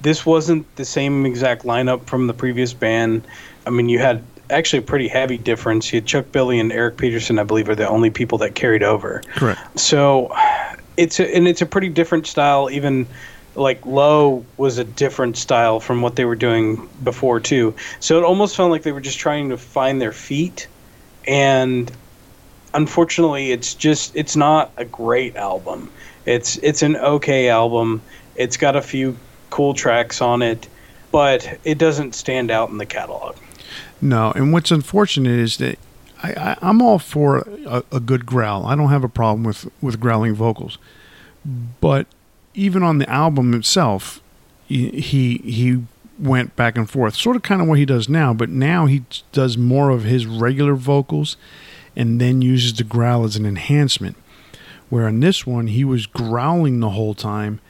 this 0.00 0.26
wasn't 0.26 0.76
the 0.76 0.84
same 0.84 1.24
exact 1.24 1.64
lineup 1.64 2.06
from 2.06 2.26
the 2.26 2.34
previous 2.34 2.72
band. 2.72 3.26
I 3.66 3.70
mean, 3.70 3.88
you 3.88 3.98
had 3.98 4.22
actually 4.50 4.80
a 4.80 4.82
pretty 4.86 5.08
heavy 5.08 5.38
difference. 5.38 5.92
You 5.92 6.00
had 6.00 6.06
Chuck 6.06 6.26
Billy 6.30 6.60
and 6.60 6.70
Eric 6.70 6.98
Peterson, 6.98 7.38
I 7.38 7.44
believe, 7.44 7.68
are 7.68 7.74
the 7.74 7.88
only 7.88 8.10
people 8.10 8.38
that 8.38 8.54
carried 8.54 8.82
over. 8.82 9.22
Correct. 9.34 9.80
So 9.80 10.30
it's 10.96 11.20
a, 11.20 11.36
and 11.36 11.46
it's 11.48 11.62
a 11.62 11.66
pretty 11.66 11.88
different 11.88 12.26
style. 12.26 12.70
Even 12.70 13.06
like 13.54 13.84
Low 13.86 14.44
was 14.56 14.78
a 14.78 14.84
different 14.84 15.36
style 15.36 15.80
from 15.80 16.02
what 16.02 16.16
they 16.16 16.24
were 16.24 16.36
doing 16.36 16.88
before 17.02 17.40
too. 17.40 17.74
So 18.00 18.18
it 18.18 18.24
almost 18.24 18.56
felt 18.56 18.70
like 18.70 18.82
they 18.82 18.92
were 18.92 19.00
just 19.00 19.18
trying 19.18 19.50
to 19.50 19.56
find 19.56 20.00
their 20.00 20.12
feet, 20.12 20.66
and 21.26 21.90
unfortunately, 22.72 23.52
it's 23.52 23.74
just 23.74 24.14
it's 24.16 24.36
not 24.36 24.72
a 24.76 24.84
great 24.84 25.36
album. 25.36 25.90
It's 26.26 26.56
it's 26.58 26.82
an 26.82 26.96
okay 26.96 27.48
album. 27.48 28.02
It's 28.36 28.56
got 28.56 28.76
a 28.76 28.82
few 28.82 29.16
cool 29.50 29.74
tracks 29.74 30.20
on 30.20 30.42
it, 30.42 30.68
but 31.12 31.58
it 31.64 31.78
doesn't 31.78 32.14
stand 32.14 32.50
out 32.50 32.70
in 32.70 32.78
the 32.78 32.86
catalog. 32.86 33.36
No, 34.00 34.32
and 34.32 34.52
what's 34.52 34.70
unfortunate 34.70 35.38
is 35.38 35.58
that 35.58 35.78
I, 36.32 36.70
am 36.70 36.80
all 36.80 36.98
for 36.98 37.38
a, 37.66 37.82
a, 37.92 38.00
good 38.00 38.24
growl. 38.24 38.66
I 38.66 38.74
don't 38.74 38.88
have 38.88 39.04
a 39.04 39.08
problem 39.08 39.44
with, 39.44 39.70
with 39.82 40.00
growling 40.00 40.34
vocals, 40.34 40.78
but 41.80 42.06
even 42.54 42.82
on 42.82 42.98
the 42.98 43.08
album 43.10 43.52
itself, 43.52 44.22
he 44.66 45.38
he 45.38 45.84
went 46.18 46.56
back 46.56 46.76
and 46.76 46.88
forth, 46.88 47.14
sort 47.14 47.36
of 47.36 47.42
kind 47.42 47.60
of 47.60 47.68
what 47.68 47.78
he 47.78 47.84
does 47.84 48.08
now. 48.08 48.32
But 48.32 48.48
now 48.48 48.86
he 48.86 49.04
does 49.32 49.58
more 49.58 49.90
of 49.90 50.04
his 50.04 50.26
regular 50.26 50.74
vocals, 50.74 51.36
and 51.94 52.20
then 52.20 52.40
uses 52.40 52.72
the 52.74 52.84
growl 52.84 53.24
as 53.24 53.36
an 53.36 53.44
enhancement. 53.44 54.16
Where 54.88 55.06
on 55.06 55.20
this 55.20 55.46
one, 55.46 55.66
he 55.66 55.84
was 55.84 56.06
growling 56.06 56.80
the 56.80 56.90
whole 56.90 57.14
time, 57.14 57.60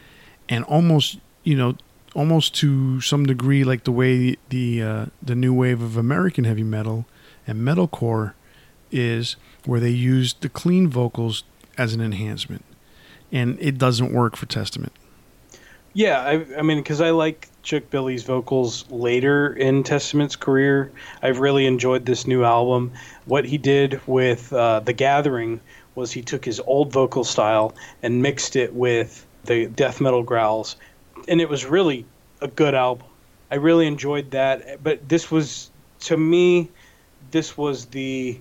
and 0.48 0.64
almost 0.64 1.18
you 1.42 1.56
know 1.56 1.76
almost 2.14 2.54
to 2.54 3.00
some 3.00 3.26
degree 3.26 3.64
like 3.64 3.84
the 3.84 3.92
way 3.92 4.36
the 4.50 4.82
uh, 4.82 5.06
the 5.20 5.34
new 5.34 5.52
wave 5.52 5.82
of 5.82 5.96
American 5.96 6.44
heavy 6.44 6.62
metal 6.62 7.06
and 7.46 7.60
metalcore 7.60 8.34
is, 8.94 9.36
where 9.64 9.80
they 9.80 9.90
use 9.90 10.34
the 10.34 10.48
clean 10.48 10.88
vocals 10.88 11.44
as 11.76 11.94
an 11.94 12.00
enhancement, 12.00 12.64
and 13.32 13.58
it 13.60 13.78
doesn't 13.78 14.12
work 14.12 14.36
for 14.36 14.46
Testament. 14.46 14.92
Yeah, 15.92 16.20
I, 16.20 16.58
I 16.58 16.62
mean, 16.62 16.78
because 16.78 17.00
I 17.00 17.10
like 17.10 17.48
Chuck 17.62 17.84
Billy's 17.90 18.24
vocals 18.24 18.84
later 18.90 19.52
in 19.52 19.82
Testament's 19.82 20.36
career. 20.36 20.90
I've 21.22 21.38
really 21.38 21.66
enjoyed 21.66 22.04
this 22.04 22.26
new 22.26 22.44
album. 22.44 22.92
What 23.26 23.44
he 23.44 23.58
did 23.58 24.00
with 24.06 24.52
uh, 24.52 24.80
The 24.80 24.92
Gathering 24.92 25.60
was 25.94 26.10
he 26.10 26.22
took 26.22 26.44
his 26.44 26.60
old 26.60 26.92
vocal 26.92 27.22
style 27.22 27.74
and 28.02 28.22
mixed 28.22 28.56
it 28.56 28.74
with 28.74 29.24
the 29.44 29.66
death 29.66 30.00
metal 30.00 30.22
growls 30.22 30.76
and 31.28 31.40
it 31.40 31.48
was 31.48 31.64
really 31.64 32.04
a 32.40 32.48
good 32.48 32.74
album. 32.74 33.06
I 33.50 33.56
really 33.56 33.86
enjoyed 33.86 34.30
that, 34.32 34.82
but 34.82 35.08
this 35.08 35.30
was 35.30 35.70
to 36.00 36.16
me, 36.16 36.68
this 37.30 37.56
was 37.56 37.86
the 37.86 38.38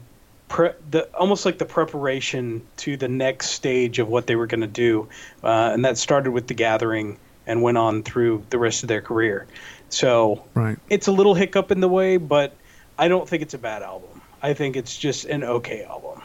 pre- 0.54 0.72
the 0.92 1.10
almost 1.16 1.46
like 1.46 1.58
the 1.58 1.66
preparation 1.66 2.62
to 2.78 2.96
the 2.96 3.10
next 3.10 3.50
stage 3.50 4.00
of 4.00 4.08
what 4.08 4.28
they 4.28 4.36
were 4.38 4.48
going 4.48 4.62
to 4.62 4.68
do, 4.68 5.10
uh, 5.44 5.72
and 5.74 5.84
that 5.84 5.98
started 5.98 6.32
with 6.32 6.48
the 6.48 6.54
Gathering 6.54 7.18
and 7.46 7.62
went 7.62 7.78
on 7.78 8.04
through 8.04 8.46
the 8.52 8.58
rest 8.58 8.84
of 8.84 8.88
their 8.88 9.02
career. 9.02 9.48
So 9.90 10.46
right. 10.54 10.78
it's 10.90 11.08
a 11.08 11.12
little 11.12 11.34
hiccup 11.34 11.72
in 11.72 11.82
the 11.82 11.90
way, 11.90 12.18
but 12.18 12.56
I 12.98 13.10
don't 13.10 13.28
think 13.28 13.42
it's 13.42 13.56
a 13.56 13.58
bad 13.58 13.82
album. 13.82 14.22
I 14.42 14.54
think 14.54 14.78
it's 14.78 14.96
just 14.96 15.26
an 15.26 15.44
okay 15.44 15.84
album. 15.84 16.22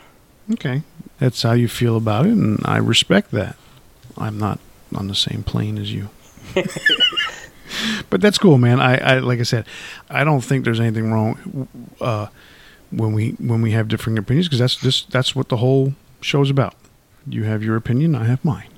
Okay, 0.52 0.82
that's 1.18 1.42
how 1.42 1.52
you 1.52 1.66
feel 1.66 1.96
about 1.96 2.26
it, 2.26 2.32
and 2.32 2.60
I 2.64 2.76
respect 2.76 3.32
that. 3.32 3.56
I'm 4.16 4.38
not 4.38 4.60
on 4.94 5.08
the 5.08 5.14
same 5.14 5.42
plane 5.42 5.78
as 5.78 5.92
you. 5.92 6.10
but 8.10 8.20
that's 8.20 8.38
cool, 8.38 8.58
man. 8.58 8.78
I, 8.78 8.96
I 8.98 9.18
like 9.20 9.40
I 9.40 9.44
said, 9.44 9.66
I 10.10 10.24
don't 10.24 10.42
think 10.42 10.64
there's 10.64 10.80
anything 10.80 11.10
wrong 11.10 11.68
uh, 12.00 12.26
when 12.90 13.12
we 13.12 13.30
when 13.32 13.62
we 13.62 13.72
have 13.72 13.88
differing 13.88 14.18
opinions 14.18 14.46
because 14.46 14.58
that's 14.58 14.76
just 14.76 15.10
that's 15.10 15.34
what 15.36 15.48
the 15.48 15.58
whole 15.58 15.94
show 16.20 16.42
is 16.42 16.50
about. 16.50 16.74
You 17.26 17.44
have 17.44 17.62
your 17.62 17.76
opinion, 17.76 18.14
I 18.14 18.24
have 18.24 18.44
mine. 18.44 18.68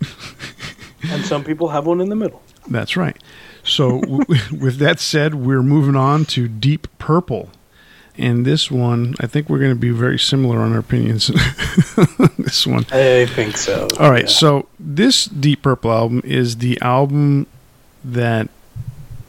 and 1.10 1.24
some 1.24 1.44
people 1.44 1.68
have 1.68 1.86
one 1.86 2.00
in 2.00 2.08
the 2.08 2.16
middle. 2.16 2.42
That's 2.68 2.96
right. 2.96 3.16
So, 3.62 4.00
w- 4.02 4.24
with 4.58 4.76
that 4.78 5.00
said, 5.00 5.34
we're 5.34 5.62
moving 5.62 5.96
on 5.96 6.24
to 6.26 6.48
Deep 6.48 6.86
Purple. 6.98 7.50
And 8.16 8.44
this 8.44 8.68
one, 8.68 9.14
I 9.20 9.28
think 9.28 9.48
we're 9.48 9.60
going 9.60 9.70
to 9.70 9.76
be 9.76 9.90
very 9.90 10.18
similar 10.18 10.58
on 10.58 10.72
our 10.72 10.80
opinions. 10.80 11.28
this 12.38 12.66
one. 12.66 12.84
I 12.90 13.26
think 13.26 13.56
so. 13.56 13.86
All 14.00 14.10
right. 14.10 14.24
Yeah. 14.24 14.28
So, 14.28 14.68
this 14.80 15.26
Deep 15.26 15.62
Purple 15.62 15.92
album 15.92 16.22
is 16.24 16.56
the 16.56 16.80
album 16.80 17.46
that 18.04 18.48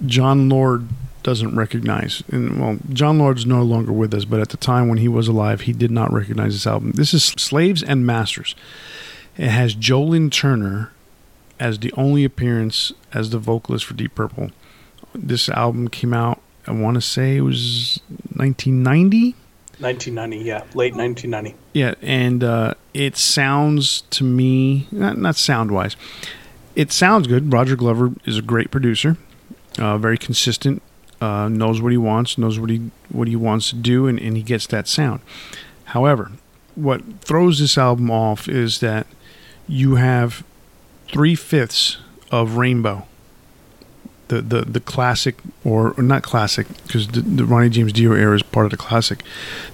Jon 0.06 0.50
Lord 0.50 0.88
doesn't 1.24 1.56
recognize. 1.56 2.24
And 2.32 2.60
well, 2.60 2.78
Jon 2.92 3.20
Lord's 3.20 3.46
no 3.46 3.62
longer 3.64 3.92
with 3.92 4.14
us, 4.14 4.26
but 4.26 4.40
at 4.40 4.50
the 4.50 4.58
time 4.58 4.88
when 4.88 4.98
he 4.98 5.08
was 5.08 5.28
alive, 5.28 5.62
he 5.62 5.74
did 5.74 5.92
not 5.92 6.12
recognize 6.12 6.54
this 6.54 6.68
album. 6.68 6.94
This 6.94 7.14
is 7.14 7.24
Slaves 7.26 7.84
and 7.84 8.06
Masters. 8.06 8.56
It 9.38 9.50
has 9.50 9.74
Joe 9.74 10.04
Lynn 10.04 10.30
Turner 10.30 10.92
as 11.60 11.80
the 11.80 11.92
only 11.94 12.24
appearance 12.24 12.94
as 13.14 13.30
the 13.30 13.40
vocalist 13.40 13.86
for 13.86 13.94
Deep 13.94 14.16
Purple. 14.16 14.52
This 15.14 15.50
album 15.50 15.88
came 15.88 16.14
out 16.14 16.42
I 16.70 16.72
want 16.72 16.96
to 16.96 17.02
say 17.02 17.38
it 17.38 17.42
was 17.42 18.00
1990. 18.36 19.36
1990, 19.80 20.38
yeah, 20.46 20.58
late 20.76 20.94
1990. 20.94 21.56
Yeah, 21.74 21.96
and 22.02 22.44
uh, 22.44 22.74
it 22.94 23.18
sounds 23.18 24.02
to 24.12 24.24
me, 24.24 24.88
not, 24.92 25.18
not 25.18 25.36
sound 25.36 25.72
wise, 25.72 25.96
it 26.76 26.92
sounds 26.92 27.28
good. 27.28 27.52
Roger 27.52 27.76
Glover 27.76 28.12
is 28.26 28.38
a 28.38 28.42
great 28.44 28.70
producer, 28.70 29.18
uh, 29.80 29.98
very 29.98 30.18
consistent, 30.18 30.84
uh, 31.22 31.50
knows 31.50 31.82
what 31.82 31.92
he 31.92 31.98
wants, 31.98 32.38
knows 32.38 32.60
what 32.60 32.70
he 32.70 32.92
what 33.10 33.28
he 33.28 33.36
wants 33.36 33.70
to 33.70 33.76
do, 33.76 34.08
and, 34.08 34.20
and 34.20 34.38
he 34.38 34.44
gets 34.44 34.68
that 34.68 34.88
sound. 34.88 35.22
However, 35.86 36.32
what 36.76 37.02
throws 37.22 37.60
this 37.60 37.78
album 37.78 38.10
off 38.10 38.48
is 38.48 38.80
that 38.80 39.08
you 39.68 39.96
have 39.96 40.44
three 41.08 41.36
fifths 41.36 41.98
of 42.32 42.56
Rainbow 42.56 43.06
the, 44.30 44.42
the, 44.42 44.62
the 44.62 44.80
classic, 44.80 45.36
or, 45.66 45.94
or 45.98 46.04
not 46.04 46.24
classic, 46.24 46.68
because 46.86 47.08
the, 47.08 47.22
the 47.22 47.46
Ronnie 47.46 47.70
James 47.70 47.92
Dio 47.92 48.14
era 48.14 48.36
is 48.36 48.44
part 48.44 48.66
of 48.66 48.72
the 48.72 48.78
classic. 48.78 49.24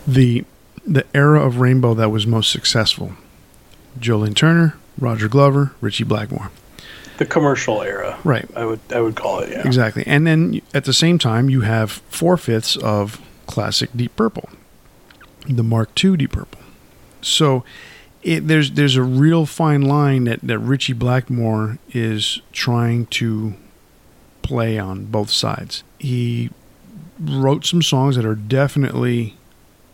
The 0.07 0.43
the 0.87 1.05
era 1.15 1.43
of 1.43 1.59
Rainbow 1.59 1.93
that 1.95 2.09
was 2.09 2.25
most 2.25 2.51
successful: 2.51 3.13
Joe 3.99 4.17
Lynn 4.17 4.33
Turner, 4.33 4.77
Roger 4.97 5.27
Glover, 5.27 5.73
Ritchie 5.81 6.05
Blackmore. 6.05 6.51
The 7.17 7.25
commercial 7.25 7.81
era, 7.81 8.19
right? 8.23 8.49
I 8.55 8.65
would 8.65 8.79
I 8.93 8.99
would 8.99 9.15
call 9.15 9.39
it, 9.39 9.51
yeah. 9.51 9.65
Exactly, 9.65 10.03
and 10.05 10.25
then 10.27 10.61
at 10.73 10.85
the 10.85 10.93
same 10.93 11.17
time, 11.17 11.49
you 11.49 11.61
have 11.61 11.91
four 11.91 12.37
fifths 12.37 12.75
of 12.77 13.21
classic 13.47 13.89
Deep 13.95 14.15
Purple, 14.15 14.49
the 15.47 15.63
Mark 15.63 15.91
II 16.03 16.17
Deep 16.17 16.31
Purple. 16.31 16.61
So. 17.21 17.63
It, 18.23 18.47
there's 18.47 18.71
there's 18.71 18.95
a 18.95 19.03
real 19.03 19.45
fine 19.45 19.83
line 19.83 20.23
that, 20.23 20.39
that 20.41 20.57
Ritchie 20.57 20.93
Blackmore 20.93 21.77
is 21.93 22.41
trying 22.51 23.05
to 23.07 23.53
play 24.41 24.79
on 24.79 25.05
both 25.05 25.29
sides. 25.29 25.83
He 25.99 26.49
wrote 27.19 27.65
some 27.65 27.81
songs 27.81 28.15
that 28.15 28.25
are 28.25 28.35
definitely 28.35 29.37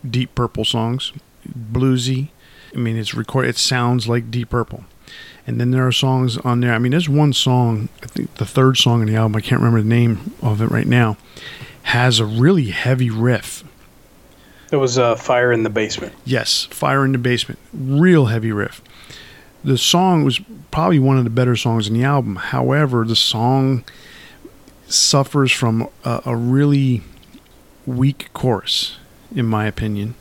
Deep 0.08 0.34
Purple 0.34 0.64
songs, 0.64 1.12
bluesy. 1.46 2.28
I 2.74 2.78
mean, 2.78 2.96
it's 2.96 3.14
record. 3.14 3.46
It 3.46 3.56
sounds 3.56 4.08
like 4.08 4.30
Deep 4.30 4.50
Purple. 4.50 4.84
And 5.46 5.60
then 5.60 5.72
there 5.72 5.86
are 5.86 5.92
songs 5.92 6.38
on 6.38 6.60
there. 6.60 6.72
I 6.72 6.78
mean, 6.78 6.92
there's 6.92 7.08
one 7.08 7.32
song. 7.32 7.88
I 8.02 8.06
think 8.06 8.34
the 8.36 8.46
third 8.46 8.76
song 8.76 9.02
in 9.02 9.08
the 9.08 9.16
album. 9.16 9.36
I 9.36 9.40
can't 9.40 9.60
remember 9.60 9.82
the 9.82 9.88
name 9.88 10.34
of 10.40 10.62
it 10.62 10.70
right 10.70 10.86
now. 10.86 11.16
Has 11.84 12.20
a 12.20 12.24
really 12.24 12.66
heavy 12.66 13.10
riff. 13.10 13.64
It 14.70 14.76
was 14.76 14.98
uh, 14.98 15.16
"Fire 15.16 15.52
in 15.52 15.64
the 15.64 15.70
Basement." 15.70 16.14
Yes, 16.24 16.64
"Fire 16.66 17.04
in 17.04 17.12
the 17.12 17.18
Basement." 17.18 17.58
Real 17.72 18.26
heavy 18.26 18.52
riff. 18.52 18.80
The 19.64 19.76
song 19.76 20.24
was 20.24 20.40
probably 20.70 20.98
one 20.98 21.18
of 21.18 21.24
the 21.24 21.30
better 21.30 21.56
songs 21.56 21.88
in 21.88 21.94
the 21.94 22.04
album. 22.04 22.36
However, 22.36 23.04
the 23.04 23.16
song 23.16 23.84
suffers 24.86 25.52
from 25.52 25.88
a, 26.04 26.22
a 26.26 26.36
really 26.36 27.02
weak 27.86 28.30
chorus, 28.32 28.96
in 29.34 29.46
my 29.46 29.66
opinion. 29.66 30.14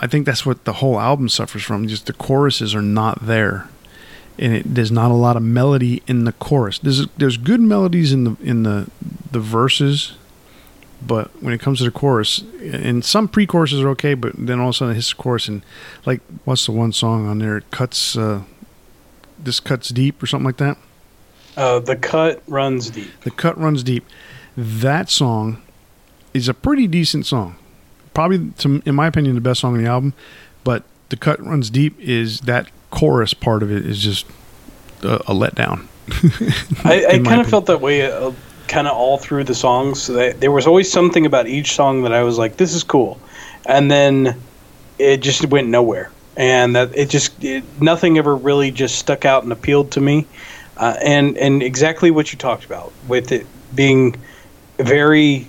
I 0.00 0.06
think 0.06 0.26
that's 0.26 0.46
what 0.46 0.64
the 0.64 0.74
whole 0.74 0.98
album 0.98 1.28
suffers 1.28 1.62
from. 1.62 1.86
Just 1.88 2.06
the 2.06 2.12
choruses 2.12 2.74
are 2.74 2.82
not 2.82 3.26
there, 3.26 3.68
and 4.40 4.54
it, 4.54 4.74
there's 4.74 4.90
not 4.90 5.10
a 5.10 5.14
lot 5.14 5.36
of 5.36 5.42
melody 5.42 6.02
in 6.08 6.24
the 6.24 6.32
chorus. 6.32 6.78
There's 6.78 7.06
there's 7.18 7.36
good 7.36 7.60
melodies 7.60 8.12
in 8.12 8.24
the 8.24 8.36
in 8.40 8.62
the 8.64 8.90
the 9.30 9.38
verses, 9.38 10.14
but 11.06 11.30
when 11.42 11.52
it 11.52 11.60
comes 11.60 11.78
to 11.78 11.84
the 11.84 11.90
chorus, 11.90 12.42
and 12.60 13.04
some 13.04 13.28
pre-choruses 13.28 13.80
are 13.82 13.90
okay, 13.90 14.14
but 14.14 14.32
then 14.34 14.58
all 14.58 14.70
of 14.70 14.74
a 14.74 14.78
sudden 14.78 14.92
it 14.92 14.94
hits 14.96 15.10
the 15.10 15.22
chorus 15.22 15.46
and 15.46 15.62
like 16.06 16.22
what's 16.44 16.66
the 16.66 16.72
one 16.72 16.92
song 16.92 17.28
on 17.28 17.38
there? 17.38 17.58
It 17.58 17.70
cuts 17.70 18.16
uh, 18.16 18.42
this 19.38 19.60
cuts 19.60 19.90
deep 19.90 20.22
or 20.22 20.26
something 20.26 20.46
like 20.46 20.56
that. 20.56 20.78
Uh, 21.56 21.78
the 21.78 21.96
cut 21.96 22.42
runs 22.46 22.90
deep. 22.90 23.10
The 23.20 23.30
cut 23.30 23.58
runs 23.58 23.82
deep. 23.82 24.06
That 24.56 25.10
song 25.10 25.60
is 26.32 26.48
a 26.48 26.54
pretty 26.54 26.86
decent 26.86 27.26
song. 27.26 27.56
Probably, 28.14 28.50
to, 28.58 28.82
in 28.86 28.94
my 28.94 29.06
opinion, 29.06 29.34
the 29.34 29.40
best 29.40 29.60
song 29.60 29.74
on 29.74 29.82
the 29.82 29.88
album. 29.88 30.14
But 30.64 30.84
the 31.10 31.16
cut 31.16 31.40
runs 31.44 31.70
deep 31.70 31.98
is 31.98 32.40
that 32.42 32.70
chorus 32.90 33.34
part 33.34 33.62
of 33.62 33.70
it 33.70 33.86
is 33.86 33.98
just 33.98 34.26
a, 35.02 35.16
a 35.16 35.34
letdown. 35.34 35.86
I, 36.84 37.06
I 37.06 37.18
kind 37.18 37.40
of 37.40 37.48
felt 37.48 37.66
that 37.66 37.80
way. 37.80 38.10
Uh, 38.10 38.32
kind 38.68 38.86
of 38.86 38.96
all 38.96 39.18
through 39.18 39.44
the 39.44 39.54
songs. 39.54 40.06
There 40.06 40.52
was 40.52 40.66
always 40.66 40.90
something 40.90 41.26
about 41.26 41.48
each 41.48 41.74
song 41.74 42.02
that 42.02 42.12
I 42.12 42.22
was 42.22 42.38
like, 42.38 42.56
"This 42.56 42.74
is 42.74 42.82
cool," 42.82 43.20
and 43.66 43.90
then 43.90 44.40
it 44.98 45.18
just 45.18 45.44
went 45.46 45.68
nowhere. 45.68 46.10
And 46.36 46.76
that 46.76 46.96
it 46.96 47.10
just 47.10 47.42
it, 47.42 47.64
nothing 47.80 48.16
ever 48.16 48.34
really 48.34 48.70
just 48.70 48.98
stuck 48.98 49.24
out 49.24 49.42
and 49.42 49.52
appealed 49.52 49.92
to 49.92 50.00
me. 50.00 50.26
Uh, 50.76 50.96
and 51.02 51.36
and 51.36 51.62
exactly 51.62 52.10
what 52.10 52.32
you 52.32 52.38
talked 52.38 52.64
about 52.64 52.92
with 53.08 53.32
it 53.32 53.46
being 53.74 54.16
very 54.78 55.46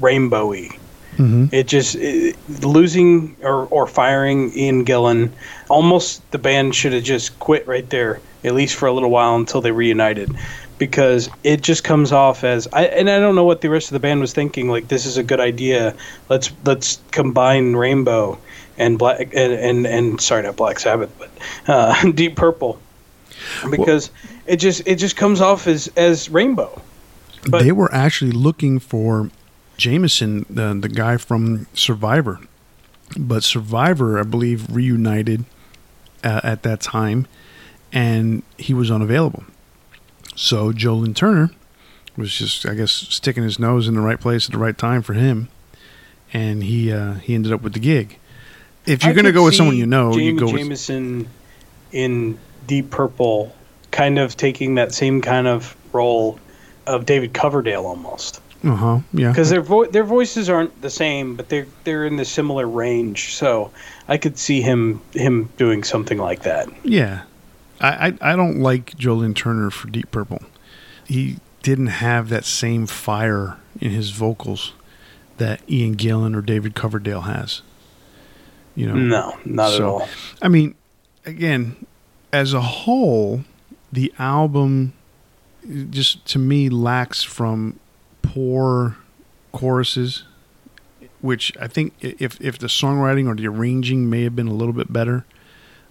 rainbowy. 0.00 0.78
Mm-hmm. 1.16 1.46
It 1.52 1.66
just 1.66 1.94
it, 1.96 2.36
losing 2.62 3.36
or, 3.42 3.66
or 3.66 3.86
firing 3.86 4.52
Ian 4.56 4.84
Gillan. 4.84 5.30
Almost 5.68 6.30
the 6.30 6.38
band 6.38 6.74
should 6.74 6.92
have 6.92 7.04
just 7.04 7.38
quit 7.38 7.66
right 7.66 7.88
there, 7.88 8.20
at 8.44 8.54
least 8.54 8.74
for 8.74 8.86
a 8.86 8.92
little 8.92 9.10
while 9.10 9.34
until 9.34 9.62
they 9.62 9.72
reunited, 9.72 10.30
because 10.78 11.30
it 11.42 11.62
just 11.62 11.84
comes 11.84 12.12
off 12.12 12.44
as 12.44 12.68
I 12.72 12.84
and 12.84 13.08
I 13.08 13.18
don't 13.18 13.34
know 13.34 13.44
what 13.44 13.62
the 13.62 13.70
rest 13.70 13.88
of 13.88 13.94
the 13.94 14.00
band 14.00 14.20
was 14.20 14.34
thinking. 14.34 14.68
Like 14.68 14.88
this 14.88 15.06
is 15.06 15.16
a 15.16 15.22
good 15.22 15.40
idea. 15.40 15.94
Let's 16.28 16.52
let's 16.64 17.00
combine 17.12 17.74
Rainbow 17.74 18.38
and 18.76 18.98
Black 18.98 19.20
and 19.34 19.52
and, 19.52 19.86
and 19.86 20.20
sorry 20.20 20.42
not 20.42 20.56
Black 20.56 20.78
Sabbath, 20.78 21.10
but 21.18 21.30
uh, 21.66 22.10
Deep 22.14 22.36
Purple, 22.36 22.78
because 23.70 24.10
well, 24.10 24.42
it 24.48 24.56
just 24.56 24.82
it 24.86 24.96
just 24.96 25.16
comes 25.16 25.40
off 25.40 25.66
as 25.66 25.88
as 25.96 26.28
Rainbow. 26.28 26.82
But, 27.48 27.62
they 27.62 27.72
were 27.72 27.92
actually 27.94 28.32
looking 28.32 28.78
for 28.80 29.30
Jamison, 29.76 30.46
the 30.48 30.74
the 30.74 30.88
guy 30.88 31.16
from 31.16 31.66
Survivor, 31.74 32.40
but 33.16 33.42
Survivor, 33.42 34.18
I 34.18 34.22
believe, 34.22 34.74
reunited 34.74 35.44
uh, 36.24 36.40
at 36.42 36.62
that 36.62 36.80
time, 36.80 37.26
and 37.92 38.42
he 38.56 38.74
was 38.74 38.90
unavailable. 38.90 39.44
So 40.34 40.72
Joe 40.72 41.04
Turner 41.06 41.50
was 42.16 42.34
just, 42.34 42.66
I 42.66 42.74
guess, 42.74 42.92
sticking 42.92 43.42
his 43.42 43.58
nose 43.58 43.88
in 43.88 43.94
the 43.94 44.00
right 44.00 44.20
place 44.20 44.46
at 44.46 44.52
the 44.52 44.58
right 44.58 44.76
time 44.76 45.02
for 45.02 45.14
him, 45.14 45.48
and 46.32 46.62
he 46.62 46.92
uh, 46.92 47.14
he 47.14 47.34
ended 47.34 47.52
up 47.52 47.62
with 47.62 47.74
the 47.74 47.80
gig. 47.80 48.18
If 48.86 49.04
you're 49.04 49.14
going 49.14 49.24
to 49.24 49.32
go 49.32 49.44
with 49.44 49.54
someone 49.54 49.76
you 49.76 49.86
know, 49.86 50.12
Jamie 50.12 50.26
you 50.26 50.38
go 50.38 50.46
Jamison 50.46 51.18
with 51.18 51.28
in 51.92 52.38
Deep 52.66 52.90
Purple, 52.90 53.54
kind 53.90 54.18
of 54.18 54.36
taking 54.36 54.76
that 54.76 54.94
same 54.94 55.20
kind 55.20 55.46
of 55.46 55.76
role 55.92 56.38
of 56.86 57.04
David 57.06 57.34
Coverdale 57.34 57.86
almost. 57.86 58.40
Uh 58.66 58.74
huh. 58.74 58.98
Yeah. 59.12 59.30
Because 59.30 59.50
their 59.50 59.62
vo- 59.62 59.86
their 59.86 60.04
voices 60.04 60.50
aren't 60.50 60.82
the 60.82 60.90
same, 60.90 61.36
but 61.36 61.48
they're 61.48 61.68
they're 61.84 62.04
in 62.04 62.16
the 62.16 62.24
similar 62.24 62.66
range. 62.66 63.34
So 63.34 63.70
I 64.08 64.18
could 64.18 64.38
see 64.38 64.60
him 64.60 65.00
him 65.12 65.48
doing 65.56 65.84
something 65.84 66.18
like 66.18 66.42
that. 66.42 66.68
Yeah. 66.84 67.22
I 67.80 68.08
I, 68.08 68.32
I 68.32 68.36
don't 68.36 68.58
like 68.58 68.96
Joe 68.96 69.14
Lynn 69.14 69.34
Turner 69.34 69.70
for 69.70 69.88
Deep 69.88 70.10
Purple. 70.10 70.42
He 71.04 71.36
didn't 71.62 71.86
have 71.86 72.28
that 72.30 72.44
same 72.44 72.86
fire 72.86 73.58
in 73.80 73.92
his 73.92 74.10
vocals 74.10 74.72
that 75.36 75.60
Ian 75.70 75.96
Gillan 75.96 76.34
or 76.34 76.42
David 76.42 76.74
Coverdale 76.74 77.22
has. 77.22 77.62
You 78.74 78.86
know. 78.88 78.94
No, 78.94 79.38
not 79.44 79.70
so, 79.70 79.76
at 79.76 79.82
all. 79.82 80.08
I 80.42 80.48
mean, 80.48 80.74
again, 81.24 81.86
as 82.32 82.52
a 82.52 82.60
whole, 82.60 83.44
the 83.92 84.12
album 84.18 84.92
just 85.90 86.24
to 86.26 86.38
me 86.38 86.68
lacks 86.68 87.22
from 87.22 87.78
poor 88.36 88.98
choruses, 89.52 90.24
which 91.22 91.56
I 91.58 91.68
think 91.68 91.94
if 92.02 92.38
if 92.38 92.58
the 92.58 92.66
songwriting 92.66 93.26
or 93.26 93.34
the 93.34 93.46
arranging 93.48 94.10
may 94.10 94.24
have 94.24 94.36
been 94.36 94.46
a 94.46 94.52
little 94.52 94.74
bit 94.74 94.92
better, 94.92 95.24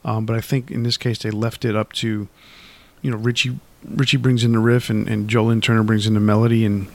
um, 0.04 0.28
but 0.28 0.36
I 0.36 0.42
think 0.42 0.70
in 0.70 0.84
this 0.84 0.96
case 0.96 1.18
they 1.18 1.32
left 1.32 1.66
it 1.66 1.76
up 1.76 1.92
to, 1.94 2.28
you 3.02 3.12
know, 3.12 3.18
Ritchie 3.18 3.58
Ritchie 3.84 4.18
brings 4.18 4.44
in 4.44 4.52
the 4.52 4.60
riff 4.60 4.92
and, 4.92 5.08
and 5.08 5.28
Joe 5.28 5.46
Lynn 5.46 5.60
Turner 5.60 5.82
brings 5.82 6.06
in 6.06 6.14
the 6.14 6.20
melody 6.20 6.64
and 6.66 6.88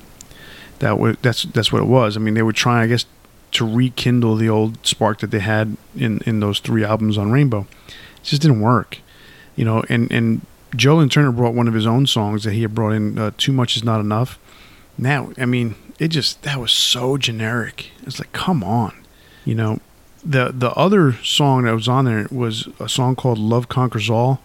that 0.79 1.01
was 1.01 1.17
that's 1.21 1.43
that's 1.43 1.73
what 1.73 1.83
it 1.83 1.89
was. 1.89 2.17
I 2.17 2.21
mean, 2.21 2.35
they 2.35 2.43
were 2.43 2.53
trying, 2.53 2.85
I 2.85 2.87
guess, 2.87 3.05
to 3.51 3.67
rekindle 3.67 4.37
the 4.37 4.49
old 4.49 4.87
spark 4.87 5.19
that 5.19 5.33
they 5.33 5.41
had 5.41 5.77
in 5.97 6.21
in 6.27 6.39
those 6.39 6.61
three 6.61 6.85
albums 6.85 7.19
on 7.19 7.33
Rainbow. 7.33 7.67
It 7.89 8.23
just 8.23 8.43
didn't 8.43 8.61
work, 8.61 8.99
you 9.57 9.65
know. 9.65 9.83
And 9.89 10.13
and 10.13 10.47
Joe 10.77 10.99
Lynn 10.99 11.09
Turner 11.09 11.33
brought 11.33 11.55
one 11.55 11.67
of 11.67 11.75
his 11.75 11.89
own 11.89 12.07
songs 12.07 12.45
that 12.45 12.53
he 12.53 12.63
had 12.63 12.73
brought 12.73 12.93
in, 12.93 13.19
uh, 13.19 13.33
"Too 13.37 13.53
Much 13.53 13.77
Is 13.77 13.83
Not 13.83 13.99
Enough." 13.99 14.39
Now, 15.01 15.33
I 15.39 15.47
mean, 15.47 15.77
it 15.99 16.09
just 16.09 16.43
that 16.43 16.61
was 16.61 16.71
so 16.71 17.17
generic. 17.17 17.91
It's 18.03 18.19
like, 18.19 18.33
come 18.33 18.63
on, 18.63 18.95
you 19.45 19.55
know. 19.55 19.81
The 20.23 20.53
the 20.53 20.71
other 20.73 21.15
song 21.25 21.65
that 21.65 21.73
was 21.73 21.89
on 21.89 22.05
there 22.05 22.29
was 22.31 22.69
a 22.79 22.89
song 22.89 23.17
called 23.17 23.39
"Love 23.39 23.71
Conquers 23.71 24.11
All." 24.11 24.43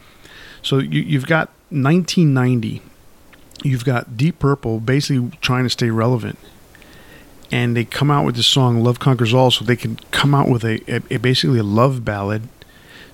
So 0.62 0.80
you, 0.80 1.01
you've 1.01 1.28
got 1.28 1.49
1990, 1.70 2.82
you've 3.64 3.84
got 3.84 4.16
Deep 4.16 4.39
Purple 4.39 4.80
basically 4.80 5.38
trying 5.41 5.66
to 5.66 5.70
stay 5.70 5.89
relevant, 5.89 6.39
and 7.51 7.76
they 7.76 7.84
come 7.84 8.10
out 8.10 8.26
with 8.26 8.38
this 8.38 8.47
song 8.47 8.82
"Love 8.82 8.99
Conquers 8.99 9.34
All," 9.34 9.51
so 9.51 9.66
they 9.66 9.76
can 9.76 9.97
come 10.12 10.34
out 10.34 10.47
with 10.47 10.64
a, 10.64 10.80
a, 10.88 11.01
a 11.16 11.18
basically 11.18 11.60
a 11.60 11.64
love 11.64 12.06
ballad, 12.06 12.47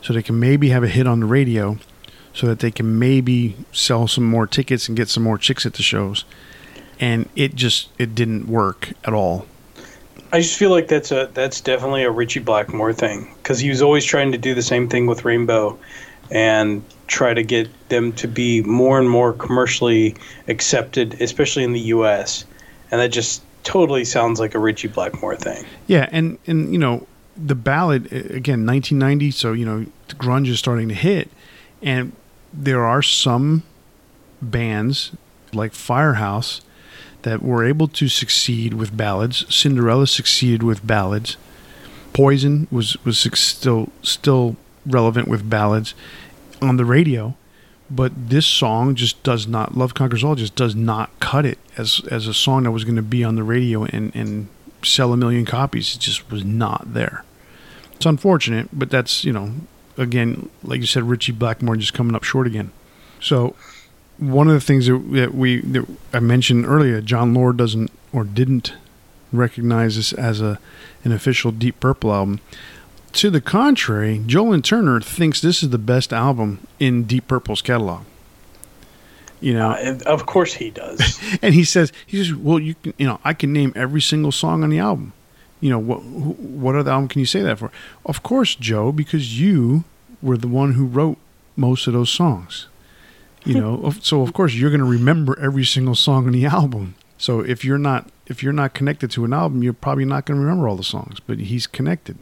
so 0.04 0.14
they 0.14 0.22
can 0.22 0.40
maybe 0.40 0.70
have 0.70 0.84
a 0.84 0.88
hit 0.88 1.08
on 1.08 1.22
the 1.22 1.26
radio 1.26 1.80
so 2.34 2.46
that 2.46 2.60
they 2.60 2.72
can 2.72 3.00
maybe 3.00 3.56
sell 3.72 4.08
some 4.08 4.24
more 4.24 4.46
tickets 4.46 4.88
and 4.88 4.96
get 4.96 5.10
some 5.10 5.24
more 5.24 5.40
chicks 5.40 5.66
at 5.66 5.74
the 5.74 5.84
shows. 5.84 6.24
And 7.02 7.28
it 7.36 7.56
just 7.56 7.90
it 7.98 8.16
didn't 8.16 8.48
work 8.48 8.94
at 9.04 9.14
all. 9.14 9.46
I 10.32 10.40
just 10.40 10.58
feel 10.58 10.70
like 10.70 10.88
that's 10.88 11.12
a 11.12 11.30
that's 11.34 11.60
definitely 11.60 12.04
a 12.04 12.12
Ritchie 12.12 12.40
Blackmore 12.40 12.94
thing 12.94 13.34
because 13.38 13.60
he 13.60 13.70
was 13.70 13.82
always 13.82 14.06
trying 14.06 14.32
to 14.32 14.38
do 14.38 14.56
the 14.56 14.62
same 14.62 14.88
thing 14.88 15.08
with 15.08 15.26
Rainbow, 15.26 15.78
and 16.30 16.84
try 17.08 17.34
to 17.34 17.44
get 17.44 17.68
them 17.90 18.14
to 18.14 18.28
be 18.28 18.62
more 18.62 18.98
and 18.98 19.10
more 19.10 19.34
commercially 19.34 20.16
accepted, 20.48 21.22
especially 21.22 21.64
in 21.64 21.74
the 21.74 21.82
U.S. 21.82 22.46
And 22.90 23.02
that 23.02 23.10
just 23.10 23.44
totally 23.64 24.06
sounds 24.06 24.40
like 24.40 24.56
a 24.56 24.60
Ritchie 24.60 24.88
Blackmore 24.88 25.36
thing. 25.36 25.66
Yeah, 25.88 26.08
and 26.12 26.38
and 26.48 26.72
you 26.72 26.80
know 26.80 27.08
the 27.36 27.56
ballad 27.56 28.06
again, 28.14 28.66
1990. 28.66 29.32
So 29.32 29.54
you 29.54 29.66
know 29.66 29.86
the 30.08 30.16
grunge 30.16 30.48
is 30.48 30.60
starting 30.60 30.88
to 30.88 30.96
hit, 30.96 31.30
and 31.82 32.14
there 32.54 32.86
are 32.86 33.02
some 33.02 33.64
bands 34.42 35.12
like 35.54 35.74
Firehouse 35.74 36.62
that 37.24 37.44
were 37.44 37.66
able 37.66 37.88
to 37.88 38.08
succeed 38.08 38.74
with 38.74 38.96
ballads. 38.96 39.46
Cinderella 39.54 40.08
succeeded 40.08 40.64
with 40.64 40.86
ballads. 40.86 41.38
Poison 42.14 42.68
was 42.72 42.98
was 43.06 43.20
still 43.20 43.90
still 44.02 44.56
relevant 44.86 45.28
with 45.28 45.50
ballads 45.50 45.94
on 46.62 46.78
the 46.78 46.86
radio, 46.86 47.36
but 47.90 48.12
this 48.30 48.46
song 48.46 48.96
just 48.96 49.22
does 49.24 49.48
not. 49.48 49.78
Love 49.78 49.94
Conquers 49.94 50.24
All 50.24 50.36
just 50.36 50.56
does 50.56 50.76
not 50.76 51.10
cut 51.20 51.46
it 51.46 51.58
as 51.78 52.02
as 52.12 52.28
a 52.28 52.34
song 52.34 52.64
that 52.64 52.72
was 52.72 52.84
going 52.84 52.96
to 52.96 53.02
be 53.02 53.24
on 53.24 53.36
the 53.36 53.44
radio 53.44 53.86
and 53.86 54.14
and 54.16 54.50
sell 54.84 55.14
a 55.14 55.18
million 55.18 55.46
copies. 55.46 55.96
It 55.96 56.00
just 56.00 56.30
was 56.30 56.44
not 56.44 56.94
there. 56.94 57.24
It's 57.94 58.06
unfortunate, 58.06 58.70
but 58.74 58.90
that's 58.90 59.24
you 59.24 59.32
know 59.32 59.54
again, 59.98 60.50
like 60.64 60.82
you 60.82 60.88
said, 60.88 61.04
Ritchie 61.04 61.34
Blackmore 61.34 61.76
just 61.76 61.94
coming 61.94 62.16
up 62.16 62.24
short 62.24 62.48
again. 62.48 62.72
So 63.20 63.56
one 64.22 64.48
of 64.48 64.54
the 64.54 64.62
things 64.62 64.88
that, 64.88 64.98
that 65.12 65.34
we 65.34 65.62
that 65.62 65.86
I 66.14 66.20
mentioned 66.20 66.66
earlier, 66.66 67.02
Jon 67.02 67.34
Lord 67.34 67.58
doesn't 67.58 67.92
or 68.14 68.24
didn't 68.24 68.74
recognize 69.34 69.96
this 69.96 70.14
as 70.14 70.42
a 70.42 70.60
an 71.04 71.12
official 71.12 71.52
Deep 71.52 71.80
Purple 71.80 72.14
album. 72.14 72.40
To 73.14 73.30
the 73.30 73.42
contrary, 73.42 74.22
Joe 74.26 74.46
Lynn 74.46 74.62
Turner 74.62 75.02
thinks 75.02 75.42
this 75.42 75.64
is 75.64 75.72
the 75.72 75.78
best 75.78 76.14
album 76.14 76.66
in 76.80 77.04
Deep 77.04 77.28
Purple's 77.28 77.62
catalog. 77.62 78.04
You 79.42 79.56
know, 79.56 79.72
uh, 79.72 79.98
of 80.06 80.28
course 80.28 80.54
he 80.54 80.70
does. 80.70 81.20
and 81.42 81.54
he 81.54 81.64
says, 81.64 81.92
he 82.06 82.24
says, 82.24 82.34
well, 82.34 82.60
you 82.60 82.76
can, 82.76 82.94
you 82.98 83.08
know, 83.08 83.20
I 83.26 83.34
can 83.34 83.52
name 83.52 83.74
every 83.76 84.00
single 84.00 84.32
song 84.32 84.64
on 84.64 84.70
the 84.70 84.80
album 84.80 85.14
you 85.62 85.70
know 85.70 85.80
what 85.80 86.04
what 86.04 86.76
other 86.76 86.92
album 86.92 87.08
can 87.08 87.20
you 87.20 87.26
say 87.26 87.42
that 87.42 87.60
for 87.60 87.72
of 88.06 88.22
course 88.24 88.56
joe 88.56 88.92
because 88.92 89.40
you 89.40 89.86
were 90.22 90.36
the 90.36 90.48
one 90.48 90.74
who 90.74 90.86
wrote 90.86 91.18
most 91.56 91.88
of 91.88 91.94
those 91.94 92.10
songs 92.10 92.68
you 93.46 93.60
know 93.60 93.92
so 94.02 94.22
of 94.22 94.34
course 94.34 94.54
you're 94.54 94.70
going 94.70 94.82
to 94.82 94.86
remember 94.86 95.38
every 95.40 95.66
single 95.66 95.96
song 95.96 96.28
on 96.28 96.34
the 96.34 96.46
album. 96.46 96.96
So 97.18 97.40
if 97.42 97.64
you're 97.64 97.78
not 97.78 98.10
if 98.28 98.42
you're 98.42 98.54
not 98.54 98.74
connected 98.74 99.12
to 99.12 99.26
an 99.26 99.34
album 99.34 99.64
you're 99.64 99.74
probably 99.74 100.06
not 100.06 100.26
going 100.26 100.40
to 100.40 100.44
remember 100.44 100.68
all 100.68 100.76
the 100.76 100.84
songs 100.84 101.20
but 101.20 101.40
he's 101.40 101.68
connected. 101.68 102.18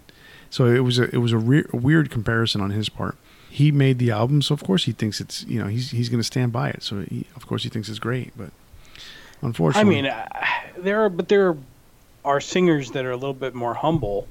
So 0.49 0.65
it 0.65 0.79
was 0.79 0.99
a 0.99 1.03
it 1.13 1.17
was 1.17 1.31
a, 1.31 1.37
re- 1.37 1.65
a 1.71 1.77
weird 1.77 2.09
comparison 2.09 2.61
on 2.61 2.71
his 2.71 2.89
part. 2.89 3.17
He 3.49 3.71
made 3.71 3.99
the 3.99 4.11
album 4.11 4.41
so 4.41 4.53
of 4.53 4.63
course 4.63 4.85
he 4.85 4.91
thinks 4.91 5.19
it's 5.19 5.43
you 5.45 5.59
know 5.59 5.67
he's 5.67 5.91
he's 5.91 6.09
going 6.09 6.19
to 6.19 6.27
stand 6.27 6.51
by 6.51 6.69
it. 6.69 6.83
So 6.83 7.01
he, 7.01 7.25
of 7.35 7.47
course 7.47 7.63
he 7.63 7.69
thinks 7.69 7.89
it's 7.89 7.99
great 7.99 8.33
but 8.37 8.51
unfortunately 9.41 9.99
i 9.99 10.01
mean 10.01 10.11
uh, 10.11 10.27
there 10.79 11.01
are 11.01 11.09
but 11.09 11.29
there 11.29 11.49
are 11.49 11.57
are 12.25 12.41
singers 12.41 12.91
that 12.91 13.05
are 13.05 13.11
a 13.11 13.15
little 13.15 13.33
bit 13.33 13.55
more 13.55 13.73
humble, 13.73 14.27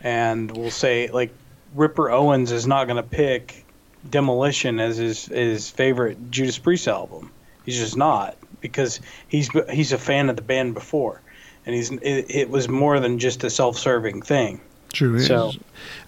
and 0.00 0.54
will 0.56 0.70
say 0.70 1.08
like 1.08 1.32
Ripper 1.74 2.10
Owens 2.10 2.52
is 2.52 2.66
not 2.66 2.84
going 2.86 2.96
to 2.96 3.02
pick 3.02 3.61
Demolition 4.08 4.80
as 4.80 4.96
his 4.96 5.26
his 5.26 5.70
favorite 5.70 6.30
Judas 6.30 6.58
Priest 6.58 6.88
album. 6.88 7.30
He's 7.64 7.78
just 7.78 7.96
not 7.96 8.36
because 8.60 9.00
he's 9.28 9.48
he's 9.70 9.92
a 9.92 9.98
fan 9.98 10.28
of 10.28 10.36
the 10.36 10.42
band 10.42 10.74
before, 10.74 11.20
and 11.66 11.74
he's 11.74 11.90
it, 11.90 12.26
it 12.28 12.50
was 12.50 12.68
more 12.68 12.98
than 13.00 13.18
just 13.18 13.44
a 13.44 13.50
self-serving 13.50 14.22
thing. 14.22 14.60
True. 14.92 15.20
So, 15.20 15.52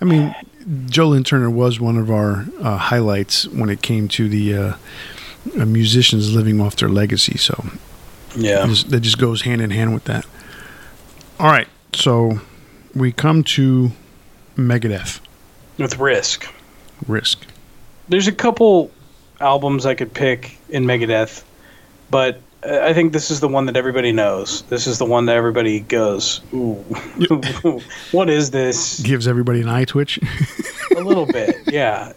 I 0.00 0.04
mean, 0.04 0.34
Joe 0.86 1.08
Lynn 1.08 1.24
Turner 1.24 1.48
was 1.48 1.80
one 1.80 1.96
of 1.96 2.10
our 2.10 2.46
uh, 2.60 2.76
highlights 2.76 3.48
when 3.48 3.70
it 3.70 3.80
came 3.80 4.08
to 4.08 4.28
the 4.28 4.54
uh, 4.54 4.76
uh, 5.58 5.64
musicians 5.64 6.34
living 6.34 6.60
off 6.60 6.76
their 6.76 6.90
legacy. 6.90 7.38
So, 7.38 7.64
yeah, 8.36 8.66
just, 8.66 8.90
that 8.90 9.00
just 9.00 9.18
goes 9.18 9.42
hand 9.42 9.62
in 9.62 9.70
hand 9.70 9.94
with 9.94 10.04
that. 10.04 10.26
All 11.40 11.46
right, 11.46 11.68
so 11.94 12.40
we 12.94 13.10
come 13.12 13.42
to 13.44 13.92
Megadeth 14.56 15.20
with 15.78 15.98
Risk. 15.98 16.52
Risk. 17.06 17.46
There's 18.08 18.26
a 18.28 18.32
couple 18.32 18.90
albums 19.40 19.86
I 19.86 19.94
could 19.94 20.12
pick 20.12 20.58
in 20.68 20.84
Megadeth, 20.84 21.42
but 22.10 22.40
I 22.62 22.92
think 22.94 23.12
this 23.12 23.30
is 23.30 23.40
the 23.40 23.48
one 23.48 23.66
that 23.66 23.76
everybody 23.76 24.12
knows. 24.12 24.62
This 24.62 24.86
is 24.86 24.98
the 24.98 25.04
one 25.04 25.26
that 25.26 25.36
everybody 25.36 25.80
goes, 25.80 26.40
"Ooh, 26.52 26.74
what 28.12 28.30
is 28.30 28.50
this?" 28.50 29.00
Gives 29.00 29.28
everybody 29.28 29.60
an 29.60 29.68
eye 29.68 29.84
twitch. 29.84 30.18
a 30.96 31.00
little 31.00 31.26
bit, 31.26 31.56
yeah. 31.66 32.12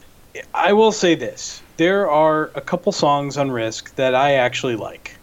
I 0.53 0.73
will 0.73 0.91
say 0.91 1.15
this: 1.15 1.61
there 1.77 2.09
are 2.09 2.51
a 2.55 2.61
couple 2.61 2.91
songs 2.91 3.37
on 3.37 3.51
Risk 3.51 3.95
that 3.95 4.15
I 4.15 4.33
actually 4.35 4.75
like, 4.75 5.17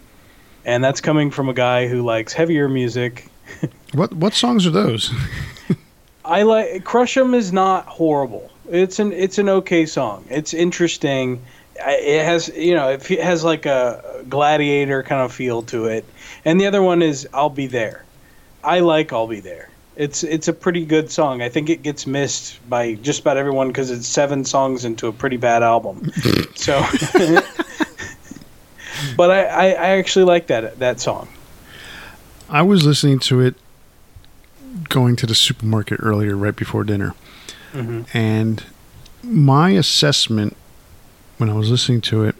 and 0.65 0.83
that's 0.85 1.01
coming 1.01 1.31
from 1.31 1.49
a 1.49 1.55
guy 1.55 1.89
who 1.89 2.03
likes 2.03 2.33
heavier 2.33 2.69
music. 2.69 3.29
what 3.93 4.13
what 4.15 4.35
songs 4.35 4.67
are 4.67 4.71
those? 4.71 5.11
I 6.25 6.43
like 6.43 6.85
Crush 6.85 7.17
'Em 7.17 7.35
is 7.35 7.53
not 7.53 7.87
horrible. 7.87 8.51
It's 8.71 8.99
an 8.99 9.13
it's 9.13 9.39
an 9.39 9.49
okay 9.49 9.87
song. 9.87 10.25
It's 10.31 10.55
interesting. 10.55 11.43
It 11.77 12.25
has 12.25 12.49
you 12.49 12.75
know 12.75 12.89
it 12.91 13.03
has 13.21 13.45
like 13.45 13.67
a 13.67 14.25
gladiator 14.29 15.03
kind 15.03 15.23
of 15.23 15.33
feel 15.33 15.63
to 15.63 15.87
it. 15.87 16.05
And 16.45 16.61
the 16.61 16.67
other 16.67 16.83
one 16.83 17.03
is 17.03 17.29
i'll 17.35 17.51
be 17.51 17.67
there. 17.67 18.05
I 18.63 18.81
like 18.81 19.13
i'll 19.13 19.27
be 19.27 19.41
there. 19.41 19.71
It's 19.97 20.25
it's 20.25 20.49
a 20.49 20.53
pretty 20.53 20.87
good 20.87 21.11
song. 21.11 21.43
I 21.43 21.49
think 21.49 21.69
it 21.69 21.83
gets 21.83 22.07
missed 22.07 22.59
by 22.69 22.95
just 22.95 23.21
about 23.21 23.37
everyone 23.37 23.69
because 23.69 23.91
it's 23.91 24.07
seven 24.07 24.45
songs 24.45 24.85
into 24.85 25.09
a 25.09 25.13
pretty 25.13 25.37
bad 25.37 25.63
album. 25.63 26.11
So 26.57 26.81
but 29.17 29.31
I, 29.31 29.45
I, 29.45 29.67
I 29.67 29.89
actually 29.99 30.25
like 30.25 30.47
that 30.47 30.79
that 30.79 31.01
song. 31.01 31.29
I 32.49 32.63
was 32.63 32.87
listening 32.87 33.19
to 33.21 33.41
it 33.41 33.57
going 34.89 35.17
to 35.17 35.27
the 35.27 35.35
supermarket 35.35 36.01
earlier 36.03 36.37
right 36.37 36.57
before 36.57 36.85
dinner 36.85 37.15
mm-hmm. 37.75 38.17
and 38.17 38.65
my 39.23 39.71
assessment 39.71 40.57
when 41.39 41.51
I 41.51 41.55
was 41.55 41.71
listening 41.71 42.01
to 42.03 42.25
it. 42.25 42.37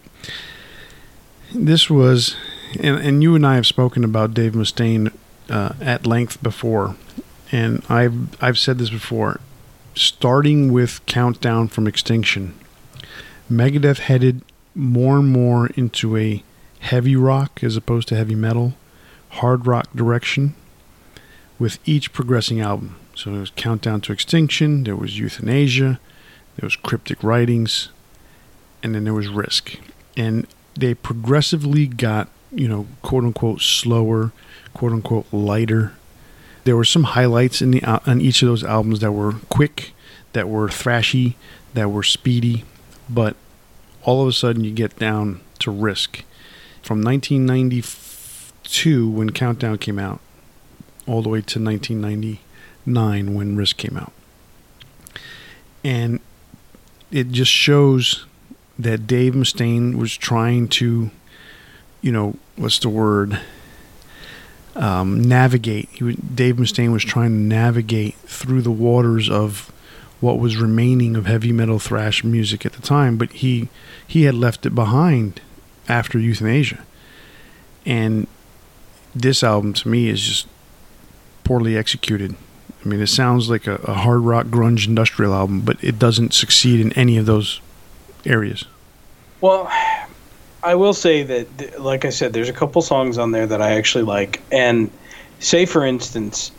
This 1.53 1.89
was, 1.89 2.35
and, 2.79 2.97
and 2.99 3.21
you 3.21 3.35
and 3.35 3.45
I 3.45 3.55
have 3.55 3.67
spoken 3.67 4.03
about 4.03 4.33
Dave 4.33 4.53
Mustaine 4.53 5.13
uh, 5.49 5.73
at 5.79 6.07
length 6.07 6.41
before, 6.41 6.95
and 7.51 7.83
I've 7.89 8.41
I've 8.41 8.57
said 8.57 8.77
this 8.77 8.89
before. 8.89 9.39
Starting 9.93 10.73
with 10.73 11.05
Countdown 11.05 11.69
from 11.69 11.87
Extinction, 11.87 12.53
Megadeth 13.49 13.99
headed 13.99 14.41
more 14.73 15.19
and 15.19 15.29
more 15.29 15.67
into 15.67 16.17
a 16.17 16.43
heavy 16.79 17.15
rock 17.15 17.63
as 17.63 17.77
opposed 17.77 18.07
to 18.09 18.15
heavy 18.15 18.35
metal, 18.35 18.73
hard 19.29 19.65
rock 19.65 19.87
direction 19.95 20.53
with 21.57 21.79
each 21.85 22.11
progressing 22.11 22.59
album. 22.59 22.95
So 23.15 23.31
there 23.31 23.39
was 23.39 23.51
Countdown 23.55 24.01
to 24.01 24.13
Extinction, 24.13 24.83
there 24.83 24.95
was 24.95 25.17
Euthanasia, 25.17 25.99
there 26.57 26.65
was 26.65 26.75
Cryptic 26.75 27.23
Writings, 27.23 27.89
and 28.83 28.93
then 28.93 29.05
there 29.05 29.13
was 29.13 29.27
risk. 29.27 29.77
And 30.17 30.45
they 30.77 30.93
progressively 30.93 31.87
got, 31.87 32.27
you 32.51 32.67
know, 32.67 32.87
quote 33.01 33.23
unquote 33.23 33.61
slower, 33.61 34.31
quote 34.73 34.91
unquote 34.91 35.25
lighter. 35.31 35.93
There 36.65 36.75
were 36.75 36.85
some 36.85 37.03
highlights 37.03 37.61
in 37.61 37.71
the 37.71 37.83
uh, 37.83 37.99
on 38.05 38.19
each 38.19 38.41
of 38.41 38.49
those 38.49 38.63
albums 38.63 38.99
that 38.99 39.13
were 39.13 39.33
quick, 39.49 39.93
that 40.33 40.49
were 40.49 40.67
thrashy, 40.67 41.35
that 41.73 41.89
were 41.89 42.03
speedy, 42.03 42.65
but 43.09 43.35
all 44.03 44.21
of 44.21 44.27
a 44.27 44.33
sudden 44.33 44.63
you 44.63 44.71
get 44.71 44.99
down 44.99 45.39
to 45.59 45.71
risk. 45.71 46.23
From 46.81 47.01
1992 47.01 49.09
when 49.09 49.31
Countdown 49.31 49.77
came 49.77 49.99
out, 49.99 50.19
all 51.07 51.21
the 51.21 51.29
way 51.29 51.41
to 51.41 51.59
1999 52.85 53.33
when 53.33 53.55
Risk 53.55 53.77
came 53.77 53.97
out. 53.97 54.13
And 55.83 56.19
it 57.11 57.31
just 57.31 57.51
shows 57.51 58.25
that 58.77 59.07
Dave 59.07 59.33
Mustaine 59.33 59.95
was 59.95 60.15
trying 60.17 60.67
to, 60.67 61.11
you 62.01 62.11
know, 62.11 62.35
what's 62.55 62.79
the 62.79 62.89
word? 62.89 63.39
Um, 64.75 65.21
navigate. 65.21 65.89
He 65.91 66.03
would, 66.03 66.35
Dave 66.35 66.55
Mustaine 66.55 66.91
was 66.91 67.03
trying 67.03 67.29
to 67.29 67.35
navigate 67.37 68.15
through 68.15 68.61
the 68.61 68.71
waters 68.71 69.29
of 69.29 69.71
what 70.19 70.39
was 70.39 70.57
remaining 70.57 71.15
of 71.15 71.25
heavy 71.25 71.51
metal 71.51 71.79
thrash 71.79 72.23
music 72.23 72.65
at 72.65 72.73
the 72.73 72.81
time, 72.81 73.17
but 73.17 73.31
he 73.31 73.69
he 74.05 74.23
had 74.23 74.35
left 74.35 74.65
it 74.65 74.73
behind 74.73 75.41
after 75.87 76.17
Euthanasia, 76.19 76.83
And 77.85 78.27
this 79.13 79.43
album 79.43 79.73
to 79.73 79.87
me 79.87 80.09
is 80.09 80.21
just 80.21 80.47
poorly 81.43 81.77
executed. 81.77 82.35
I 82.85 82.87
mean, 82.87 83.01
it 83.01 83.07
sounds 83.07 83.49
like 83.49 83.65
a, 83.65 83.75
a 83.75 83.93
hard 83.93 84.21
rock 84.21 84.45
grunge 84.45 84.87
industrial 84.87 85.33
album, 85.33 85.61
but 85.61 85.83
it 85.83 85.97
doesn't 85.97 86.33
succeed 86.33 86.79
in 86.79 86.93
any 86.93 87.17
of 87.17 87.25
those 87.25 87.59
areas? 88.25 88.65
Well, 89.41 89.71
I 90.63 90.75
will 90.75 90.93
say 90.93 91.23
that, 91.23 91.79
like 91.79 92.05
I 92.05 92.09
said, 92.09 92.33
there's 92.33 92.49
a 92.49 92.53
couple 92.53 92.81
songs 92.81 93.17
on 93.17 93.31
there 93.31 93.47
that 93.47 93.61
I 93.61 93.71
actually 93.71 94.03
like, 94.03 94.41
and 94.51 94.89
say 95.39 95.65
for 95.65 95.85
instance, 95.85 96.51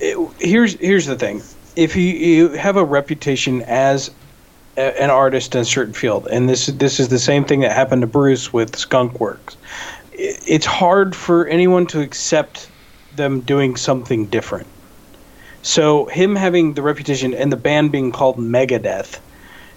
it, 0.00 0.16
here's 0.38 0.74
here's 0.74 1.06
the 1.06 1.16
thing: 1.16 1.42
if 1.76 1.96
you, 1.96 2.02
you 2.02 2.48
have 2.50 2.76
a 2.76 2.84
reputation 2.84 3.62
as 3.62 4.10
a, 4.76 5.02
an 5.02 5.10
artist 5.10 5.54
in 5.54 5.62
a 5.62 5.64
certain 5.64 5.94
field, 5.94 6.28
and 6.30 6.48
this 6.48 6.66
this 6.66 7.00
is 7.00 7.08
the 7.08 7.18
same 7.18 7.44
thing 7.44 7.60
that 7.60 7.72
happened 7.72 8.02
to 8.02 8.06
Bruce 8.06 8.52
with 8.52 8.76
Skunk 8.76 9.18
Works, 9.20 9.56
it, 10.12 10.42
it's 10.46 10.66
hard 10.66 11.14
for 11.14 11.46
anyone 11.46 11.86
to 11.88 12.00
accept 12.00 12.70
them 13.16 13.40
doing 13.40 13.76
something 13.76 14.26
different. 14.26 14.66
So 15.62 16.06
him 16.06 16.36
having 16.36 16.74
the 16.74 16.82
reputation 16.82 17.34
and 17.34 17.52
the 17.52 17.56
band 17.56 17.92
being 17.92 18.12
called 18.12 18.38
Megadeth 18.38 19.18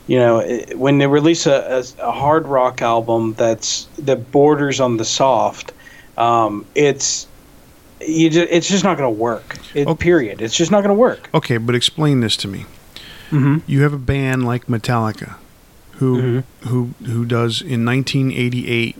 you 0.07 0.17
know, 0.17 0.41
when 0.75 0.97
they 0.97 1.07
release 1.07 1.45
a, 1.45 1.83
a, 2.01 2.07
a, 2.07 2.11
hard 2.11 2.47
rock 2.47 2.81
album 2.81 3.33
that's 3.35 3.85
that 3.99 4.31
borders 4.31 4.79
on 4.79 4.97
the 4.97 5.05
soft, 5.05 5.71
um, 6.17 6.65
it's 6.75 7.27
you 8.01 8.29
just, 8.29 8.51
it's 8.51 8.67
just 8.67 8.83
not 8.83 8.97
going 8.97 9.13
to 9.13 9.19
work. 9.19 9.57
It, 9.73 9.87
okay. 9.87 10.03
Period. 10.03 10.41
It's 10.41 10.55
just 10.55 10.71
not 10.71 10.81
going 10.81 10.89
to 10.89 10.99
work. 10.99 11.29
Okay, 11.33 11.57
but 11.57 11.75
explain 11.75 12.19
this 12.19 12.35
to 12.37 12.47
me. 12.47 12.65
Mm-hmm. 13.29 13.59
You 13.67 13.83
have 13.83 13.93
a 13.93 13.97
band 13.99 14.45
like 14.45 14.65
Metallica, 14.65 15.35
who 15.93 16.17
mm-hmm. 16.17 16.67
who 16.67 16.93
who 17.05 17.23
does 17.23 17.61
in 17.61 17.85
1988 17.85 18.97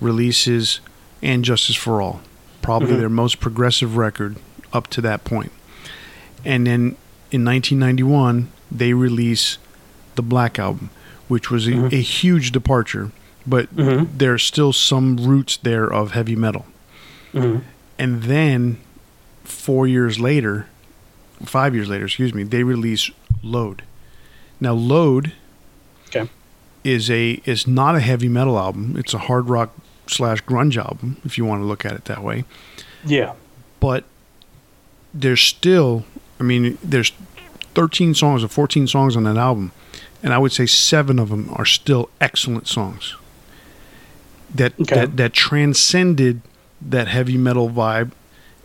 releases 0.00 0.80
and 1.22 1.44
Justice 1.44 1.76
for 1.76 2.02
All, 2.02 2.20
probably 2.60 2.88
mm-hmm. 2.88 3.00
their 3.00 3.08
most 3.08 3.40
progressive 3.40 3.96
record 3.96 4.36
up 4.72 4.88
to 4.88 5.00
that 5.00 5.24
point, 5.24 5.52
and 6.44 6.66
then 6.66 6.96
in 7.30 7.44
1991 7.44 8.50
they 8.70 8.92
release 8.92 9.58
the 10.14 10.22
Black 10.22 10.58
Album, 10.58 10.90
which 11.28 11.50
was 11.50 11.66
a, 11.66 11.72
mm-hmm. 11.72 11.94
a 11.94 12.00
huge 12.00 12.52
departure, 12.52 13.10
but 13.46 13.74
mm-hmm. 13.74 14.16
there's 14.16 14.42
still 14.42 14.72
some 14.72 15.16
roots 15.16 15.56
there 15.58 15.92
of 15.92 16.12
heavy 16.12 16.36
metal. 16.36 16.66
Mm-hmm. 17.32 17.60
And 17.98 18.22
then 18.24 18.78
four 19.44 19.86
years 19.86 20.18
later, 20.18 20.66
five 21.44 21.74
years 21.74 21.88
later, 21.88 22.06
excuse 22.06 22.34
me, 22.34 22.42
they 22.42 22.62
release 22.62 23.10
Load. 23.42 23.82
Now, 24.60 24.72
Load 24.72 25.32
okay. 26.08 26.28
is 26.82 27.10
a 27.10 27.42
is 27.44 27.66
not 27.66 27.94
a 27.94 28.00
heavy 28.00 28.28
metal 28.28 28.58
album. 28.58 28.96
It's 28.96 29.12
a 29.12 29.18
hard 29.18 29.48
rock 29.48 29.74
slash 30.06 30.42
grunge 30.44 30.76
album, 30.76 31.18
if 31.24 31.36
you 31.38 31.44
want 31.44 31.62
to 31.62 31.66
look 31.66 31.84
at 31.84 31.92
it 31.92 32.04
that 32.06 32.22
way. 32.22 32.44
Yeah. 33.04 33.34
But 33.80 34.04
there's 35.12 35.40
still, 35.40 36.04
I 36.40 36.42
mean, 36.42 36.78
there's 36.82 37.12
13 37.74 38.14
songs 38.14 38.44
or 38.44 38.48
14 38.48 38.86
songs 38.86 39.16
on 39.16 39.24
that 39.24 39.36
album 39.36 39.72
and 40.22 40.32
I 40.32 40.38
would 40.38 40.52
say 40.52 40.66
seven 40.66 41.18
of 41.18 41.28
them 41.28 41.50
are 41.52 41.66
still 41.66 42.08
excellent 42.20 42.66
songs 42.66 43.16
that 44.54 44.72
okay. 44.80 44.94
that 44.94 45.16
that 45.16 45.32
transcended 45.32 46.40
that 46.80 47.08
heavy 47.08 47.36
metal 47.36 47.68
vibe 47.68 48.12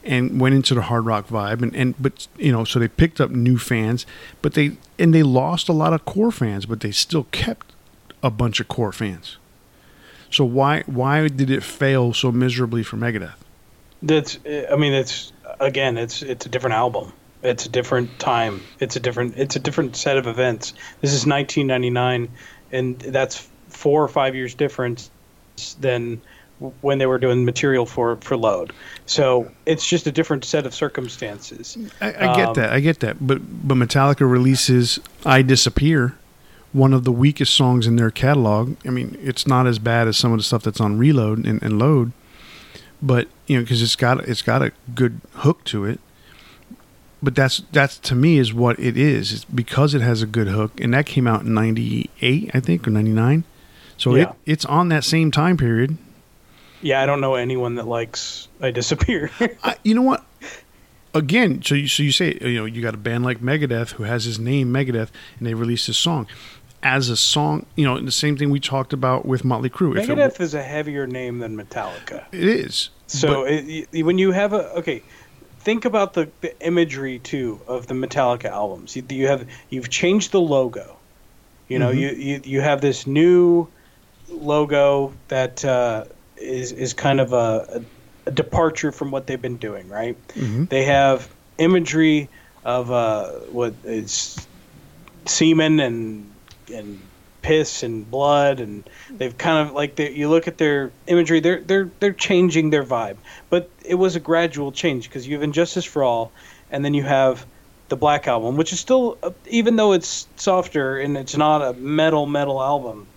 and 0.04 0.40
went 0.40 0.56
into 0.56 0.74
the 0.74 0.84
hard 0.84 1.06
rock 1.06 1.28
vibe 1.28 1.62
and, 1.62 1.76
and 1.76 1.96
but 2.02 2.28
you 2.38 2.52
know 2.52 2.64
so 2.64 2.80
they 2.80 2.88
picked 2.88 3.20
up 3.20 3.32
new 3.32 3.58
fans 3.58 4.06
but 4.42 4.54
they 4.54 4.78
and 4.98 5.14
they 5.14 5.24
lost 5.24 5.68
a 5.68 5.74
lot 5.74 5.94
of 5.94 6.06
core 6.06 6.32
fans 6.32 6.66
but 6.66 6.80
they 6.80 6.92
still 6.92 7.26
kept 7.32 7.74
a 8.22 8.30
bunch 8.30 8.60
of 8.60 8.68
core 8.68 8.92
fans 8.92 9.38
so 10.30 10.46
why 10.46 10.84
why 10.86 11.28
did 11.28 11.50
it 11.50 11.64
fail 11.64 12.14
so 12.14 12.32
miserably 12.32 12.84
for 12.84 12.98
megadeth 12.98 13.34
that's 14.02 14.40
i 14.72 14.76
mean 14.76 14.94
it's 14.94 15.34
again, 15.60 15.98
it's 15.98 16.22
it's 16.22 16.46
a 16.46 16.50
different 16.50 16.76
album. 16.76 17.12
It's 17.42 17.66
a 17.66 17.70
different 17.70 18.20
time. 18.20 18.62
It's 18.80 18.96
a 18.96 19.00
different 19.00 19.38
it's 19.38 19.56
a 19.56 19.60
different 19.60 19.96
set 19.96 20.18
of 20.18 20.28
events. 20.28 20.74
This 21.02 21.14
is 21.14 21.26
1999, 21.26 22.30
and 22.72 23.00
that's 23.00 23.50
four 23.70 24.04
or 24.04 24.08
five 24.08 24.36
years 24.36 24.54
difference 24.54 25.10
than 25.80 26.22
when 26.82 26.98
they 26.98 27.06
were 27.06 27.18
doing 27.18 27.46
material 27.46 27.86
for 27.86 28.18
for 28.18 28.36
load. 28.36 28.74
So 29.06 29.50
it's 29.66 29.88
just 29.88 30.06
a 30.08 30.12
different 30.12 30.44
set 30.44 30.66
of 30.66 30.74
circumstances. 30.74 31.78
I, 32.02 32.08
I 32.08 32.36
get 32.36 32.48
um, 32.50 32.54
that. 32.56 32.74
I 32.74 32.80
get 32.80 33.00
that. 33.00 33.26
But 33.26 33.68
but 33.68 33.76
Metallica 33.76 34.30
releases 34.30 35.00
"I 35.26 35.42
Disappear," 35.42 36.16
one 36.74 36.94
of 36.94 37.06
the 37.06 37.12
weakest 37.12 37.56
songs 37.56 37.88
in 37.88 37.96
their 37.96 38.12
catalog. 38.12 38.76
I 38.86 38.90
mean, 38.90 39.18
it's 39.22 39.48
not 39.48 39.68
as 39.68 39.80
bad 39.80 40.08
as 40.08 40.18
some 40.18 40.34
of 40.34 40.40
the 40.40 40.44
stuff 40.44 40.64
that's 40.64 40.82
on 40.82 40.98
Reload 40.98 41.46
and, 41.46 41.62
and 41.64 41.80
Load, 41.80 42.12
but 43.02 43.28
you 43.48 43.58
know, 43.58 43.64
because 43.64 43.82
it's 43.82 43.96
got 43.96 44.28
it's 44.28 44.42
got 44.42 44.62
a 44.62 44.74
good 44.94 45.22
hook 45.36 45.64
to 45.66 45.86
it. 45.86 46.02
But 47.22 47.36
that's 47.36 47.64
that's 47.72 47.98
to 48.00 48.16
me 48.16 48.38
is 48.38 48.54
what 48.54 48.80
it 48.80 48.98
is. 48.98 49.34
It's 49.34 49.46
because 49.46 49.94
it 49.94 50.02
has 50.02 50.22
a 50.22 50.26
good 50.26 50.48
hook, 50.48 50.80
and 50.80 50.94
that 50.94 51.06
came 51.06 51.28
out 51.28 51.42
in 51.42 51.54
'98, 51.54 52.52
I 52.54 52.60
think, 52.60 52.88
or 52.88 52.92
'99. 52.92 53.44
So 53.98 54.16
yeah. 54.16 54.24
it 54.24 54.30
it's 54.46 54.66
on 54.66 54.90
that 54.90 55.04
same 55.04 55.30
time 55.32 55.58
period. 55.58 55.98
Yeah, 56.82 57.02
I 57.02 57.06
don't 57.06 57.20
know 57.20 57.36
anyone 57.36 57.76
that 57.76 57.88
likes 57.88 58.48
"I 58.62 58.72
Disappear." 58.72 59.32
I, 59.64 59.76
you 59.84 59.94
know 59.96 60.02
what? 60.02 60.24
Again, 61.14 61.62
so 61.62 61.76
you 61.76 61.88
so 61.88 62.04
you 62.04 62.12
say 62.12 62.38
you 62.40 62.56
know 62.56 62.66
you 62.66 62.82
got 62.82 62.94
a 62.94 62.98
band 62.98 63.26
like 63.26 63.40
Megadeth 63.40 63.92
who 63.92 64.04
has 64.04 64.24
his 64.24 64.40
name 64.40 64.72
Megadeth, 64.72 65.10
and 65.38 65.48
they 65.48 65.54
released 65.54 65.88
this 65.88 65.98
song 65.98 66.28
as 66.84 67.10
a 67.10 67.18
song, 67.18 67.66
you 67.76 67.86
know, 67.86 68.00
the 68.00 68.12
same 68.12 68.38
thing 68.38 68.50
we 68.50 68.60
talked 68.60 68.94
about 68.94 69.26
with 69.26 69.44
Motley 69.44 69.70
Crue. 69.70 69.94
Megadeth 69.94 70.36
it, 70.36 70.42
is 70.42 70.54
a 70.54 70.64
heavier 70.64 71.06
name 71.08 71.40
than 71.40 71.58
Metallica. 71.58 72.24
It 72.32 72.44
is. 72.44 72.90
So 73.08 73.44
it, 73.48 73.88
when 74.04 74.18
you 74.18 74.32
have 74.32 74.54
a 74.54 74.72
okay, 74.76 75.02
think 75.60 75.86
about 75.86 76.14
the, 76.14 76.30
the 76.41 76.60
imagery 76.66 77.20
too 77.20 77.60
of 77.68 77.88
the 77.88 77.93
Metallica 77.93 78.45
albums. 78.45 78.95
You, 78.95 79.03
you 79.10 79.28
have 79.28 79.47
you've 79.70 79.89
changed 79.89 80.32
the 80.32 80.41
logo. 80.41 80.97
You 81.68 81.80
know, 81.80 81.89
mm-hmm. 81.89 81.99
you, 81.99 82.10
you 82.10 82.41
you 82.43 82.62
have 82.62 82.82
this 82.82 83.05
new 83.05 83.68
logo 84.30 85.14
that 85.28 85.64
uh, 85.64 86.05
is 86.38 86.72
is 86.72 86.93
kind 86.93 87.20
of 87.20 87.34
a, 87.34 87.84
a, 88.26 88.32
departure 88.32 88.91
from 88.91 89.12
what 89.12 89.28
they've 89.28 89.41
been 89.41 89.57
doing. 89.57 89.88
Right? 89.89 90.18
Mm-hmm. 90.30 90.66
They 90.66 90.86
have 90.86 91.30
imagery 91.57 92.30
of 92.64 92.91
uh, 92.91 93.30
what 93.51 93.74
is 93.84 94.45
semen 95.26 95.80
and 95.80 96.32
and 96.74 96.99
piss 97.42 97.84
and 97.84 98.10
blood 98.10 98.60
and 98.60 98.84
they've 99.10 99.38
kind 99.38 99.68
of 99.68 99.74
like 99.74 99.98
you 100.00 100.30
look 100.30 100.48
at 100.48 100.58
their 100.58 100.92
imagery 101.08 101.40
they're 101.40 101.62
they're 101.62 101.90
they're 102.00 102.14
changing 102.14 102.70
their 102.70 102.84
vibe. 102.84 103.18
But 103.50 103.70
it 103.84 103.96
was 103.96 104.16
a 104.16 104.20
gradual 104.20 104.72
change 104.72 105.08
because 105.08 105.28
you 105.28 105.36
have 105.36 105.44
and 105.44 105.54
Justice 105.54 105.86
for 105.86 106.04
All 106.04 106.32
and 106.72 106.84
then 106.84 106.94
you 106.94 107.04
have 107.04 107.46
the 107.88 107.96
black 107.96 108.28
album 108.28 108.58
which 108.58 108.74
is 108.74 108.80
still 108.80 109.18
uh, 109.24 109.32
even 109.48 109.76
though 109.76 109.94
it's 109.94 110.28
softer 110.36 110.98
and 111.00 111.18
it's 111.18 111.36
not 111.36 111.62
a 111.62 111.74
metal 111.74 112.26
metal 112.26 112.62
album 112.62 113.08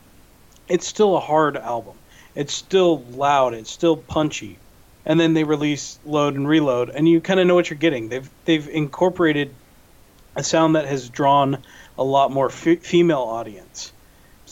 it's 0.68 0.86
still 0.86 1.16
a 1.16 1.20
hard 1.20 1.56
album. 1.56 1.94
It's 2.34 2.54
still 2.54 3.02
loud 3.02 3.54
it's 3.54 3.70
still 3.70 3.96
punchy. 3.96 4.58
And 5.04 5.18
then 5.18 5.34
they 5.34 5.42
release 5.44 5.98
load 6.04 6.36
and 6.36 6.46
reload 6.48 6.90
and 6.90 7.08
you 7.08 7.20
kind 7.20 7.40
of 7.40 7.46
know 7.46 7.54
what 7.54 7.68
you're 7.68 7.78
getting. 7.78 8.08
They've 8.08 8.30
they've 8.44 8.68
incorporated 8.68 9.52
a 10.36 10.42
sound 10.42 10.76
that 10.76 10.86
has 10.86 11.08
drawn 11.08 11.58
a 11.98 12.04
lot 12.04 12.30
more 12.30 12.46
f- 12.46 12.80
female 12.80 13.20
audience. 13.20 13.92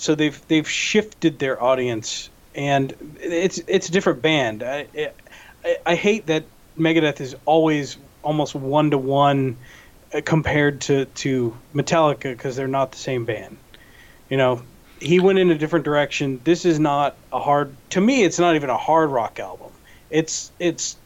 So 0.00 0.14
they've 0.14 0.48
they've 0.48 0.68
shifted 0.68 1.38
their 1.38 1.62
audience, 1.62 2.30
and 2.54 2.94
it's 3.20 3.58
it's 3.68 3.90
a 3.90 3.92
different 3.92 4.22
band. 4.22 4.62
I, 4.62 4.86
I, 5.62 5.76
I 5.84 5.94
hate 5.94 6.26
that 6.28 6.44
Megadeth 6.78 7.20
is 7.20 7.36
always 7.44 7.98
almost 8.22 8.54
one 8.54 8.92
to 8.92 8.98
one 8.98 9.58
compared 10.24 10.80
to 10.82 11.04
to 11.04 11.54
Metallica 11.74 12.22
because 12.22 12.56
they're 12.56 12.66
not 12.66 12.92
the 12.92 12.98
same 12.98 13.26
band. 13.26 13.58
You 14.30 14.38
know, 14.38 14.62
he 15.00 15.20
went 15.20 15.38
in 15.38 15.50
a 15.50 15.58
different 15.58 15.84
direction. 15.84 16.40
This 16.44 16.64
is 16.64 16.80
not 16.80 17.14
a 17.30 17.38
hard. 17.38 17.70
To 17.90 18.00
me, 18.00 18.22
it's 18.24 18.38
not 18.38 18.54
even 18.54 18.70
a 18.70 18.78
hard 18.78 19.10
rock 19.10 19.38
album. 19.38 19.70
It's 20.08 20.50
it's 20.58 20.96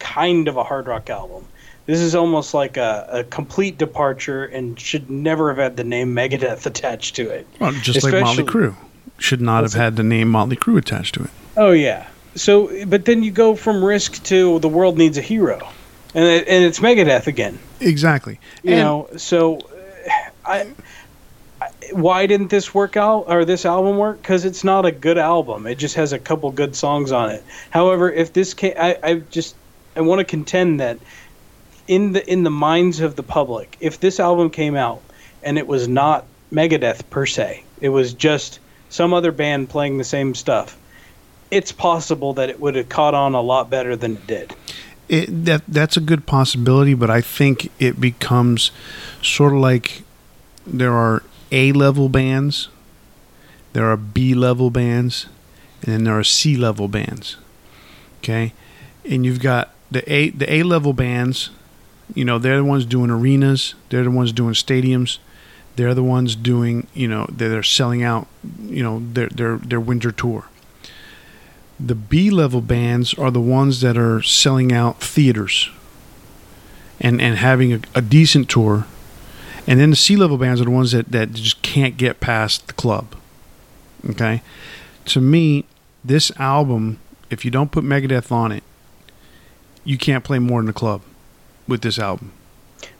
kind 0.00 0.48
of 0.48 0.56
a 0.56 0.64
hard 0.64 0.88
rock 0.88 1.08
album. 1.10 1.46
This 1.86 2.00
is 2.00 2.14
almost 2.14 2.54
like 2.54 2.76
a, 2.76 3.08
a, 3.10 3.24
complete 3.24 3.76
departure 3.76 4.44
and 4.44 4.78
should 4.78 5.10
never 5.10 5.48
have 5.48 5.58
had 5.58 5.76
the 5.76 5.84
name 5.84 6.14
Megadeth 6.14 6.64
attached 6.66 7.16
to 7.16 7.28
it. 7.28 7.46
Well, 7.58 7.72
just 7.72 7.98
Especially, 7.98 8.20
like 8.20 8.24
Motley 8.24 8.44
Crue 8.44 8.76
should 9.18 9.40
not 9.40 9.62
have 9.62 9.74
had 9.74 9.96
the 9.96 10.02
name 10.02 10.28
Motley 10.28 10.56
Crue 10.56 10.78
attached 10.78 11.14
to 11.16 11.24
it. 11.24 11.30
Oh 11.56 11.72
yeah. 11.72 12.06
So, 12.34 12.86
but 12.86 13.04
then 13.04 13.22
you 13.22 13.30
go 13.30 13.54
from 13.54 13.84
Risk 13.84 14.22
to 14.24 14.58
The 14.60 14.68
World 14.68 14.96
Needs 14.96 15.18
a 15.18 15.20
Hero, 15.20 15.68
and 16.14 16.24
it, 16.24 16.48
and 16.48 16.64
it's 16.64 16.80
Megadeth 16.80 17.26
again. 17.26 17.58
Exactly. 17.80 18.40
You 18.62 18.72
and, 18.72 18.80
know, 18.80 19.08
so 19.16 19.60
I, 20.46 20.72
I, 21.60 21.68
why 21.92 22.26
didn't 22.26 22.48
this 22.48 22.72
work 22.72 22.96
out 22.96 23.24
or 23.28 23.44
this 23.44 23.66
album 23.66 23.98
work? 23.98 24.22
Because 24.22 24.44
it's 24.44 24.64
not 24.64 24.86
a 24.86 24.92
good 24.92 25.18
album. 25.18 25.66
It 25.66 25.76
just 25.76 25.96
has 25.96 26.12
a 26.12 26.18
couple 26.18 26.50
good 26.52 26.74
songs 26.74 27.12
on 27.12 27.30
it. 27.30 27.44
However, 27.70 28.10
if 28.10 28.32
this 28.32 28.54
came, 28.54 28.74
I, 28.78 28.98
I 29.02 29.14
just 29.16 29.54
I 29.94 30.00
want 30.00 30.20
to 30.20 30.24
contend 30.24 30.80
that 30.80 30.98
in 31.88 32.12
the 32.12 32.30
in 32.30 32.42
the 32.42 32.50
minds 32.50 33.00
of 33.00 33.16
the 33.16 33.22
public, 33.22 33.76
if 33.80 34.00
this 34.00 34.20
album 34.20 34.50
came 34.50 34.76
out 34.76 35.02
and 35.42 35.58
it 35.58 35.66
was 35.66 35.88
not 35.88 36.24
Megadeth 36.52 37.08
per 37.10 37.26
se, 37.26 37.64
it 37.80 37.88
was 37.88 38.12
just 38.12 38.60
some 38.88 39.14
other 39.14 39.32
band 39.32 39.68
playing 39.68 39.98
the 39.98 40.04
same 40.04 40.34
stuff, 40.34 40.78
it's 41.50 41.72
possible 41.72 42.34
that 42.34 42.50
it 42.50 42.60
would 42.60 42.74
have 42.76 42.88
caught 42.88 43.14
on 43.14 43.34
a 43.34 43.40
lot 43.40 43.70
better 43.70 43.96
than 43.96 44.16
it 44.16 44.26
did. 44.26 44.54
It, 45.08 45.44
that 45.44 45.62
that's 45.66 45.96
a 45.96 46.00
good 46.00 46.26
possibility, 46.26 46.94
but 46.94 47.10
I 47.10 47.20
think 47.20 47.70
it 47.78 48.00
becomes 48.00 48.70
sort 49.20 49.52
of 49.52 49.58
like 49.58 50.02
there 50.66 50.92
are 50.92 51.22
A 51.50 51.72
level 51.72 52.08
bands, 52.08 52.68
there 53.72 53.90
are 53.90 53.96
B 53.96 54.34
level 54.34 54.70
bands, 54.70 55.26
and 55.82 55.92
then 55.92 56.04
there 56.04 56.18
are 56.18 56.24
C 56.24 56.56
level 56.56 56.88
bands. 56.88 57.36
Okay, 58.18 58.52
and 59.04 59.26
you've 59.26 59.40
got 59.40 59.72
the 59.90 60.10
A 60.10 60.30
the 60.30 60.50
A 60.52 60.62
level 60.62 60.92
bands 60.92 61.50
you 62.14 62.24
know, 62.24 62.38
they're 62.38 62.56
the 62.56 62.64
ones 62.64 62.84
doing 62.84 63.10
arenas. 63.10 63.74
They're 63.88 64.04
the 64.04 64.10
ones 64.10 64.32
doing 64.32 64.54
stadiums. 64.54 65.18
They're 65.76 65.94
the 65.94 66.02
ones 66.02 66.36
doing, 66.36 66.86
you 66.92 67.08
know, 67.08 67.26
they're 67.30 67.62
selling 67.62 68.02
out, 68.02 68.26
you 68.62 68.82
know, 68.82 69.02
their 69.12 69.28
their 69.28 69.56
their 69.56 69.80
winter 69.80 70.12
tour. 70.12 70.46
The 71.80 71.94
B 71.94 72.30
level 72.30 72.60
bands 72.60 73.14
are 73.14 73.30
the 73.30 73.40
ones 73.40 73.80
that 73.80 73.96
are 73.96 74.22
selling 74.22 74.72
out 74.72 75.00
theaters 75.00 75.70
and 77.00 77.20
and 77.20 77.38
having 77.38 77.72
a, 77.72 77.80
a 77.94 78.02
decent 78.02 78.50
tour. 78.50 78.86
And 79.66 79.80
then 79.80 79.90
the 79.90 79.96
C 79.96 80.16
level 80.16 80.36
bands 80.36 80.60
are 80.60 80.64
the 80.64 80.70
ones 80.70 80.92
that, 80.92 81.10
that 81.12 81.32
just 81.32 81.62
can't 81.62 81.96
get 81.96 82.20
past 82.20 82.66
the 82.66 82.72
club. 82.72 83.14
Okay? 84.10 84.42
To 85.06 85.20
me, 85.20 85.64
this 86.04 86.32
album, 86.38 86.98
if 87.30 87.44
you 87.44 87.50
don't 87.50 87.70
put 87.70 87.84
Megadeth 87.84 88.32
on 88.32 88.50
it, 88.50 88.64
you 89.84 89.96
can't 89.96 90.24
play 90.24 90.40
more 90.40 90.58
in 90.58 90.66
the 90.66 90.72
club 90.72 91.02
with 91.72 91.80
this 91.80 91.98
album. 91.98 92.30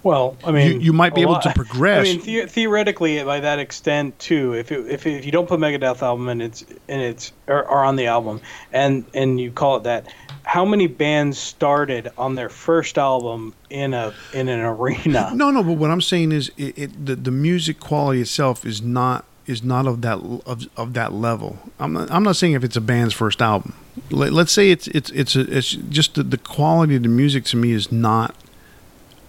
Well, 0.03 0.37
I 0.43 0.51
mean, 0.51 0.73
you, 0.73 0.87
you 0.87 0.93
might 0.93 1.15
be 1.15 1.21
able 1.21 1.35
lot. 1.35 1.43
to 1.43 1.53
progress. 1.53 2.09
I 2.09 2.17
mean, 2.17 2.23
the- 2.23 2.47
theoretically, 2.47 3.23
by 3.23 3.39
that 3.41 3.61
extent, 3.61 4.19
too, 4.19 4.55
if 4.55 4.73
it, 4.73 4.87
if, 4.89 5.07
if 5.07 5.25
you 5.25 5.31
don't 5.31 5.47
put 5.47 5.61
Megadeth 5.61 6.03
album 6.03 6.29
and 6.29 6.43
it's 6.43 6.65
and 6.89 7.01
it's 7.01 7.33
or, 7.47 7.65
or, 7.69 7.85
on 7.85 7.97
the 7.97 8.07
album 8.07 8.41
and 8.73 9.05
and 9.15 9.39
you 9.39 9.53
call 9.53 9.77
it 9.77 9.85
that, 9.85 10.13
how 10.43 10.65
many 10.65 10.89
bands 10.89 11.39
started 11.39 12.11
on 12.19 12.35
their 12.35 12.49
first 12.49 12.99
album 12.99 13.55
in 13.71 13.95
a 13.95 14.13
in 14.33 14.49
an 14.49 14.61
arena? 14.61 15.31
No, 15.35 15.51
no. 15.51 15.63
But 15.63 15.75
what 15.75 15.91
I'm 15.91 16.01
saying 16.01 16.33
is, 16.33 16.51
it, 16.57 16.79
it 16.79 17.07
the 17.07 17.15
the 17.15 17.31
music 17.31 17.79
quality 17.79 18.23
itself 18.23 18.67
is 18.67 18.83
not 18.83 19.25
is 19.47 19.63
not 19.63 19.87
of 19.87 20.03
that 20.03 20.19
of, 20.47 20.69
of 20.77 20.95
that 20.95 21.13
level. 21.13 21.59
I'm 21.79 21.93
not, 21.93 22.11
I'm 22.11 22.25
not 22.25 22.37
saying 22.37 22.55
if 22.55 22.65
it's 22.65 22.77
a 22.77 22.81
band's 22.81 23.15
first 23.15 23.41
album. 23.41 23.75
Let, 24.11 24.33
us 24.33 24.53
say 24.53 24.71
it's 24.71 24.89
it's 24.89 25.11
it's 25.11 25.37
a, 25.37 25.41
it's 25.57 25.71
just 25.71 26.15
the, 26.15 26.25
the 26.25 26.39
quality 26.39 26.97
of 26.97 27.03
the 27.03 27.09
music 27.09 27.45
to 27.47 27.57
me 27.57 27.73
is 27.73 27.93
not 27.93 28.35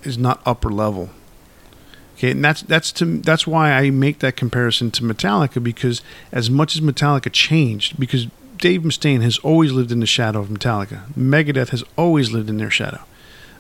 is 0.05 0.17
not 0.17 0.41
upper 0.45 0.69
level. 0.69 1.09
Okay, 2.15 2.31
and 2.31 2.43
that's 2.43 2.61
that's 2.61 2.91
to 2.93 3.05
that's 3.19 3.47
why 3.47 3.71
I 3.71 3.89
make 3.89 4.19
that 4.19 4.35
comparison 4.35 4.91
to 4.91 5.03
Metallica 5.03 5.63
because 5.63 6.01
as 6.31 6.49
much 6.49 6.75
as 6.75 6.81
Metallica 6.81 7.31
changed, 7.31 7.99
because 7.99 8.27
Dave 8.57 8.81
Mustaine 8.81 9.21
has 9.21 9.37
always 9.39 9.71
lived 9.71 9.91
in 9.91 9.99
the 9.99 10.05
shadow 10.05 10.39
of 10.39 10.47
Metallica. 10.47 11.11
Megadeth 11.17 11.69
has 11.69 11.83
always 11.97 12.31
lived 12.31 12.49
in 12.49 12.57
their 12.57 12.69
shadow. 12.69 13.01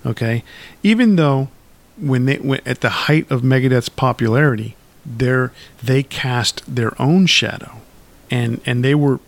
Okay, 0.05 0.43
even 0.81 1.15
though 1.15 1.49
when 1.97 2.25
they 2.25 2.37
went 2.37 2.65
at 2.67 2.81
the 2.81 2.89
height 2.89 3.29
of 3.31 3.41
Megadeth's 3.41 3.89
popularity, 3.89 4.75
they 5.05 5.47
they 5.81 6.03
cast 6.03 6.63
their 6.73 6.99
own 7.01 7.25
shadow, 7.25 7.81
and 8.29 8.61
and 8.65 8.83
they 8.83 8.95
were 8.95 9.19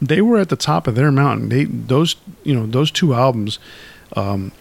they 0.00 0.20
were 0.20 0.38
at 0.38 0.48
the 0.48 0.56
top 0.56 0.86
of 0.86 0.94
their 0.94 1.10
mountain. 1.10 1.48
They 1.48 1.64
those 1.64 2.16
you 2.44 2.54
know 2.54 2.66
those 2.66 2.90
two 2.90 3.14
albums. 3.14 3.58
Um, 4.14 4.52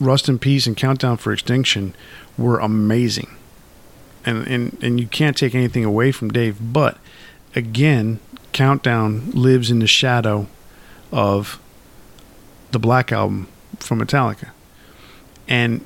Rust 0.00 0.28
in 0.28 0.38
Peace 0.38 0.66
and 0.66 0.76
Countdown 0.76 1.16
for 1.18 1.32
Extinction 1.32 1.94
were 2.38 2.58
amazing. 2.58 3.36
And, 4.24 4.46
and 4.46 4.78
and 4.82 5.00
you 5.00 5.06
can't 5.06 5.36
take 5.36 5.54
anything 5.54 5.84
away 5.84 6.12
from 6.12 6.30
Dave, 6.30 6.58
but 6.60 6.98
again, 7.54 8.20
Countdown 8.52 9.30
lives 9.30 9.70
in 9.70 9.78
the 9.78 9.86
shadow 9.86 10.46
of 11.12 11.58
the 12.70 12.78
Black 12.78 13.12
Album 13.12 13.48
from 13.78 14.00
Metallica. 14.00 14.50
and 15.48 15.84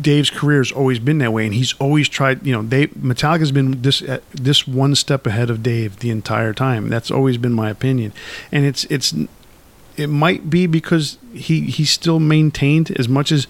Dave's 0.00 0.30
career 0.30 0.58
has 0.58 0.72
always 0.72 0.98
been 0.98 1.18
that 1.18 1.32
way, 1.32 1.44
and 1.44 1.54
he's 1.54 1.74
always 1.74 2.08
tried. 2.08 2.46
You 2.46 2.52
know, 2.52 2.62
Dave 2.62 2.90
Metallica's 2.90 3.52
been 3.52 3.82
this 3.82 4.02
uh, 4.02 4.20
this 4.32 4.66
one 4.66 4.94
step 4.94 5.26
ahead 5.26 5.50
of 5.50 5.62
Dave 5.62 5.98
the 5.98 6.10
entire 6.10 6.52
time. 6.52 6.88
That's 6.88 7.10
always 7.10 7.36
been 7.36 7.52
my 7.52 7.70
opinion, 7.70 8.12
and 8.52 8.64
it's 8.64 8.84
it's 8.84 9.12
it 10.00 10.08
might 10.08 10.50
be 10.50 10.66
because 10.66 11.18
he 11.32 11.62
he 11.62 11.84
still 11.84 12.20
maintained 12.20 12.90
as 12.98 13.08
much 13.08 13.30
as 13.30 13.46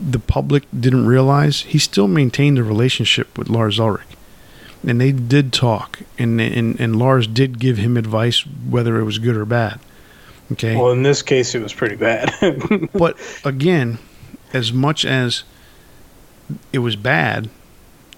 the 0.00 0.18
public 0.18 0.64
didn't 0.78 1.06
realize. 1.06 1.62
He 1.62 1.78
still 1.78 2.08
maintained 2.08 2.58
a 2.58 2.62
relationship 2.62 3.36
with 3.36 3.48
Lars 3.48 3.80
Ulrich, 3.80 4.06
and 4.86 5.00
they 5.00 5.12
did 5.12 5.52
talk, 5.52 6.00
and 6.18 6.40
and 6.40 6.78
and 6.78 6.98
Lars 6.98 7.26
did 7.26 7.58
give 7.58 7.78
him 7.78 7.96
advice 7.96 8.44
whether 8.46 8.98
it 8.98 9.04
was 9.04 9.18
good 9.18 9.36
or 9.36 9.44
bad. 9.44 9.80
Okay. 10.52 10.76
Well, 10.76 10.92
in 10.92 11.02
this 11.02 11.20
case, 11.20 11.54
it 11.54 11.62
was 11.62 11.74
pretty 11.74 11.96
bad. 11.96 12.32
but 12.94 13.18
again 13.44 13.98
as 14.52 14.72
much 14.72 15.04
as 15.04 15.44
it 16.72 16.78
was 16.78 16.96
bad, 16.96 17.50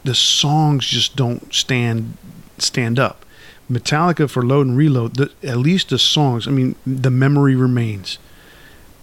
the 0.05 0.15
songs 0.15 0.87
just 0.87 1.17
don't 1.17 1.53
stand 1.53 2.17
stand 2.59 2.99
up. 2.99 3.25
Metallica 3.71 4.29
for 4.29 4.43
Load 4.45 4.67
and 4.67 4.77
Reload, 4.77 5.15
the, 5.15 5.31
at 5.43 5.59
least 5.59 5.91
the 5.91 5.99
songs. 5.99 6.49
I 6.49 6.51
mean, 6.51 6.75
the 6.85 7.11
memory 7.11 7.55
remains. 7.55 8.19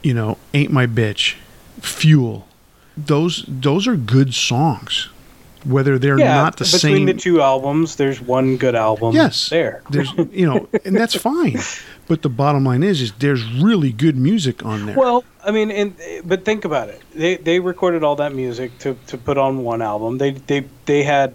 You 0.03 0.13
know, 0.13 0.37
Ain't 0.53 0.71
My 0.71 0.85
Bitch, 0.85 1.35
Fuel. 1.81 2.47
Those 2.95 3.45
those 3.47 3.87
are 3.87 3.95
good 3.95 4.33
songs. 4.33 5.09
Whether 5.65 5.97
they're 5.97 6.19
yeah, 6.19 6.35
not 6.35 6.57
the 6.57 6.63
between 6.63 6.79
same. 6.79 6.91
Between 6.91 7.05
the 7.07 7.13
two 7.21 7.41
albums, 7.41 7.95
there's 7.95 8.21
one 8.21 8.57
good 8.57 8.75
album. 8.75 9.13
Yes, 9.13 9.49
there. 9.49 9.81
There's 9.89 10.13
you 10.31 10.45
know, 10.45 10.67
and 10.85 10.95
that's 10.95 11.15
fine. 11.15 11.59
But 12.07 12.21
the 12.21 12.29
bottom 12.29 12.63
line 12.63 12.83
is, 12.83 13.01
is 13.01 13.11
there's 13.13 13.43
really 13.53 13.91
good 13.91 14.15
music 14.15 14.63
on 14.65 14.85
there. 14.85 14.95
Well, 14.95 15.25
I 15.43 15.51
mean, 15.51 15.71
and, 15.71 15.95
but 16.23 16.45
think 16.45 16.63
about 16.63 16.89
it. 16.89 17.01
They 17.13 17.37
they 17.37 17.59
recorded 17.59 18.03
all 18.03 18.15
that 18.17 18.33
music 18.33 18.77
to, 18.79 18.95
to 19.07 19.17
put 19.17 19.37
on 19.37 19.63
one 19.63 19.81
album. 19.81 20.17
They 20.17 20.31
they 20.31 20.65
they 20.85 21.03
had, 21.03 21.33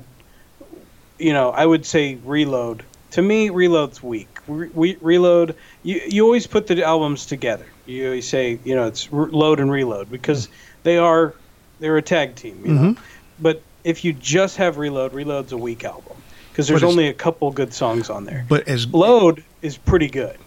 you 1.18 1.32
know, 1.32 1.50
I 1.50 1.66
would 1.66 1.84
say 1.84 2.14
Reload. 2.24 2.84
To 3.12 3.22
me, 3.22 3.50
Reload's 3.50 4.02
weak. 4.02 4.28
Re, 4.46 4.96
Reload. 5.00 5.54
You 5.82 6.00
you 6.06 6.24
always 6.24 6.46
put 6.46 6.66
the 6.66 6.82
albums 6.82 7.26
together. 7.26 7.66
You 7.86 8.06
always 8.06 8.28
say, 8.28 8.58
you 8.64 8.74
know, 8.74 8.86
it's 8.86 9.10
Load 9.12 9.60
and 9.60 9.70
Reload 9.70 10.10
because 10.10 10.48
they 10.82 10.98
are 10.98 11.34
they're 11.78 11.96
a 11.96 12.02
tag 12.02 12.34
team. 12.36 12.62
You 12.64 12.72
mm-hmm. 12.72 13.02
but 13.40 13.62
if 13.84 14.04
you 14.04 14.12
just 14.12 14.56
have 14.56 14.78
Reload, 14.78 15.12
Reload's 15.12 15.52
a 15.52 15.58
weak 15.58 15.84
album 15.84 16.16
because 16.50 16.68
there's 16.68 16.82
only 16.82 17.08
a 17.08 17.14
couple 17.14 17.50
good 17.50 17.74
songs 17.74 18.08
on 18.08 18.24
there. 18.24 18.46
But 18.48 18.66
as 18.66 18.86
Load 18.92 19.44
is 19.60 19.76
pretty 19.76 20.08
good. 20.08 20.38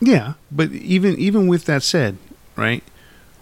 Yeah, 0.00 0.34
but 0.50 0.70
even 0.72 1.18
even 1.18 1.46
with 1.46 1.66
that 1.66 1.82
said, 1.82 2.16
right? 2.56 2.82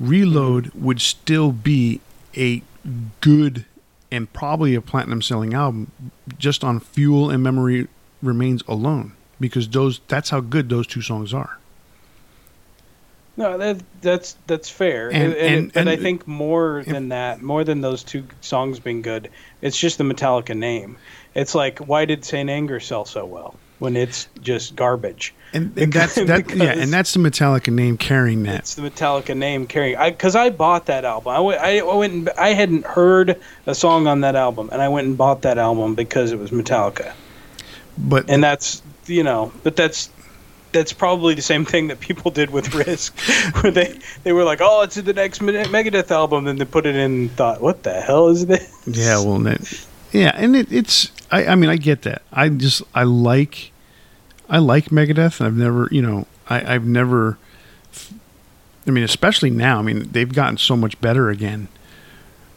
Reload 0.00 0.66
mm-hmm. 0.66 0.84
would 0.84 1.00
still 1.00 1.52
be 1.52 2.00
a 2.36 2.62
good 3.20 3.64
and 4.10 4.30
probably 4.32 4.74
a 4.74 4.80
platinum 4.80 5.22
selling 5.22 5.54
album 5.54 5.90
just 6.36 6.64
on 6.64 6.80
Fuel 6.80 7.30
and 7.30 7.42
Memory 7.42 7.86
Remains 8.22 8.62
alone 8.68 9.12
because 9.40 9.68
those 9.68 10.00
that's 10.08 10.30
how 10.30 10.40
good 10.40 10.68
those 10.68 10.86
two 10.86 11.02
songs 11.02 11.34
are. 11.34 11.58
No, 13.36 13.56
that 13.56 13.82
that's 14.02 14.36
that's 14.46 14.68
fair, 14.68 15.08
and, 15.08 15.32
and, 15.32 15.34
and, 15.34 15.72
and 15.74 15.90
I 15.90 15.96
think 15.96 16.28
more 16.28 16.84
than 16.86 17.08
that, 17.08 17.40
more 17.40 17.64
than 17.64 17.80
those 17.80 18.04
two 18.04 18.24
songs 18.42 18.78
being 18.78 19.00
good, 19.00 19.30
it's 19.62 19.78
just 19.78 19.96
the 19.96 20.04
Metallica 20.04 20.54
name. 20.54 20.98
It's 21.34 21.54
like, 21.54 21.78
why 21.78 22.04
did 22.04 22.26
Saint 22.26 22.50
Anger 22.50 22.78
sell 22.78 23.06
so 23.06 23.24
well 23.24 23.54
when 23.78 23.96
it's 23.96 24.28
just 24.42 24.76
garbage? 24.76 25.34
And, 25.54 25.76
and 25.78 25.90
that's 25.90 26.16
that, 26.16 26.50
yeah, 26.54 26.72
and 26.72 26.92
that's 26.92 27.14
the 27.14 27.20
Metallica 27.20 27.72
name 27.72 27.96
carrying 27.96 28.42
that. 28.42 28.60
It's 28.60 28.74
the 28.74 28.82
Metallica 28.82 29.34
name 29.34 29.66
carrying. 29.66 29.96
I 29.96 30.10
because 30.10 30.36
I 30.36 30.50
bought 30.50 30.86
that 30.86 31.06
album. 31.06 31.32
I 31.32 31.80
went 31.80 32.12
and, 32.12 32.28
I 32.36 32.50
hadn't 32.50 32.84
heard 32.84 33.40
a 33.64 33.74
song 33.74 34.06
on 34.08 34.20
that 34.20 34.36
album, 34.36 34.68
and 34.70 34.82
I 34.82 34.88
went 34.88 35.06
and 35.06 35.16
bought 35.16 35.40
that 35.42 35.56
album 35.56 35.94
because 35.94 36.32
it 36.32 36.38
was 36.38 36.50
Metallica. 36.50 37.14
But 37.98 38.28
and 38.28 38.42
that's 38.42 38.82
you 39.06 39.22
know, 39.22 39.52
but 39.62 39.76
that's 39.76 40.10
that's 40.72 40.92
probably 40.92 41.34
the 41.34 41.42
same 41.42 41.64
thing 41.64 41.88
that 41.88 42.00
people 42.00 42.30
did 42.30 42.50
with 42.50 42.74
Risk, 42.86 43.18
where 43.60 43.70
they 43.70 43.98
they 44.24 44.32
were 44.32 44.44
like, 44.44 44.60
"Oh, 44.62 44.82
it's 44.82 44.96
the 44.96 45.12
next 45.12 45.40
Megadeth 45.40 46.10
album," 46.10 46.46
and 46.46 46.58
they 46.58 46.64
put 46.64 46.86
it 46.86 46.96
in 46.96 47.12
and 47.12 47.32
thought, 47.32 47.60
"What 47.60 47.82
the 47.82 48.00
hell 48.00 48.28
is 48.28 48.46
this?" 48.46 48.74
Yeah, 48.86 49.18
well, 49.18 49.38
that, 49.40 49.86
yeah, 50.12 50.32
and 50.34 50.56
it, 50.56 50.72
it's 50.72 51.12
I, 51.30 51.46
I 51.46 51.54
mean 51.54 51.70
I 51.70 51.76
get 51.76 52.02
that. 52.02 52.22
I 52.32 52.48
just 52.48 52.82
I 52.94 53.04
like 53.04 53.72
I 54.52 54.58
like 54.58 54.86
Megadeth. 54.86 55.40
and 55.40 55.46
I've 55.46 55.56
never, 55.56 55.88
you 55.90 56.02
know, 56.02 56.26
I, 56.48 56.74
I've 56.74 56.84
never. 56.84 57.38
I 58.86 58.90
mean, 58.90 59.02
especially 59.02 59.50
now. 59.50 59.78
I 59.78 59.82
mean, 59.82 60.10
they've 60.10 60.32
gotten 60.32 60.58
so 60.58 60.76
much 60.76 61.00
better 61.00 61.30
again. 61.30 61.68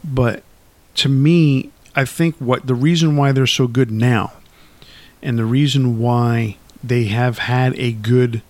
But 0.04 0.42
to 0.96 1.08
me, 1.08 1.70
I 1.94 2.04
think 2.04 2.36
what 2.36 2.66
the 2.66 2.74
reason 2.74 3.16
why 3.16 3.32
they're 3.32 3.46
so 3.46 3.66
good 3.66 3.90
now, 3.90 4.32
and 5.22 5.38
the 5.38 5.44
reason 5.44 5.98
why 5.98 6.56
they 6.82 7.04
have 7.04 7.38
had 7.38 7.78
a 7.78 7.92
good 7.92 8.42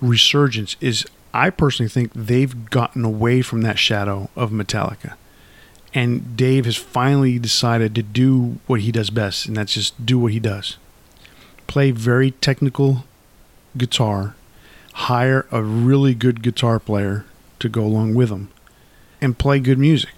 resurgence 0.00 0.76
is 0.80 1.06
I 1.32 1.50
personally 1.50 1.88
think 1.88 2.12
they've 2.14 2.70
gotten 2.70 3.04
away 3.04 3.42
from 3.42 3.62
that 3.62 3.78
shadow 3.78 4.30
of 4.36 4.50
Metallica. 4.50 5.14
And 5.92 6.36
Dave 6.36 6.64
has 6.64 6.76
finally 6.76 7.38
decided 7.38 7.94
to 7.94 8.02
do 8.02 8.58
what 8.66 8.80
he 8.80 8.92
does 8.92 9.10
best, 9.10 9.46
and 9.46 9.56
that's 9.56 9.74
just 9.74 10.04
do 10.04 10.18
what 10.18 10.32
he 10.32 10.40
does 10.40 10.76
play 11.66 11.90
very 11.90 12.30
technical 12.30 13.04
guitar, 13.76 14.34
hire 14.92 15.46
a 15.50 15.62
really 15.62 16.14
good 16.14 16.42
guitar 16.42 16.78
player 16.78 17.24
to 17.58 17.68
go 17.68 17.82
along 17.84 18.14
with 18.14 18.30
him, 18.30 18.48
and 19.20 19.38
play 19.38 19.58
good 19.58 19.78
music. 19.78 20.14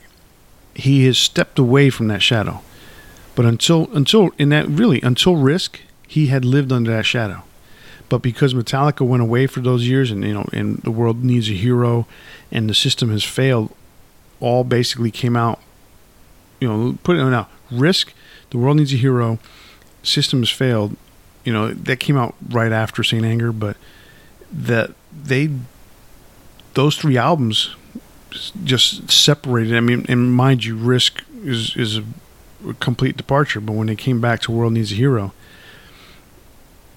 He 0.75 1.07
has 1.07 1.17
stepped 1.17 1.59
away 1.59 1.91
from 1.91 2.09
that 2.09 2.23
shadow. 2.23 2.63
But 3.37 3.45
until 3.45 3.89
until 3.95 4.31
in 4.39 4.49
that 4.49 4.67
really 4.69 5.01
until 5.03 5.37
Risk, 5.37 5.81
he 6.09 6.27
had 6.27 6.45
lived 6.45 6.73
under 6.73 6.91
that 6.91 7.07
shadow. 7.07 7.45
But 8.09 8.19
because 8.19 8.55
Metallica 8.55 9.07
went 9.07 9.23
away 9.23 9.47
for 9.47 9.61
those 9.61 9.87
years, 9.87 10.11
and 10.11 10.25
you 10.25 10.35
know, 10.35 10.49
and 10.53 10.79
the 10.79 10.91
world 10.91 11.23
needs 11.23 11.49
a 11.49 11.53
hero, 11.55 12.07
and 12.51 12.69
the 12.69 12.75
system 12.75 13.11
has 13.11 13.23
failed, 13.23 13.73
all 14.41 14.65
basically 14.65 15.13
came 15.13 15.37
out. 15.37 15.61
You 16.61 16.69
know, 16.69 16.99
put 17.05 17.17
it 17.17 17.21
on 17.21 17.31
now. 17.31 17.49
Risk, 17.71 18.13
the 18.51 18.59
world 18.59 18.79
needs 18.79 18.93
a 18.93 18.97
hero. 18.97 19.39
System 20.03 20.41
has 20.41 20.51
failed 20.51 20.97
you 21.47 21.53
know 21.53 21.73
that 21.73 22.01
came 22.01 22.19
out 22.19 22.35
right 22.51 22.73
after 22.73 23.03
Saint 23.03 23.25
Anger, 23.25 23.53
but 23.53 23.77
that 24.53 24.91
they 25.17 25.49
those 26.75 26.97
three 26.97 27.17
albums 27.17 27.75
just 28.65 29.11
separated. 29.11 29.77
I 29.77 29.81
mean, 29.81 30.05
and 30.09 30.35
mind 30.35 30.65
you, 30.65 30.77
Risk 30.77 31.23
is 31.45 31.75
is 31.77 31.99
a 31.99 32.05
complete 32.81 33.17
departure, 33.17 33.61
but 33.61 33.73
when 33.73 33.87
they 33.87 33.97
came 33.97 34.21
back 34.21 34.41
to 34.43 34.53
World 34.53 34.73
Needs 34.73 34.93
a 34.93 34.95
Hero, 34.95 35.33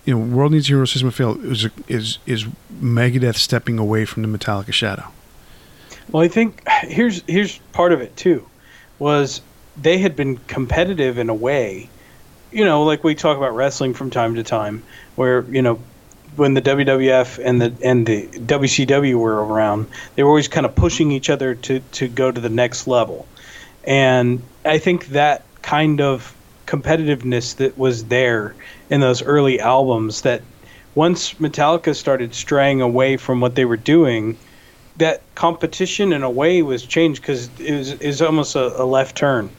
you 0.06 0.18
know, 0.18 0.36
World 0.36 0.52
Needs 0.52 0.68
a 0.68 0.74
Hero, 0.74 0.86
System 0.86 1.08
of 1.08 1.16
Fail 1.16 1.40
is 1.46 1.68
is 1.88 2.20
is 2.26 2.46
Megadeth 2.82 3.36
stepping 3.36 3.80
away 3.80 4.06
from 4.06 4.24
the 4.24 4.38
Metallica 4.38 4.74
shadow. 4.74 5.06
Well, 6.12 6.24
I 6.24 6.28
think 6.28 6.68
here's 6.84 7.24
here's 7.28 7.58
part 7.74 7.94
of 7.94 8.02
it 8.02 8.16
too, 8.18 8.48
was 8.98 9.42
they 9.82 9.98
had 9.98 10.16
been 10.16 10.38
competitive 10.48 11.18
in 11.18 11.30
a 11.30 11.34
way 11.34 11.90
you 12.52 12.66
know, 12.66 12.84
like 12.84 13.04
we 13.04 13.16
talk 13.16 13.38
about 13.38 13.56
wrestling 13.56 13.94
from 13.94 14.10
time 14.10 14.36
to 14.36 14.44
time, 14.44 14.84
where 15.16 15.42
you 15.44 15.62
know, 15.62 15.80
when 16.36 16.54
the 16.54 16.62
WWF 16.62 17.40
and 17.44 17.62
the 17.62 17.74
and 17.84 18.06
the 18.06 18.28
WCW 18.28 19.16
were 19.16 19.44
around, 19.44 19.88
they 20.16 20.24
were 20.24 20.30
always 20.30 20.48
kind 20.48 20.66
of 20.66 20.76
pushing 20.76 21.12
each 21.12 21.30
other 21.30 21.56
to 21.56 21.80
to 21.80 22.08
go 22.08 22.32
to 22.32 22.42
the 22.42 22.50
next 22.50 22.88
level, 22.88 23.28
and 23.84 24.42
I 24.66 24.78
think 24.78 25.08
that 25.08 25.44
kind 25.62 26.02
of 26.02 26.36
competitiveness 26.68 27.56
that 27.58 27.78
was 27.78 28.06
there 28.06 28.56
in 28.90 29.02
those 29.02 29.22
early 29.24 29.60
albums 29.60 30.22
that 30.22 30.42
once 30.96 31.34
Metallica 31.36 31.96
started 31.96 32.34
straying 32.34 32.82
away 32.82 33.18
from 33.18 33.42
what 33.42 33.56
they 33.56 33.66
were 33.66 33.78
doing, 33.78 34.38
that 34.98 35.22
competition 35.36 36.14
in 36.14 36.24
a 36.24 36.30
way 36.30 36.62
was 36.62 36.86
changed 36.86 37.22
because 37.22 37.50
it 37.60 37.76
was, 37.76 37.92
it 37.94 38.06
was 38.06 38.22
almost 38.22 38.56
a, 38.56 38.82
a 38.82 38.86
left 38.86 39.16
turn 39.16 39.50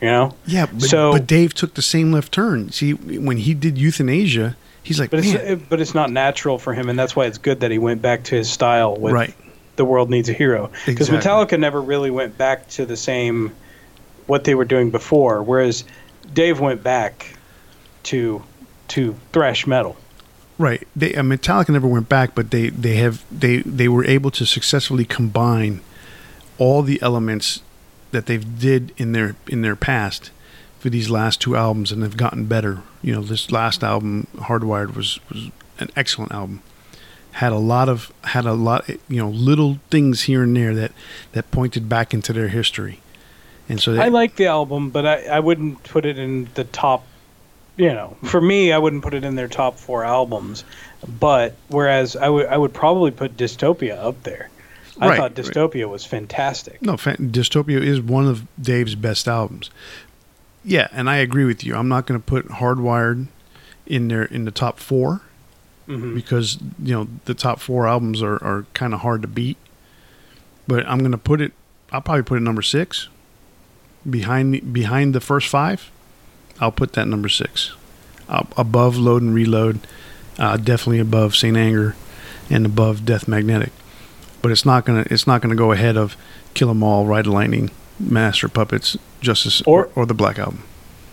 you 0.00 0.08
know? 0.08 0.34
Yeah, 0.46 0.66
but, 0.66 0.82
so, 0.82 1.12
but 1.12 1.26
Dave 1.26 1.54
took 1.54 1.74
the 1.74 1.82
same 1.82 2.12
left 2.12 2.32
turn. 2.32 2.70
See, 2.70 2.92
when 2.92 3.36
he 3.38 3.54
did 3.54 3.78
euthanasia, 3.78 4.56
he's 4.82 5.00
like, 5.00 5.10
but 5.10 5.20
it's 5.24 5.62
but 5.68 5.80
it's 5.80 5.94
not 5.94 6.10
natural 6.10 6.58
for 6.58 6.72
him, 6.72 6.88
and 6.88 6.98
that's 6.98 7.16
why 7.16 7.26
it's 7.26 7.38
good 7.38 7.60
that 7.60 7.70
he 7.70 7.78
went 7.78 8.02
back 8.02 8.24
to 8.24 8.36
his 8.36 8.50
style 8.50 8.96
with 8.96 9.12
right. 9.12 9.34
the 9.76 9.84
world 9.84 10.10
needs 10.10 10.28
a 10.28 10.32
hero 10.32 10.70
because 10.86 11.08
exactly. 11.08 11.56
Metallica 11.56 11.60
never 11.60 11.80
really 11.80 12.10
went 12.10 12.38
back 12.38 12.68
to 12.70 12.86
the 12.86 12.96
same 12.96 13.54
what 14.28 14.44
they 14.44 14.54
were 14.54 14.64
doing 14.64 14.90
before, 14.90 15.42
whereas 15.42 15.84
Dave 16.32 16.60
went 16.60 16.84
back 16.84 17.34
to 18.04 18.42
to 18.88 19.16
thrash 19.32 19.66
metal. 19.66 19.96
Right. 20.58 20.86
They 20.94 21.14
uh, 21.14 21.22
Metallica 21.22 21.70
never 21.70 21.88
went 21.88 22.08
back, 22.08 22.34
but 22.34 22.50
they 22.50 22.68
they 22.68 22.96
have 22.96 23.24
they 23.30 23.58
they 23.58 23.88
were 23.88 24.04
able 24.04 24.30
to 24.32 24.46
successfully 24.46 25.04
combine 25.04 25.80
all 26.58 26.82
the 26.82 27.00
elements 27.02 27.62
that 28.10 28.26
they've 28.26 28.58
did 28.58 28.92
in 28.96 29.12
their 29.12 29.36
in 29.48 29.62
their 29.62 29.76
past 29.76 30.30
for 30.78 30.90
these 30.90 31.10
last 31.10 31.40
two 31.40 31.56
albums, 31.56 31.90
and 31.90 32.02
they've 32.02 32.16
gotten 32.16 32.46
better. 32.46 32.82
You 33.02 33.14
know, 33.14 33.22
this 33.22 33.50
last 33.50 33.82
album, 33.82 34.26
Hardwired, 34.36 34.94
was 34.94 35.20
was 35.28 35.50
an 35.78 35.90
excellent 35.96 36.32
album. 36.32 36.62
had 37.32 37.52
a 37.52 37.58
lot 37.58 37.88
of 37.88 38.12
had 38.24 38.44
a 38.44 38.52
lot 38.52 38.88
you 38.88 39.20
know 39.20 39.28
little 39.28 39.78
things 39.90 40.22
here 40.22 40.42
and 40.42 40.56
there 40.56 40.74
that 40.74 40.92
that 41.32 41.50
pointed 41.50 41.88
back 41.88 42.12
into 42.12 42.32
their 42.32 42.48
history. 42.48 43.00
And 43.68 43.80
so 43.80 43.92
they, 43.92 44.00
I 44.00 44.08
like 44.08 44.36
the 44.36 44.46
album, 44.46 44.90
but 44.90 45.06
I, 45.06 45.24
I 45.24 45.40
wouldn't 45.40 45.82
put 45.84 46.06
it 46.06 46.18
in 46.18 46.48
the 46.54 46.64
top. 46.64 47.06
You 47.76 47.88
know, 47.88 48.16
for 48.24 48.40
me, 48.40 48.72
I 48.72 48.78
wouldn't 48.78 49.04
put 49.04 49.14
it 49.14 49.24
in 49.24 49.36
their 49.36 49.46
top 49.46 49.78
four 49.78 50.04
albums. 50.04 50.64
But 51.06 51.54
whereas 51.68 52.16
I 52.16 52.28
would 52.28 52.46
I 52.46 52.56
would 52.56 52.74
probably 52.74 53.10
put 53.10 53.36
Dystopia 53.36 53.96
up 53.96 54.22
there. 54.24 54.50
I 55.00 55.10
right, 55.10 55.16
thought 55.16 55.34
Dystopia 55.34 55.84
right. 55.84 55.90
was 55.90 56.04
fantastic. 56.04 56.82
No, 56.82 56.94
Dystopia 56.94 57.80
is 57.80 58.00
one 58.00 58.26
of 58.26 58.46
Dave's 58.60 58.96
best 58.96 59.28
albums. 59.28 59.70
Yeah, 60.64 60.88
and 60.90 61.08
I 61.08 61.18
agree 61.18 61.44
with 61.44 61.62
you. 61.62 61.76
I'm 61.76 61.88
not 61.88 62.06
going 62.06 62.20
to 62.20 62.26
put 62.26 62.48
Hardwired 62.48 63.28
in 63.86 64.08
there 64.08 64.24
in 64.24 64.44
the 64.44 64.50
top 64.50 64.80
4 64.80 65.22
mm-hmm. 65.86 66.14
because 66.14 66.58
you 66.82 66.94
know 66.94 67.08
the 67.26 67.34
top 67.34 67.60
four 67.60 67.86
albums 67.86 68.22
are, 68.22 68.42
are 68.44 68.66
kind 68.74 68.92
of 68.92 69.00
hard 69.00 69.22
to 69.22 69.28
beat. 69.28 69.56
But 70.66 70.86
I'm 70.86 70.98
going 70.98 71.12
to 71.12 71.18
put 71.18 71.40
it. 71.40 71.52
I'll 71.92 72.00
probably 72.00 72.24
put 72.24 72.38
it 72.38 72.42
number 72.42 72.60
six 72.60 73.08
behind 74.08 74.72
behind 74.72 75.14
the 75.14 75.20
first 75.20 75.48
five. 75.48 75.90
I'll 76.60 76.72
put 76.72 76.94
that 76.94 77.06
number 77.06 77.28
six 77.28 77.72
uh, 78.28 78.44
above 78.56 78.96
Load 78.96 79.22
and 79.22 79.34
Reload. 79.34 79.80
Uh, 80.38 80.56
definitely 80.56 81.00
above 81.00 81.34
Saint 81.34 81.56
Anger 81.56 81.96
and 82.48 82.64
above 82.64 83.04
Death 83.04 83.26
Magnetic 83.26 83.72
but 84.42 84.52
it's 84.52 84.64
not 84.64 84.84
gonna 84.84 85.04
it's 85.10 85.26
not 85.26 85.42
gonna 85.42 85.54
go 85.54 85.72
ahead 85.72 85.96
of 85.96 86.16
Kill 86.54 86.70
'Em 86.70 86.82
All, 86.82 87.06
Ride 87.06 87.26
Lightning, 87.26 87.70
Master 87.98 88.48
Puppets, 88.48 88.96
Justice, 89.20 89.62
or, 89.62 89.86
or, 89.86 89.90
or 89.94 90.06
the 90.06 90.14
Black 90.14 90.38
Album. 90.38 90.62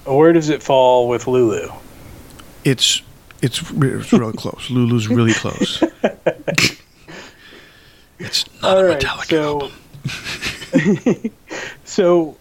Where 0.06 0.34
does 0.34 0.50
it 0.50 0.62
fall 0.62 1.10
with 1.10 1.28
Lulu? 1.28 1.72
It's 2.64 3.02
it's 3.42 3.60
it's 3.72 4.14
really 4.14 4.34
close. 4.38 4.70
Lulu's 4.70 5.08
really 5.08 5.34
close. 5.34 5.84
it's 8.20 8.46
not 8.62 8.78
All 8.78 8.80
a 8.80 8.86
right, 8.86 9.00
Metallica 9.00 9.30
so, 9.30 9.72
album. 10.84 11.32
so, 11.84 12.38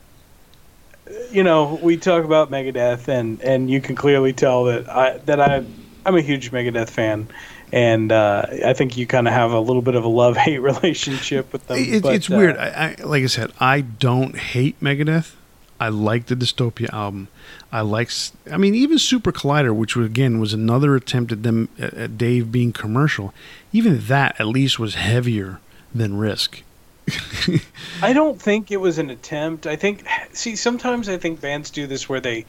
you 1.35 1.43
know, 1.43 1.79
we 1.83 1.97
talk 1.97 2.25
about 2.25 2.51
Megadeth, 2.51 3.09
and 3.09 3.41
and 3.41 3.71
you 3.71 3.81
can 3.81 3.97
clearly 3.97 4.33
tell 4.33 4.65
that 4.65 4.89
I 4.89 5.19
that 5.19 5.41
I 5.41 5.65
I'm 6.07 6.17
a 6.17 6.23
huge 6.23 6.51
Megadeth 6.51 6.91
fan 6.91 7.29
and 7.75 8.13
uh, 8.13 8.47
I 8.65 8.73
think 8.73 8.97
you 8.97 9.05
kind 9.05 9.27
of 9.27 9.35
have 9.35 9.51
a 9.51 9.59
little 9.59 9.83
bit 9.83 9.97
of 9.97 10.05
a 10.05 10.09
love 10.09 10.37
hate 10.37 10.59
relationship 10.61 11.53
with 11.53 11.67
them. 11.67 11.79
It, 11.79 12.05
but, 12.05 12.15
it's 12.15 12.31
uh, 12.31 12.37
weird. 12.37 12.57
I, 12.57 12.97
I, 13.01 13.03
like 13.03 13.25
I 13.25 13.27
said, 13.27 13.53
I 13.59 13.81
don't 13.81 14.37
hate 14.37 14.79
Megadeth. 14.81 15.35
I 15.81 15.89
like 15.89 16.27
the 16.27 16.37
Dystopia 16.37 16.89
album. 16.93 17.27
I 17.73 17.81
like, 17.81 18.11
I 18.51 18.57
mean, 18.59 18.77
even 18.77 18.99
Super 18.99 19.33
Collider, 19.33 19.75
which 19.75 19.97
was, 19.97 20.07
again 20.07 20.39
was 20.39 20.53
another 20.53 20.95
attempt 20.95 21.33
at 21.33 21.43
them 21.43 21.69
at 21.77 22.17
Dave 22.17 22.53
being 22.53 22.73
commercial. 22.73 23.35
Even 23.73 23.99
that, 24.07 24.39
at 24.39 24.47
least, 24.47 24.79
was 24.79 24.95
heavier 24.95 25.59
than 25.93 26.17
Risk. 26.17 26.63
I 28.03 28.13
don't 28.13 28.41
think 28.41 28.71
it 28.71 28.79
was 28.79 28.99
an 28.99 29.11
attempt. 29.11 29.67
I 29.67 29.77
think, 29.77 30.05
see, 30.33 30.57
sometimes 30.57 31.09
I 31.09 31.19
think 31.19 31.41
bands 31.41 31.71
do 31.71 31.87
this 31.87 32.09
where 32.09 32.21
they, 32.21 32.47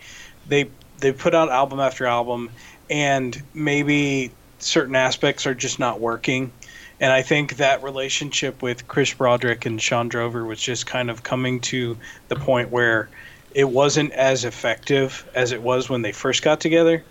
they, 0.47 0.69
they 0.99 1.11
put 1.11 1.35
out 1.35 1.49
album 1.49 1.79
after 1.79 2.05
album, 2.05 2.49
and 2.89 3.41
maybe 3.53 4.31
certain 4.59 4.95
aspects 4.95 5.45
are 5.45 5.53
just 5.53 5.79
not 5.79 5.99
working. 5.99 6.51
And 6.99 7.11
I 7.11 7.21
think 7.21 7.57
that 7.57 7.83
relationship 7.83 8.61
with 8.61 8.87
Chris 8.87 9.13
Broderick 9.13 9.65
and 9.65 9.81
Shawn 9.81 10.07
Drover 10.07 10.45
was 10.45 10.61
just 10.61 10.85
kind 10.87 11.09
of 11.09 11.23
coming 11.23 11.59
to 11.61 11.97
the 12.29 12.35
point 12.35 12.71
where 12.71 13.09
it 13.53 13.69
wasn't 13.69 14.11
as 14.13 14.45
effective 14.45 15.29
as 15.35 15.51
it 15.51 15.61
was 15.61 15.89
when 15.89 16.01
they 16.01 16.11
first 16.11 16.41
got 16.41 16.61
together. 16.61 17.03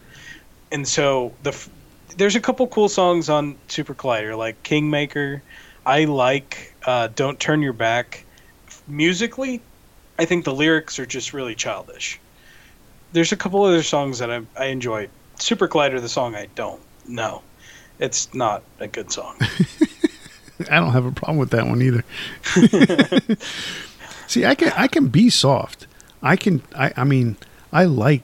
And 0.72 0.88
so 0.88 1.32
the 1.42 1.55
there's 2.16 2.36
a 2.36 2.40
couple 2.40 2.66
cool 2.68 2.88
songs 2.88 3.28
on 3.28 3.57
Super 3.68 3.95
Collider, 3.95 4.36
like 4.36 4.62
Kingmaker. 4.62 5.42
I 5.84 6.05
like 6.05 6.74
uh, 6.87 7.09
Don't 7.14 7.39
Turn 7.39 7.62
Your 7.62 7.72
Back. 7.72 8.24
Musically, 8.87 9.61
I 10.18 10.24
think 10.24 10.45
the 10.45 10.55
lyrics 10.55 10.99
are 10.99 11.07
just 11.07 11.32
really 11.32 11.55
childish. 11.55 12.20
There's 13.12 13.32
a 13.32 13.37
couple 13.37 13.62
other 13.64 13.82
songs 13.82 14.18
that 14.18 14.30
I, 14.30 14.43
I 14.59 14.66
enjoy. 14.66 15.09
Super 15.39 15.68
Collider, 15.68 16.01
the 16.01 16.09
song 16.09 16.35
I 16.35 16.47
don't. 16.55 16.80
No, 17.07 17.43
it's 17.99 18.32
not 18.35 18.62
a 18.80 18.89
good 18.89 19.11
song. 19.11 19.37
I 20.70 20.76
don't 20.76 20.93
have 20.93 21.05
a 21.05 21.12
problem 21.12 21.39
with 21.39 21.51
that 21.51 21.66
one 21.66 21.82
either. 21.82 22.05
See, 24.26 24.45
I 24.45 24.55
can 24.55 24.72
I 24.76 24.89
can 24.89 25.09
be 25.09 25.30
soft. 25.30 25.87
I 26.22 26.37
can 26.37 26.62
I 26.74 26.93
I 26.97 27.05
mean 27.05 27.37
I 27.72 27.85
like 27.85 28.22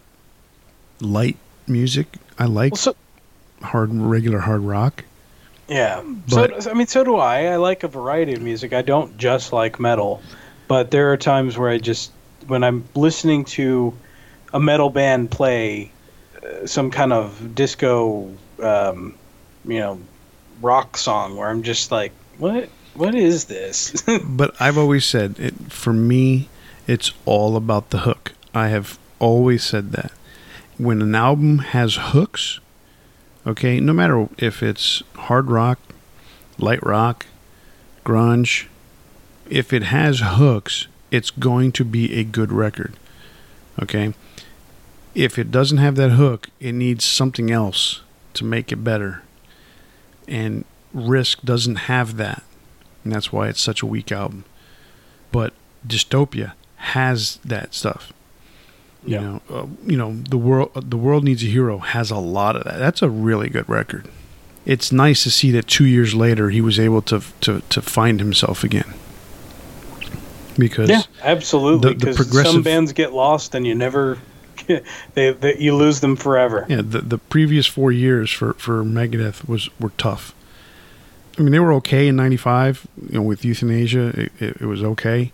light 1.01 1.37
music. 1.67 2.17
I 2.39 2.47
like 2.47 2.73
well, 2.73 2.79
so, 2.79 2.97
hard 3.63 3.93
regular 3.93 4.41
hard 4.41 4.63
rock. 4.63 5.05
Yeah. 5.71 6.03
But, 6.29 6.63
so 6.63 6.71
I 6.71 6.75
mean 6.75 6.89
so 6.89 7.05
do 7.05 7.17
I. 7.17 7.45
I 7.47 7.57
like 7.57 7.85
a 7.85 7.89
variety 7.89 8.35
of 8.35 8.43
music. 8.43 8.75
I 8.75 8.83
don't 8.83 9.17
just 9.17 9.53
like 9.53 9.81
metal, 9.81 10.21
but 10.69 10.91
there 10.91 11.13
are 11.13 11.17
times 11.17 11.57
where 11.57 11.71
I 11.71 11.79
just 11.79 12.13
when 12.49 12.65
I'm 12.65 12.85
listening 12.95 13.45
to 13.57 13.97
a 14.53 14.61
metal 14.61 14.91
band 14.91 15.31
play 15.31 15.93
uh, 16.43 16.67
some 16.67 16.91
kind 16.91 17.13
of 17.13 17.55
disco 17.55 18.31
um, 18.63 19.15
you 19.65 19.79
know, 19.79 20.01
rock 20.61 20.97
song 20.97 21.37
where 21.37 21.49
I'm 21.49 21.63
just 21.63 21.91
like, 21.91 22.13
what? 22.39 22.69
What 22.95 23.15
is 23.15 23.45
this? 23.45 24.03
but 24.25 24.61
I've 24.61 24.77
always 24.77 25.05
said 25.05 25.39
it 25.39 25.55
for 25.73 25.93
me. 25.93 26.49
It's 26.87 27.13
all 27.25 27.57
about 27.57 27.91
the 27.91 27.99
hook. 27.99 28.33
I 28.53 28.69
have 28.69 28.99
always 29.21 29.63
said 29.63 29.93
that 29.93 30.13
when 30.77 31.01
an 31.01 31.15
album 31.15 31.59
has 31.59 31.97
hooks, 31.97 32.59
okay, 33.47 33.81
no 33.81 33.93
matter 33.93 34.29
if 34.39 34.63
it's 34.63 35.03
hard 35.15 35.51
rock, 35.51 35.79
light 36.59 36.85
rock, 36.85 37.27
grunge, 38.05 38.67
if 39.49 39.73
it 39.73 39.85
has 39.85 40.21
hooks, 40.23 40.87
it's 41.11 41.31
going 41.31 41.73
to 41.73 41.85
be 41.85 42.15
a 42.15 42.25
good 42.25 42.53
record. 42.53 42.95
Okay? 43.83 44.15
If 45.15 45.39
it 45.39 45.51
doesn't 45.51 45.79
have 45.79 45.97
that 45.97 46.11
hook, 46.11 46.49
it 46.61 46.73
needs 46.73 47.05
something 47.05 47.51
else 47.51 48.03
to 48.35 48.45
make 48.45 48.71
it 48.71 48.85
better. 48.85 49.23
And 50.29 50.65
Risk 50.93 51.43
doesn't 51.43 51.77
have 51.77 52.17
that. 52.17 52.43
And 53.03 53.13
that's 53.13 53.33
why 53.33 53.49
it's 53.49 53.61
such 53.61 53.83
a 53.83 53.87
weak 53.87 54.13
album. 54.13 54.45
But 55.33 55.53
Dystopia 55.87 56.53
has 56.77 57.39
that 57.45 57.75
stuff. 57.75 58.13
You 59.05 59.15
yeah. 59.15 59.21
know, 59.21 59.43
uh, 59.51 59.67
you 59.87 59.97
know, 59.97 60.15
the 60.29 60.37
world 60.37 60.73
the 60.75 60.97
world 60.97 61.25
needs 61.25 61.43
a 61.43 61.47
hero 61.47 61.79
has 61.79 62.11
a 62.11 62.19
lot 62.19 62.57
of 62.57 62.65
that. 62.65 62.79
That's 62.79 63.03
a 63.03 63.09
really 63.09 63.49
good 63.49 63.69
record. 63.69 64.09
It's 64.67 64.93
nice 64.93 65.23
to 65.23 65.31
see 65.31 65.51
that 65.53 65.67
2 65.67 65.85
years 65.87 66.15
later 66.15 66.51
he 66.51 66.61
was 66.61 66.79
able 66.79 67.03
to 67.03 67.23
to 67.41 67.63
to 67.71 67.83
find 67.83 68.21
himself 68.21 68.63
again. 68.63 68.93
Because 70.59 70.91
Yeah, 70.91 71.03
absolutely. 71.23 71.95
The 71.95 72.13
progressive, 72.15 72.53
some 72.53 72.63
bands 72.63 72.93
get 72.93 73.13
lost 73.15 73.55
and 73.55 73.67
you 73.67 73.75
never 73.75 74.19
they, 75.15 75.33
they, 75.33 75.59
you 75.59 75.75
lose 75.75 76.01
them 76.01 76.17
forever. 76.17 76.67
Yeah, 76.69 76.83
the 76.83 77.01
the 77.01 77.19
previous 77.19 77.67
four 77.67 77.93
years 77.93 78.31
for 78.31 78.55
for 78.55 78.85
Megadeth 78.85 79.49
was 79.49 79.71
were 79.79 79.93
tough. 79.97 80.35
I 81.39 81.43
mean, 81.43 81.53
they 81.53 81.61
were 81.61 81.73
okay 81.75 82.09
in 82.09 82.17
'95. 82.17 82.87
You 83.09 83.19
know, 83.19 83.23
with 83.23 83.45
euthanasia, 83.45 84.09
it, 84.09 84.33
it, 84.39 84.57
it 84.61 84.67
was 84.67 84.83
okay, 84.83 85.33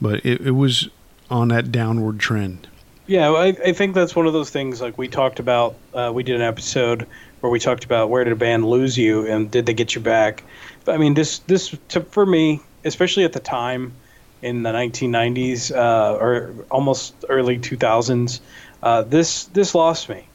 but 0.00 0.24
it, 0.24 0.40
it 0.40 0.52
was 0.52 0.88
on 1.30 1.48
that 1.48 1.70
downward 1.70 2.18
trend. 2.18 2.66
Yeah, 3.10 3.32
I, 3.32 3.48
I 3.48 3.72
think 3.72 3.96
that's 3.96 4.14
one 4.14 4.28
of 4.28 4.32
those 4.32 4.50
things. 4.50 4.80
Like 4.80 4.96
we 4.96 5.08
talked 5.08 5.40
about, 5.40 5.74
uh, 5.92 6.12
we 6.14 6.22
did 6.22 6.36
an 6.36 6.42
episode 6.42 7.08
where 7.40 7.50
we 7.50 7.58
talked 7.58 7.84
about 7.84 8.08
where 8.08 8.22
did 8.22 8.32
a 8.32 8.36
band 8.36 8.64
lose 8.64 8.96
you 8.96 9.26
and 9.26 9.50
did 9.50 9.66
they 9.66 9.74
get 9.74 9.96
you 9.96 10.00
back. 10.00 10.44
But, 10.84 10.94
I 10.94 10.98
mean, 10.98 11.14
this 11.14 11.40
this 11.40 11.76
to, 11.88 12.02
for 12.02 12.24
me, 12.24 12.60
especially 12.84 13.24
at 13.24 13.32
the 13.32 13.40
time, 13.40 13.94
in 14.42 14.62
the 14.62 14.70
1990s 14.70 15.74
uh, 15.74 16.18
or 16.18 16.54
almost 16.70 17.16
early 17.28 17.58
2000s. 17.58 18.38
Uh, 18.80 19.02
this 19.02 19.46
this 19.46 19.74
lost 19.74 20.08
me. 20.08 20.28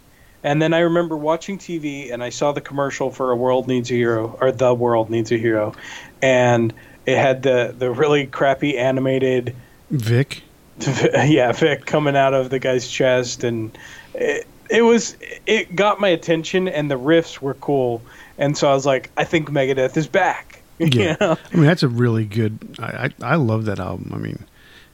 And 0.43 0.61
then 0.61 0.73
I 0.73 0.79
remember 0.79 1.15
watching 1.15 1.57
TV 1.57 2.11
and 2.11 2.21
I 2.21 2.29
saw 2.29 2.51
the 2.51 2.59
commercial 2.59 3.09
for 3.09 3.31
A 3.31 3.37
World 3.37 3.69
Needs 3.69 3.89
a 3.89 3.93
Hero 3.93 4.37
or 4.41 4.51
The 4.51 4.73
World 4.73 5.09
Needs 5.09 5.31
a 5.31 5.37
Hero, 5.37 5.73
and 6.21 6.73
it 7.05 7.17
had 7.17 7.41
the 7.41 7.73
the 7.77 7.89
really 7.89 8.27
crappy 8.27 8.77
animated 8.77 9.55
Vic. 9.89 10.43
Yeah, 11.25 11.51
Vic 11.51 11.85
coming 11.85 12.15
out 12.15 12.33
of 12.33 12.49
the 12.49 12.59
guy's 12.59 12.87
chest, 12.87 13.43
and 13.43 13.75
it, 14.13 14.45
it 14.69 14.81
was 14.81 15.15
it 15.45 15.75
got 15.75 15.99
my 15.99 16.09
attention, 16.09 16.67
and 16.67 16.91
the 16.91 16.99
riffs 16.99 17.39
were 17.39 17.53
cool, 17.55 18.01
and 18.37 18.57
so 18.57 18.69
I 18.69 18.73
was 18.73 18.85
like, 18.85 19.09
I 19.17 19.23
think 19.23 19.49
Megadeth 19.49 19.95
is 19.95 20.07
back 20.07 20.55
Yeah, 20.79 21.15
I 21.19 21.55
mean 21.55 21.65
that's 21.65 21.83
a 21.83 21.87
really 21.87 22.25
good. 22.25 22.75
I, 22.79 23.09
I, 23.21 23.33
I 23.33 23.35
love 23.35 23.63
that 23.65 23.79
album. 23.79 24.11
I 24.13 24.17
mean, 24.17 24.45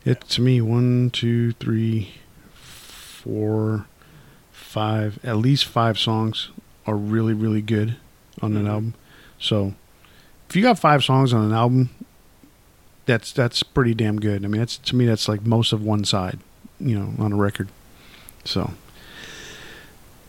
it 0.06 0.22
to 0.30 0.42
me 0.42 0.62
one, 0.62 1.10
two, 1.10 1.54
three, 1.54 2.14
four, 2.54 3.88
five, 4.52 5.18
at 5.24 5.38
least 5.38 5.66
five 5.66 5.98
songs 5.98 6.50
are 6.86 6.96
really 6.96 7.34
really 7.34 7.62
good 7.62 7.96
on 8.44 8.56
an 8.56 8.60
mm-hmm. 8.60 8.72
album. 8.72 8.94
So 9.40 9.74
if 10.50 10.56
you 10.56 10.62
got 10.62 10.78
five 10.78 11.04
songs 11.04 11.34
on 11.34 11.46
an 11.46 11.54
album, 11.54 11.90
that's 13.06 13.32
that's 13.32 13.64
pretty 13.64 13.94
damn 13.94 14.20
good. 14.20 14.46
I 14.46 14.48
mean, 14.48 14.60
that's 14.60 14.78
to 14.78 14.96
me 14.96 15.06
that's 15.06 15.28
like 15.28 15.46
most 15.46 15.74
of 15.74 15.84
one 15.84 16.06
side, 16.06 16.40
you 16.80 16.98
know, 16.98 17.14
on 17.24 17.34
a 17.34 17.36
record. 17.36 17.70
So 18.46 18.72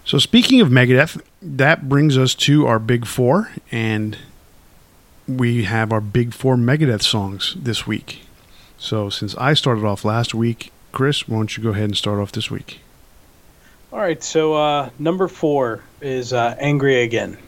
So 0.04 0.18
speaking 0.18 0.60
of 0.60 0.68
Megadeth, 0.68 1.20
that 1.40 1.88
brings 1.88 2.18
us 2.18 2.34
to 2.34 2.66
our 2.66 2.78
big 2.78 3.06
four, 3.06 3.50
and 3.70 4.18
we 5.28 5.64
have 5.64 5.92
our 5.92 6.00
big 6.00 6.34
four 6.34 6.56
Megadeth 6.56 7.02
songs 7.02 7.54
this 7.56 7.86
week. 7.86 8.22
So 8.78 9.08
since 9.10 9.36
I 9.36 9.54
started 9.54 9.84
off 9.84 10.04
last 10.04 10.34
week, 10.34 10.72
Chris, 10.90 11.28
why 11.28 11.36
don't 11.36 11.56
you 11.56 11.62
go 11.62 11.70
ahead 11.70 11.84
and 11.84 11.96
start 11.96 12.18
off 12.18 12.32
this 12.32 12.50
week? 12.50 12.80
All 13.92 14.00
right, 14.00 14.22
so 14.22 14.54
uh, 14.54 14.90
number 14.98 15.28
four 15.28 15.82
is 16.00 16.32
uh, 16.32 16.56
"Angry 16.58 17.02
Again." 17.02 17.38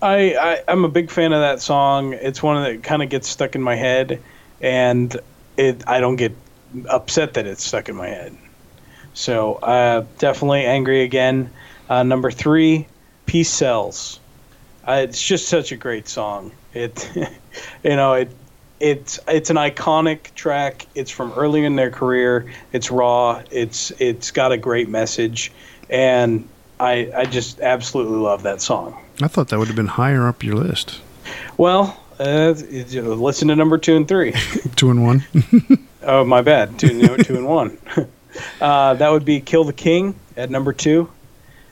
I, 0.00 0.34
I 0.34 0.62
I'm 0.66 0.84
a 0.84 0.88
big 0.88 1.10
fan 1.10 1.32
of 1.32 1.40
that 1.40 1.60
song. 1.60 2.14
It's 2.14 2.42
one 2.42 2.62
that 2.62 2.82
kind 2.82 3.02
of 3.02 3.10
gets 3.10 3.28
stuck 3.28 3.54
in 3.54 3.62
my 3.62 3.74
head, 3.74 4.22
and 4.60 5.18
it 5.56 5.82
I 5.86 6.00
don't 6.00 6.16
get 6.16 6.32
upset 6.88 7.34
that 7.34 7.46
it's 7.46 7.64
stuck 7.64 7.88
in 7.88 7.96
my 7.96 8.08
head. 8.08 8.36
So 9.14 9.54
uh, 9.56 10.04
definitely 10.18 10.64
"Angry 10.64 11.02
Again." 11.02 11.50
Uh, 11.88 12.02
number 12.02 12.30
three, 12.30 12.86
"Peace 13.26 13.50
Sells." 13.50 14.20
Uh, 14.86 15.02
it's 15.02 15.22
just 15.22 15.48
such 15.48 15.70
a 15.72 15.76
great 15.76 16.08
song. 16.08 16.52
It, 16.72 17.10
you 17.82 17.96
know, 17.96 18.14
it 18.14 18.30
it's 18.80 19.18
it's 19.26 19.50
an 19.50 19.56
iconic 19.56 20.34
track. 20.34 20.86
It's 20.94 21.10
from 21.10 21.32
early 21.32 21.64
in 21.64 21.76
their 21.76 21.90
career. 21.90 22.52
It's 22.72 22.90
raw. 22.90 23.42
It's 23.50 23.90
it's 23.98 24.30
got 24.30 24.52
a 24.52 24.56
great 24.56 24.88
message, 24.88 25.52
and 25.90 26.48
I 26.78 27.10
I 27.14 27.24
just 27.24 27.60
absolutely 27.60 28.18
love 28.18 28.44
that 28.44 28.60
song. 28.60 28.96
I 29.20 29.28
thought 29.28 29.48
that 29.48 29.58
would 29.58 29.68
have 29.68 29.76
been 29.76 29.86
higher 29.86 30.28
up 30.28 30.44
your 30.44 30.54
list. 30.54 31.00
Well, 31.56 32.00
uh, 32.18 32.54
listen 32.54 33.48
to 33.48 33.56
number 33.56 33.78
two 33.78 33.96
and 33.96 34.08
three. 34.08 34.32
two 34.76 34.90
and 34.90 35.02
one. 35.02 35.24
oh, 36.02 36.24
my 36.24 36.42
bad. 36.42 36.78
Two, 36.78 36.94
no, 36.94 37.16
two 37.16 37.36
and 37.36 37.46
one. 37.46 37.78
Uh, 38.60 38.94
that 38.94 39.08
would 39.08 39.24
be 39.24 39.40
"Kill 39.40 39.64
the 39.64 39.72
King" 39.72 40.14
at 40.36 40.48
number 40.48 40.72
two. 40.72 41.10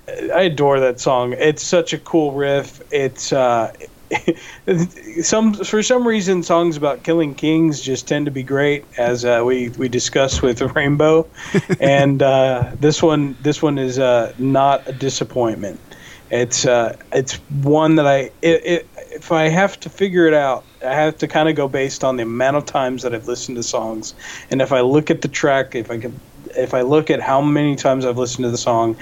I 0.08 0.42
adore 0.42 0.80
that 0.80 0.98
song. 0.98 1.34
It's 1.34 1.62
such 1.62 1.92
a 1.92 1.98
cool 1.98 2.32
riff. 2.32 2.80
It's 2.90 3.32
uh, 3.32 3.72
some 5.22 5.54
for 5.54 5.82
some 5.82 6.06
reason 6.06 6.42
songs 6.42 6.76
about 6.76 7.02
killing 7.02 7.34
kings 7.34 7.80
just 7.80 8.06
tend 8.06 8.26
to 8.26 8.30
be 8.30 8.42
great, 8.42 8.84
as 8.96 9.24
uh, 9.24 9.42
we 9.44 9.70
we 9.70 9.88
discussed 9.88 10.42
with 10.42 10.60
Rainbow, 10.60 11.28
and 11.80 12.22
uh, 12.22 12.70
this 12.78 13.02
one 13.02 13.36
this 13.42 13.62
one 13.62 13.78
is 13.78 13.98
uh, 13.98 14.32
not 14.38 14.86
a 14.86 14.92
disappointment. 14.92 15.80
It's 16.30 16.66
uh, 16.66 16.96
it's 17.12 17.34
one 17.62 17.96
that 17.96 18.06
I 18.06 18.30
it, 18.42 18.64
it, 18.64 18.88
if 19.16 19.32
I 19.32 19.48
have 19.48 19.80
to 19.80 19.88
figure 19.88 20.26
it 20.26 20.34
out, 20.34 20.62
I 20.84 20.92
have 20.92 21.16
to 21.18 21.26
kind 21.26 21.48
of 21.48 21.56
go 21.56 21.68
based 21.68 22.04
on 22.04 22.16
the 22.16 22.22
amount 22.22 22.58
of 22.58 22.66
times 22.66 23.02
that 23.02 23.14
I've 23.14 23.26
listened 23.26 23.56
to 23.56 23.62
songs, 23.62 24.14
and 24.50 24.60
if 24.60 24.72
I 24.72 24.80
look 24.82 25.10
at 25.10 25.22
the 25.22 25.28
track, 25.28 25.74
if 25.74 25.90
I 25.90 25.98
can 25.98 26.20
if 26.50 26.74
I 26.74 26.82
look 26.82 27.10
at 27.10 27.20
how 27.20 27.40
many 27.40 27.76
times 27.76 28.04
I've 28.04 28.18
listened 28.18 28.44
to 28.44 28.50
the 28.50 28.58
song, 28.58 28.96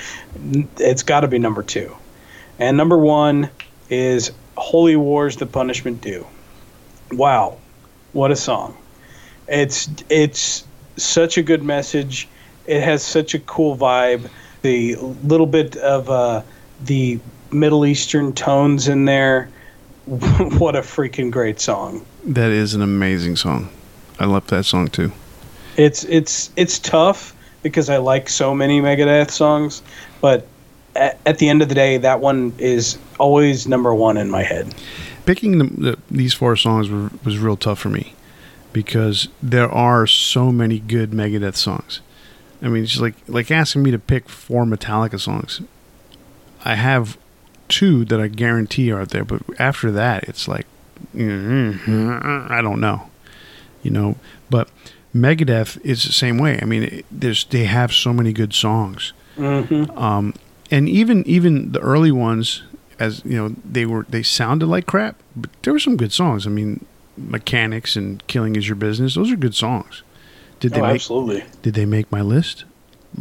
it's 0.79 1.03
got 1.03 1.21
to 1.21 1.29
be 1.29 1.39
number 1.39 1.65
two, 1.65 1.95
and 2.61 2.77
number 2.77 2.97
one 2.97 3.51
is 3.91 4.31
Holy 4.57 4.95
Wars 4.95 5.37
the 5.37 5.47
Punishment 5.47 6.01
Due. 6.01 6.25
Wow, 7.11 7.59
what 8.12 8.31
a 8.31 8.37
song. 8.37 8.77
It's 9.49 9.89
it's 10.09 10.65
such 10.97 11.39
a 11.39 11.43
good 11.43 11.65
message. 11.65 12.29
It 12.67 12.83
has 12.83 13.03
such 13.03 13.35
a 13.35 13.41
cool 13.41 13.77
vibe. 13.77 14.31
The 14.62 14.95
little 15.25 15.47
bit 15.47 15.77
of 15.77 16.09
uh, 16.09 16.43
the 16.85 17.19
Middle 17.51 17.85
Eastern 17.85 18.33
tones 18.33 18.87
in 18.87 19.07
there. 19.07 19.49
what 20.59 20.77
a 20.77 20.81
freaking 20.81 21.31
great 21.31 21.61
song. 21.61 22.05
That 22.27 22.51
is 22.51 22.75
an 22.75 22.83
amazing 22.83 23.37
song. 23.37 23.71
I 24.19 24.27
love 24.27 24.47
that 24.49 24.65
song 24.65 24.89
too. 24.89 25.13
It's 25.77 26.05
it's 26.05 26.51
it's 26.57 26.79
tough 26.79 27.35
because 27.63 27.89
I 27.89 27.97
like 27.97 28.29
so 28.29 28.55
many 28.55 28.81
Megadeth 28.81 29.31
songs, 29.31 29.83
but 30.21 30.47
at, 30.95 31.19
at, 31.27 31.39
the 31.39 31.49
end 31.49 31.63
of 31.63 31.69
the 31.69 31.75
day, 31.75 31.97
that 31.97 32.21
one 32.21 32.53
is 32.59 32.99
always 33.19 33.67
number 33.67 33.95
one 33.95 34.17
in 34.17 34.31
my 34.31 34.43
head. 34.43 34.75
Picking 35.27 35.59
the, 35.59 35.65
the, 35.65 35.99
these 36.11 36.35
four 36.35 36.55
songs 36.57 36.89
were, 36.89 37.11
was 37.25 37.39
real 37.39 37.57
tough 37.57 37.81
for 37.81 37.89
me 37.89 38.15
because 38.73 39.29
there 39.43 39.69
are 39.69 40.07
so 40.07 40.53
many 40.53 40.79
good 40.79 41.11
Megadeth 41.11 41.57
songs. 41.57 42.01
I 42.63 42.69
mean, 42.69 42.85
it's 42.85 43.01
like 43.01 43.15
like 43.27 43.51
asking 43.51 43.83
me 43.83 43.91
to 43.91 43.99
pick 43.99 44.29
four 44.29 44.65
Metallica 44.65 45.19
songs. 45.19 45.61
I 46.65 46.77
have 46.77 47.19
two 47.69 48.05
that 48.07 48.21
I 48.21 48.29
guarantee 48.29 48.91
are 48.93 49.07
there, 49.07 49.25
but 49.25 49.43
after 49.59 49.91
that, 49.93 50.25
it's 50.25 50.49
like 50.49 50.67
mm-hmm, 51.15 52.53
I 52.53 52.61
don't 52.61 52.81
know, 52.81 53.11
you 53.83 53.91
know. 53.91 54.17
But 54.51 54.69
Megadeth 55.15 55.81
is 55.85 56.05
the 56.05 56.12
same 56.12 56.39
way. 56.39 56.59
I 56.61 56.65
mean, 56.65 57.03
there's 57.11 57.45
they 57.45 57.65
have 57.65 57.93
so 57.93 58.12
many 58.12 58.33
good 58.33 58.53
songs. 58.53 59.12
Mm-hmm. 59.37 59.97
Um, 59.99 60.35
and 60.71 60.89
even 60.89 61.27
even 61.27 61.73
the 61.73 61.81
early 61.81 62.12
ones, 62.12 62.62
as 62.99 63.25
you 63.25 63.37
know, 63.37 63.55
they 63.65 63.87
were 63.87 64.07
they 64.09 64.23
sounded 64.23 64.67
like 64.67 64.87
crap, 64.87 65.17
but 65.37 65.51
there 65.62 65.73
were 65.73 65.79
some 65.79 65.97
good 65.97 66.12
songs. 66.12 66.47
I 66.47 66.51
mean, 66.51 66.85
Mechanix 67.21 67.97
and 67.97 68.27
Killing 68.27 68.57
Is 68.57 68.69
Your 68.69 68.77
Business; 68.77 69.15
those 69.15 69.31
are 69.31 69.37
good 69.37 69.55
songs. 69.55 70.03
Did 70.61 70.73
they 70.73 70.81
oh, 70.81 70.87
make, 70.87 70.95
absolutely? 70.95 71.45
Did 71.62 71.75
they 71.75 71.87
make 71.87 72.11
my 72.11 72.23
list? 72.23 72.65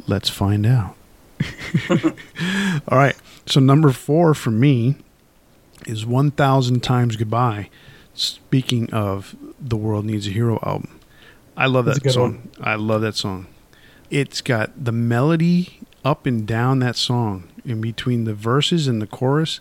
Let's 0.08 0.30
find 0.30 0.66
out. 0.66 0.96
All 2.88 2.98
right. 2.98 3.16
So 3.46 3.60
number 3.60 3.92
four 3.92 4.34
for 4.34 4.52
me 4.52 4.96
is 5.86 6.04
Thousand 6.04 6.82
Times 6.82 7.16
Goodbye." 7.16 7.70
Speaking 8.16 8.94
of 8.94 9.36
the 9.60 9.76
World 9.76 10.06
Needs 10.06 10.28
a 10.28 10.30
Hero 10.30 10.60
album, 10.62 11.00
I 11.58 11.66
love 11.66 11.86
that 11.86 12.12
song. 12.12 12.22
One. 12.22 12.50
I 12.62 12.76
love 12.76 13.02
that 13.02 13.16
song. 13.16 13.48
It's 14.12 14.42
got 14.42 14.86
the 14.86 14.92
melody 14.92 15.80
up 16.06 16.26
and 16.28 16.46
down 16.46 16.80
that 16.80 16.96
song 16.96 17.48
in 17.66 17.82
between 17.82 18.26
the 18.26 18.36
verses 18.36 18.88
and 18.88 19.02
the 19.02 19.08
chorus 19.08 19.60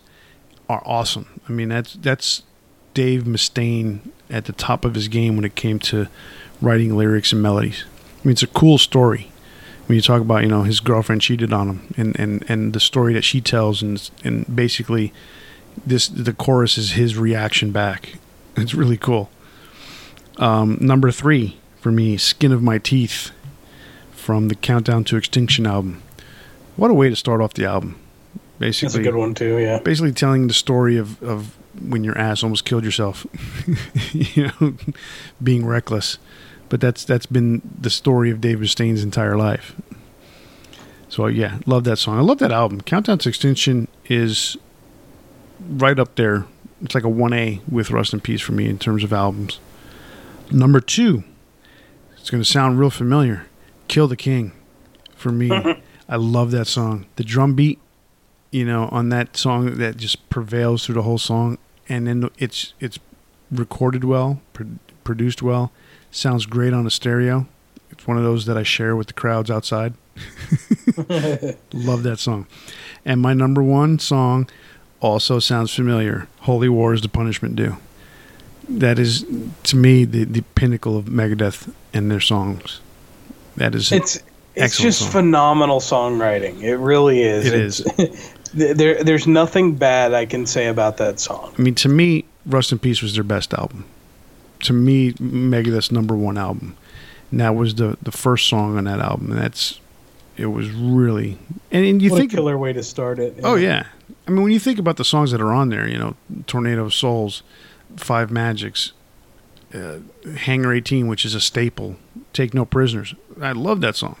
are 0.69 0.83
awesome. 0.85 1.41
I 1.49 1.51
mean, 1.51 1.69
that's 1.69 1.93
that's 1.93 2.43
Dave 2.93 3.23
Mustaine 3.23 3.99
at 4.29 4.45
the 4.45 4.53
top 4.53 4.85
of 4.85 4.95
his 4.95 5.07
game 5.07 5.35
when 5.35 5.45
it 5.45 5.55
came 5.55 5.79
to 5.79 6.07
writing 6.61 6.95
lyrics 6.95 7.33
and 7.33 7.41
melodies. 7.41 7.85
I 8.23 8.27
mean, 8.27 8.33
it's 8.33 8.43
a 8.43 8.47
cool 8.47 8.77
story 8.77 9.31
when 9.87 9.95
you 9.95 10.01
talk 10.01 10.21
about 10.21 10.43
you 10.43 10.49
know 10.49 10.63
his 10.63 10.79
girlfriend 10.79 11.21
cheated 11.21 11.51
on 11.53 11.69
him 11.69 11.93
and 11.97 12.19
and 12.19 12.45
and 12.49 12.73
the 12.73 12.79
story 12.79 13.13
that 13.13 13.23
she 13.23 13.41
tells 13.41 13.81
and 13.81 14.09
and 14.23 14.55
basically 14.55 15.13
this 15.85 16.07
the 16.07 16.33
chorus 16.33 16.77
is 16.77 16.91
his 16.91 17.17
reaction 17.17 17.71
back. 17.71 18.15
It's 18.55 18.73
really 18.73 18.97
cool. 18.97 19.29
Um, 20.37 20.77
number 20.79 21.11
three 21.11 21.57
for 21.79 21.91
me, 21.91 22.17
"Skin 22.17 22.51
of 22.51 22.61
My 22.61 22.77
Teeth" 22.77 23.31
from 24.11 24.47
the 24.47 24.55
Countdown 24.55 25.03
to 25.05 25.17
Extinction 25.17 25.65
album. 25.65 26.01
What 26.75 26.91
a 26.91 26.93
way 26.93 27.09
to 27.09 27.15
start 27.15 27.41
off 27.41 27.53
the 27.53 27.65
album. 27.65 27.99
Basically, 28.59 28.87
that's 28.87 28.95
a 28.95 29.03
good 29.03 29.15
one 29.15 29.33
too. 29.33 29.57
Yeah. 29.57 29.79
Basically, 29.79 30.11
telling 30.11 30.47
the 30.47 30.53
story 30.53 30.97
of 30.97 31.21
of 31.23 31.55
when 31.81 32.03
your 32.03 32.17
ass 32.17 32.43
almost 32.43 32.65
killed 32.65 32.83
yourself. 32.83 33.25
you 34.13 34.51
know, 34.59 34.75
being 35.41 35.65
reckless. 35.65 36.17
But 36.73 36.81
that's 36.81 37.03
that's 37.03 37.27
been 37.27 37.61
the 37.79 37.91
story 37.91 38.31
of 38.31 38.41
David 38.41 38.61
Mustaine's 38.61 39.03
entire 39.03 39.37
life. 39.37 39.75
So 41.07 41.27
yeah, 41.27 41.59
love 41.67 41.83
that 41.83 41.97
song. 41.97 42.17
I 42.17 42.21
love 42.21 42.39
that 42.39 42.51
album. 42.51 42.81
Countdown 42.81 43.19
to 43.19 43.29
Extinction 43.29 43.87
is 44.05 44.57
right 45.69 45.99
up 45.99 46.15
there. 46.15 46.47
It's 46.81 46.95
like 46.95 47.03
a 47.03 47.09
one 47.09 47.31
A 47.31 47.61
with 47.69 47.91
Rust 47.91 48.11
in 48.11 48.21
Peace 48.21 48.41
for 48.41 48.53
me 48.53 48.67
in 48.67 48.79
terms 48.79 49.03
of 49.03 49.13
albums. 49.13 49.59
Number 50.49 50.79
two, 50.79 51.23
it's 52.17 52.31
going 52.31 52.41
to 52.41 52.49
sound 52.49 52.79
real 52.79 52.89
familiar. 52.89 53.45
Kill 53.87 54.07
the 54.07 54.17
King, 54.17 54.51
for 55.15 55.31
me. 55.31 55.51
I 56.09 56.15
love 56.15 56.49
that 56.49 56.65
song. 56.65 57.05
The 57.17 57.23
drum 57.23 57.53
beat, 57.53 57.77
you 58.49 58.65
know, 58.65 58.89
on 58.91 59.09
that 59.09 59.37
song 59.37 59.77
that 59.77 59.97
just 59.97 60.27
prevails 60.31 60.87
through 60.87 60.95
the 60.95 61.03
whole 61.03 61.19
song, 61.19 61.59
and 61.87 62.07
then 62.07 62.31
it's 62.39 62.73
it's 62.79 62.97
recorded 63.51 64.03
well, 64.03 64.41
pro- 64.53 64.79
produced 65.03 65.43
well, 65.43 65.71
sounds 66.15 66.45
great 66.45 66.73
on 66.73 66.85
a 66.85 66.91
stereo. 66.91 67.47
It's 67.91 68.07
one 68.07 68.17
of 68.17 68.23
those 68.23 68.45
that 68.45 68.57
I 68.57 68.63
share 68.63 68.95
with 68.95 69.07
the 69.07 69.13
crowds 69.13 69.51
outside. 69.51 69.93
love 71.73 72.03
that 72.03 72.17
song. 72.19 72.47
And 73.05 73.21
my 73.21 73.33
number 73.33 73.61
one 73.61 73.99
song 73.99 74.49
also 75.01 75.39
sounds 75.39 75.73
familiar. 75.73 76.27
Holy 76.41 76.69
War 76.69 76.93
is 76.93 77.01
the 77.01 77.09
punishment 77.09 77.55
due. 77.55 77.77
That 78.69 78.97
is 78.97 79.25
to 79.63 79.75
me 79.75 80.05
the, 80.05 80.23
the 80.23 80.41
pinnacle 80.55 80.97
of 80.97 81.05
Megadeth 81.05 81.73
and 81.93 82.09
their 82.09 82.21
songs. 82.21 82.79
That 83.57 83.75
is 83.75 83.91
it's 83.91 84.23
it's 84.55 84.77
just 84.77 84.99
song. 84.99 85.11
phenomenal 85.11 85.79
songwriting. 85.79 86.61
It 86.61 86.77
really 86.77 87.21
is. 87.21 87.45
It 87.45 87.53
it's, 87.53 87.79
is. 87.99 88.33
there, 88.53 89.03
there's 89.03 89.27
nothing 89.27 89.75
bad 89.75 90.13
I 90.13 90.25
can 90.25 90.45
say 90.45 90.67
about 90.67 90.97
that 90.97 91.19
song. 91.19 91.53
I 91.57 91.61
mean, 91.61 91.75
to 91.75 91.89
me, 91.89 92.25
Rust 92.45 92.71
in 92.71 92.79
Peace 92.79 93.01
was 93.01 93.15
their 93.15 93.23
best 93.23 93.53
album. 93.53 93.85
To 94.63 94.73
me, 94.73 95.13
Megadeth's 95.13 95.91
number 95.91 96.15
one 96.15 96.37
album. 96.37 96.77
And 97.31 97.39
that 97.39 97.55
was 97.55 97.75
the 97.75 97.97
the 98.01 98.11
first 98.11 98.47
song 98.47 98.77
on 98.77 98.83
that 98.85 98.99
album. 98.99 99.31
And 99.31 99.39
that's 99.39 99.79
it 100.37 100.47
was 100.47 100.71
really 100.71 101.37
and, 101.71 101.85
and 101.85 102.01
you 102.01 102.09
what 102.09 102.19
think 102.19 102.33
a 102.33 102.37
killer 102.37 102.57
way 102.57 102.73
to 102.73 102.83
start 102.83 103.19
it. 103.19 103.35
Yeah. 103.37 103.41
Oh 103.43 103.55
yeah. 103.55 103.87
I 104.27 104.31
mean, 104.31 104.43
when 104.43 104.51
you 104.51 104.59
think 104.59 104.79
about 104.79 104.97
the 104.97 105.05
songs 105.05 105.31
that 105.31 105.41
are 105.41 105.51
on 105.51 105.69
there, 105.69 105.87
you 105.87 105.97
know, 105.97 106.15
Tornado 106.47 106.85
of 106.85 106.93
Souls, 106.93 107.43
Five 107.97 108.31
Magics, 108.31 108.93
uh, 109.73 109.97
Hangar 110.37 110.73
18, 110.73 111.07
which 111.07 111.25
is 111.25 111.35
a 111.35 111.41
staple, 111.41 111.97
Take 112.31 112.53
No 112.53 112.63
Prisoners. 112.63 113.15
I 113.41 113.51
love 113.51 113.81
that 113.81 113.95
song 113.95 114.15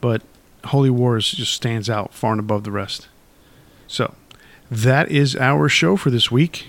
but 0.00 0.22
Holy 0.66 0.90
Wars 0.90 1.30
just 1.30 1.52
stands 1.52 1.88
out 1.90 2.14
far 2.14 2.32
and 2.32 2.40
above 2.40 2.64
the 2.64 2.70
rest. 2.70 3.08
So 3.86 4.14
that 4.70 5.10
is 5.10 5.36
our 5.36 5.68
show 5.68 5.96
for 5.96 6.10
this 6.10 6.30
week. 6.30 6.66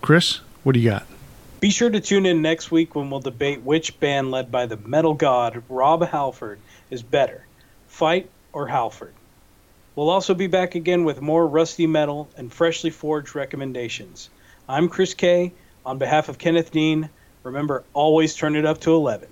Chris, 0.00 0.40
what 0.62 0.72
do 0.72 0.80
you 0.80 0.90
got? 0.90 1.06
Be 1.62 1.70
sure 1.70 1.90
to 1.90 2.00
tune 2.00 2.26
in 2.26 2.42
next 2.42 2.72
week 2.72 2.96
when 2.96 3.08
we'll 3.08 3.20
debate 3.20 3.62
which 3.62 4.00
band 4.00 4.32
led 4.32 4.50
by 4.50 4.66
the 4.66 4.76
metal 4.78 5.14
god 5.14 5.62
Rob 5.68 6.04
Halford 6.04 6.58
is 6.90 7.04
better, 7.04 7.46
Fight 7.86 8.28
or 8.52 8.66
Halford. 8.66 9.14
We'll 9.94 10.10
also 10.10 10.34
be 10.34 10.48
back 10.48 10.74
again 10.74 11.04
with 11.04 11.22
more 11.22 11.46
rusty 11.46 11.86
metal 11.86 12.28
and 12.36 12.52
freshly 12.52 12.90
forged 12.90 13.36
recommendations. 13.36 14.28
I'm 14.68 14.88
Chris 14.88 15.14
Kaye. 15.14 15.52
On 15.86 15.98
behalf 15.98 16.28
of 16.28 16.36
Kenneth 16.36 16.72
Dean, 16.72 17.08
remember 17.44 17.84
always 17.92 18.34
turn 18.34 18.56
it 18.56 18.66
up 18.66 18.80
to 18.80 18.92
11. 18.92 19.28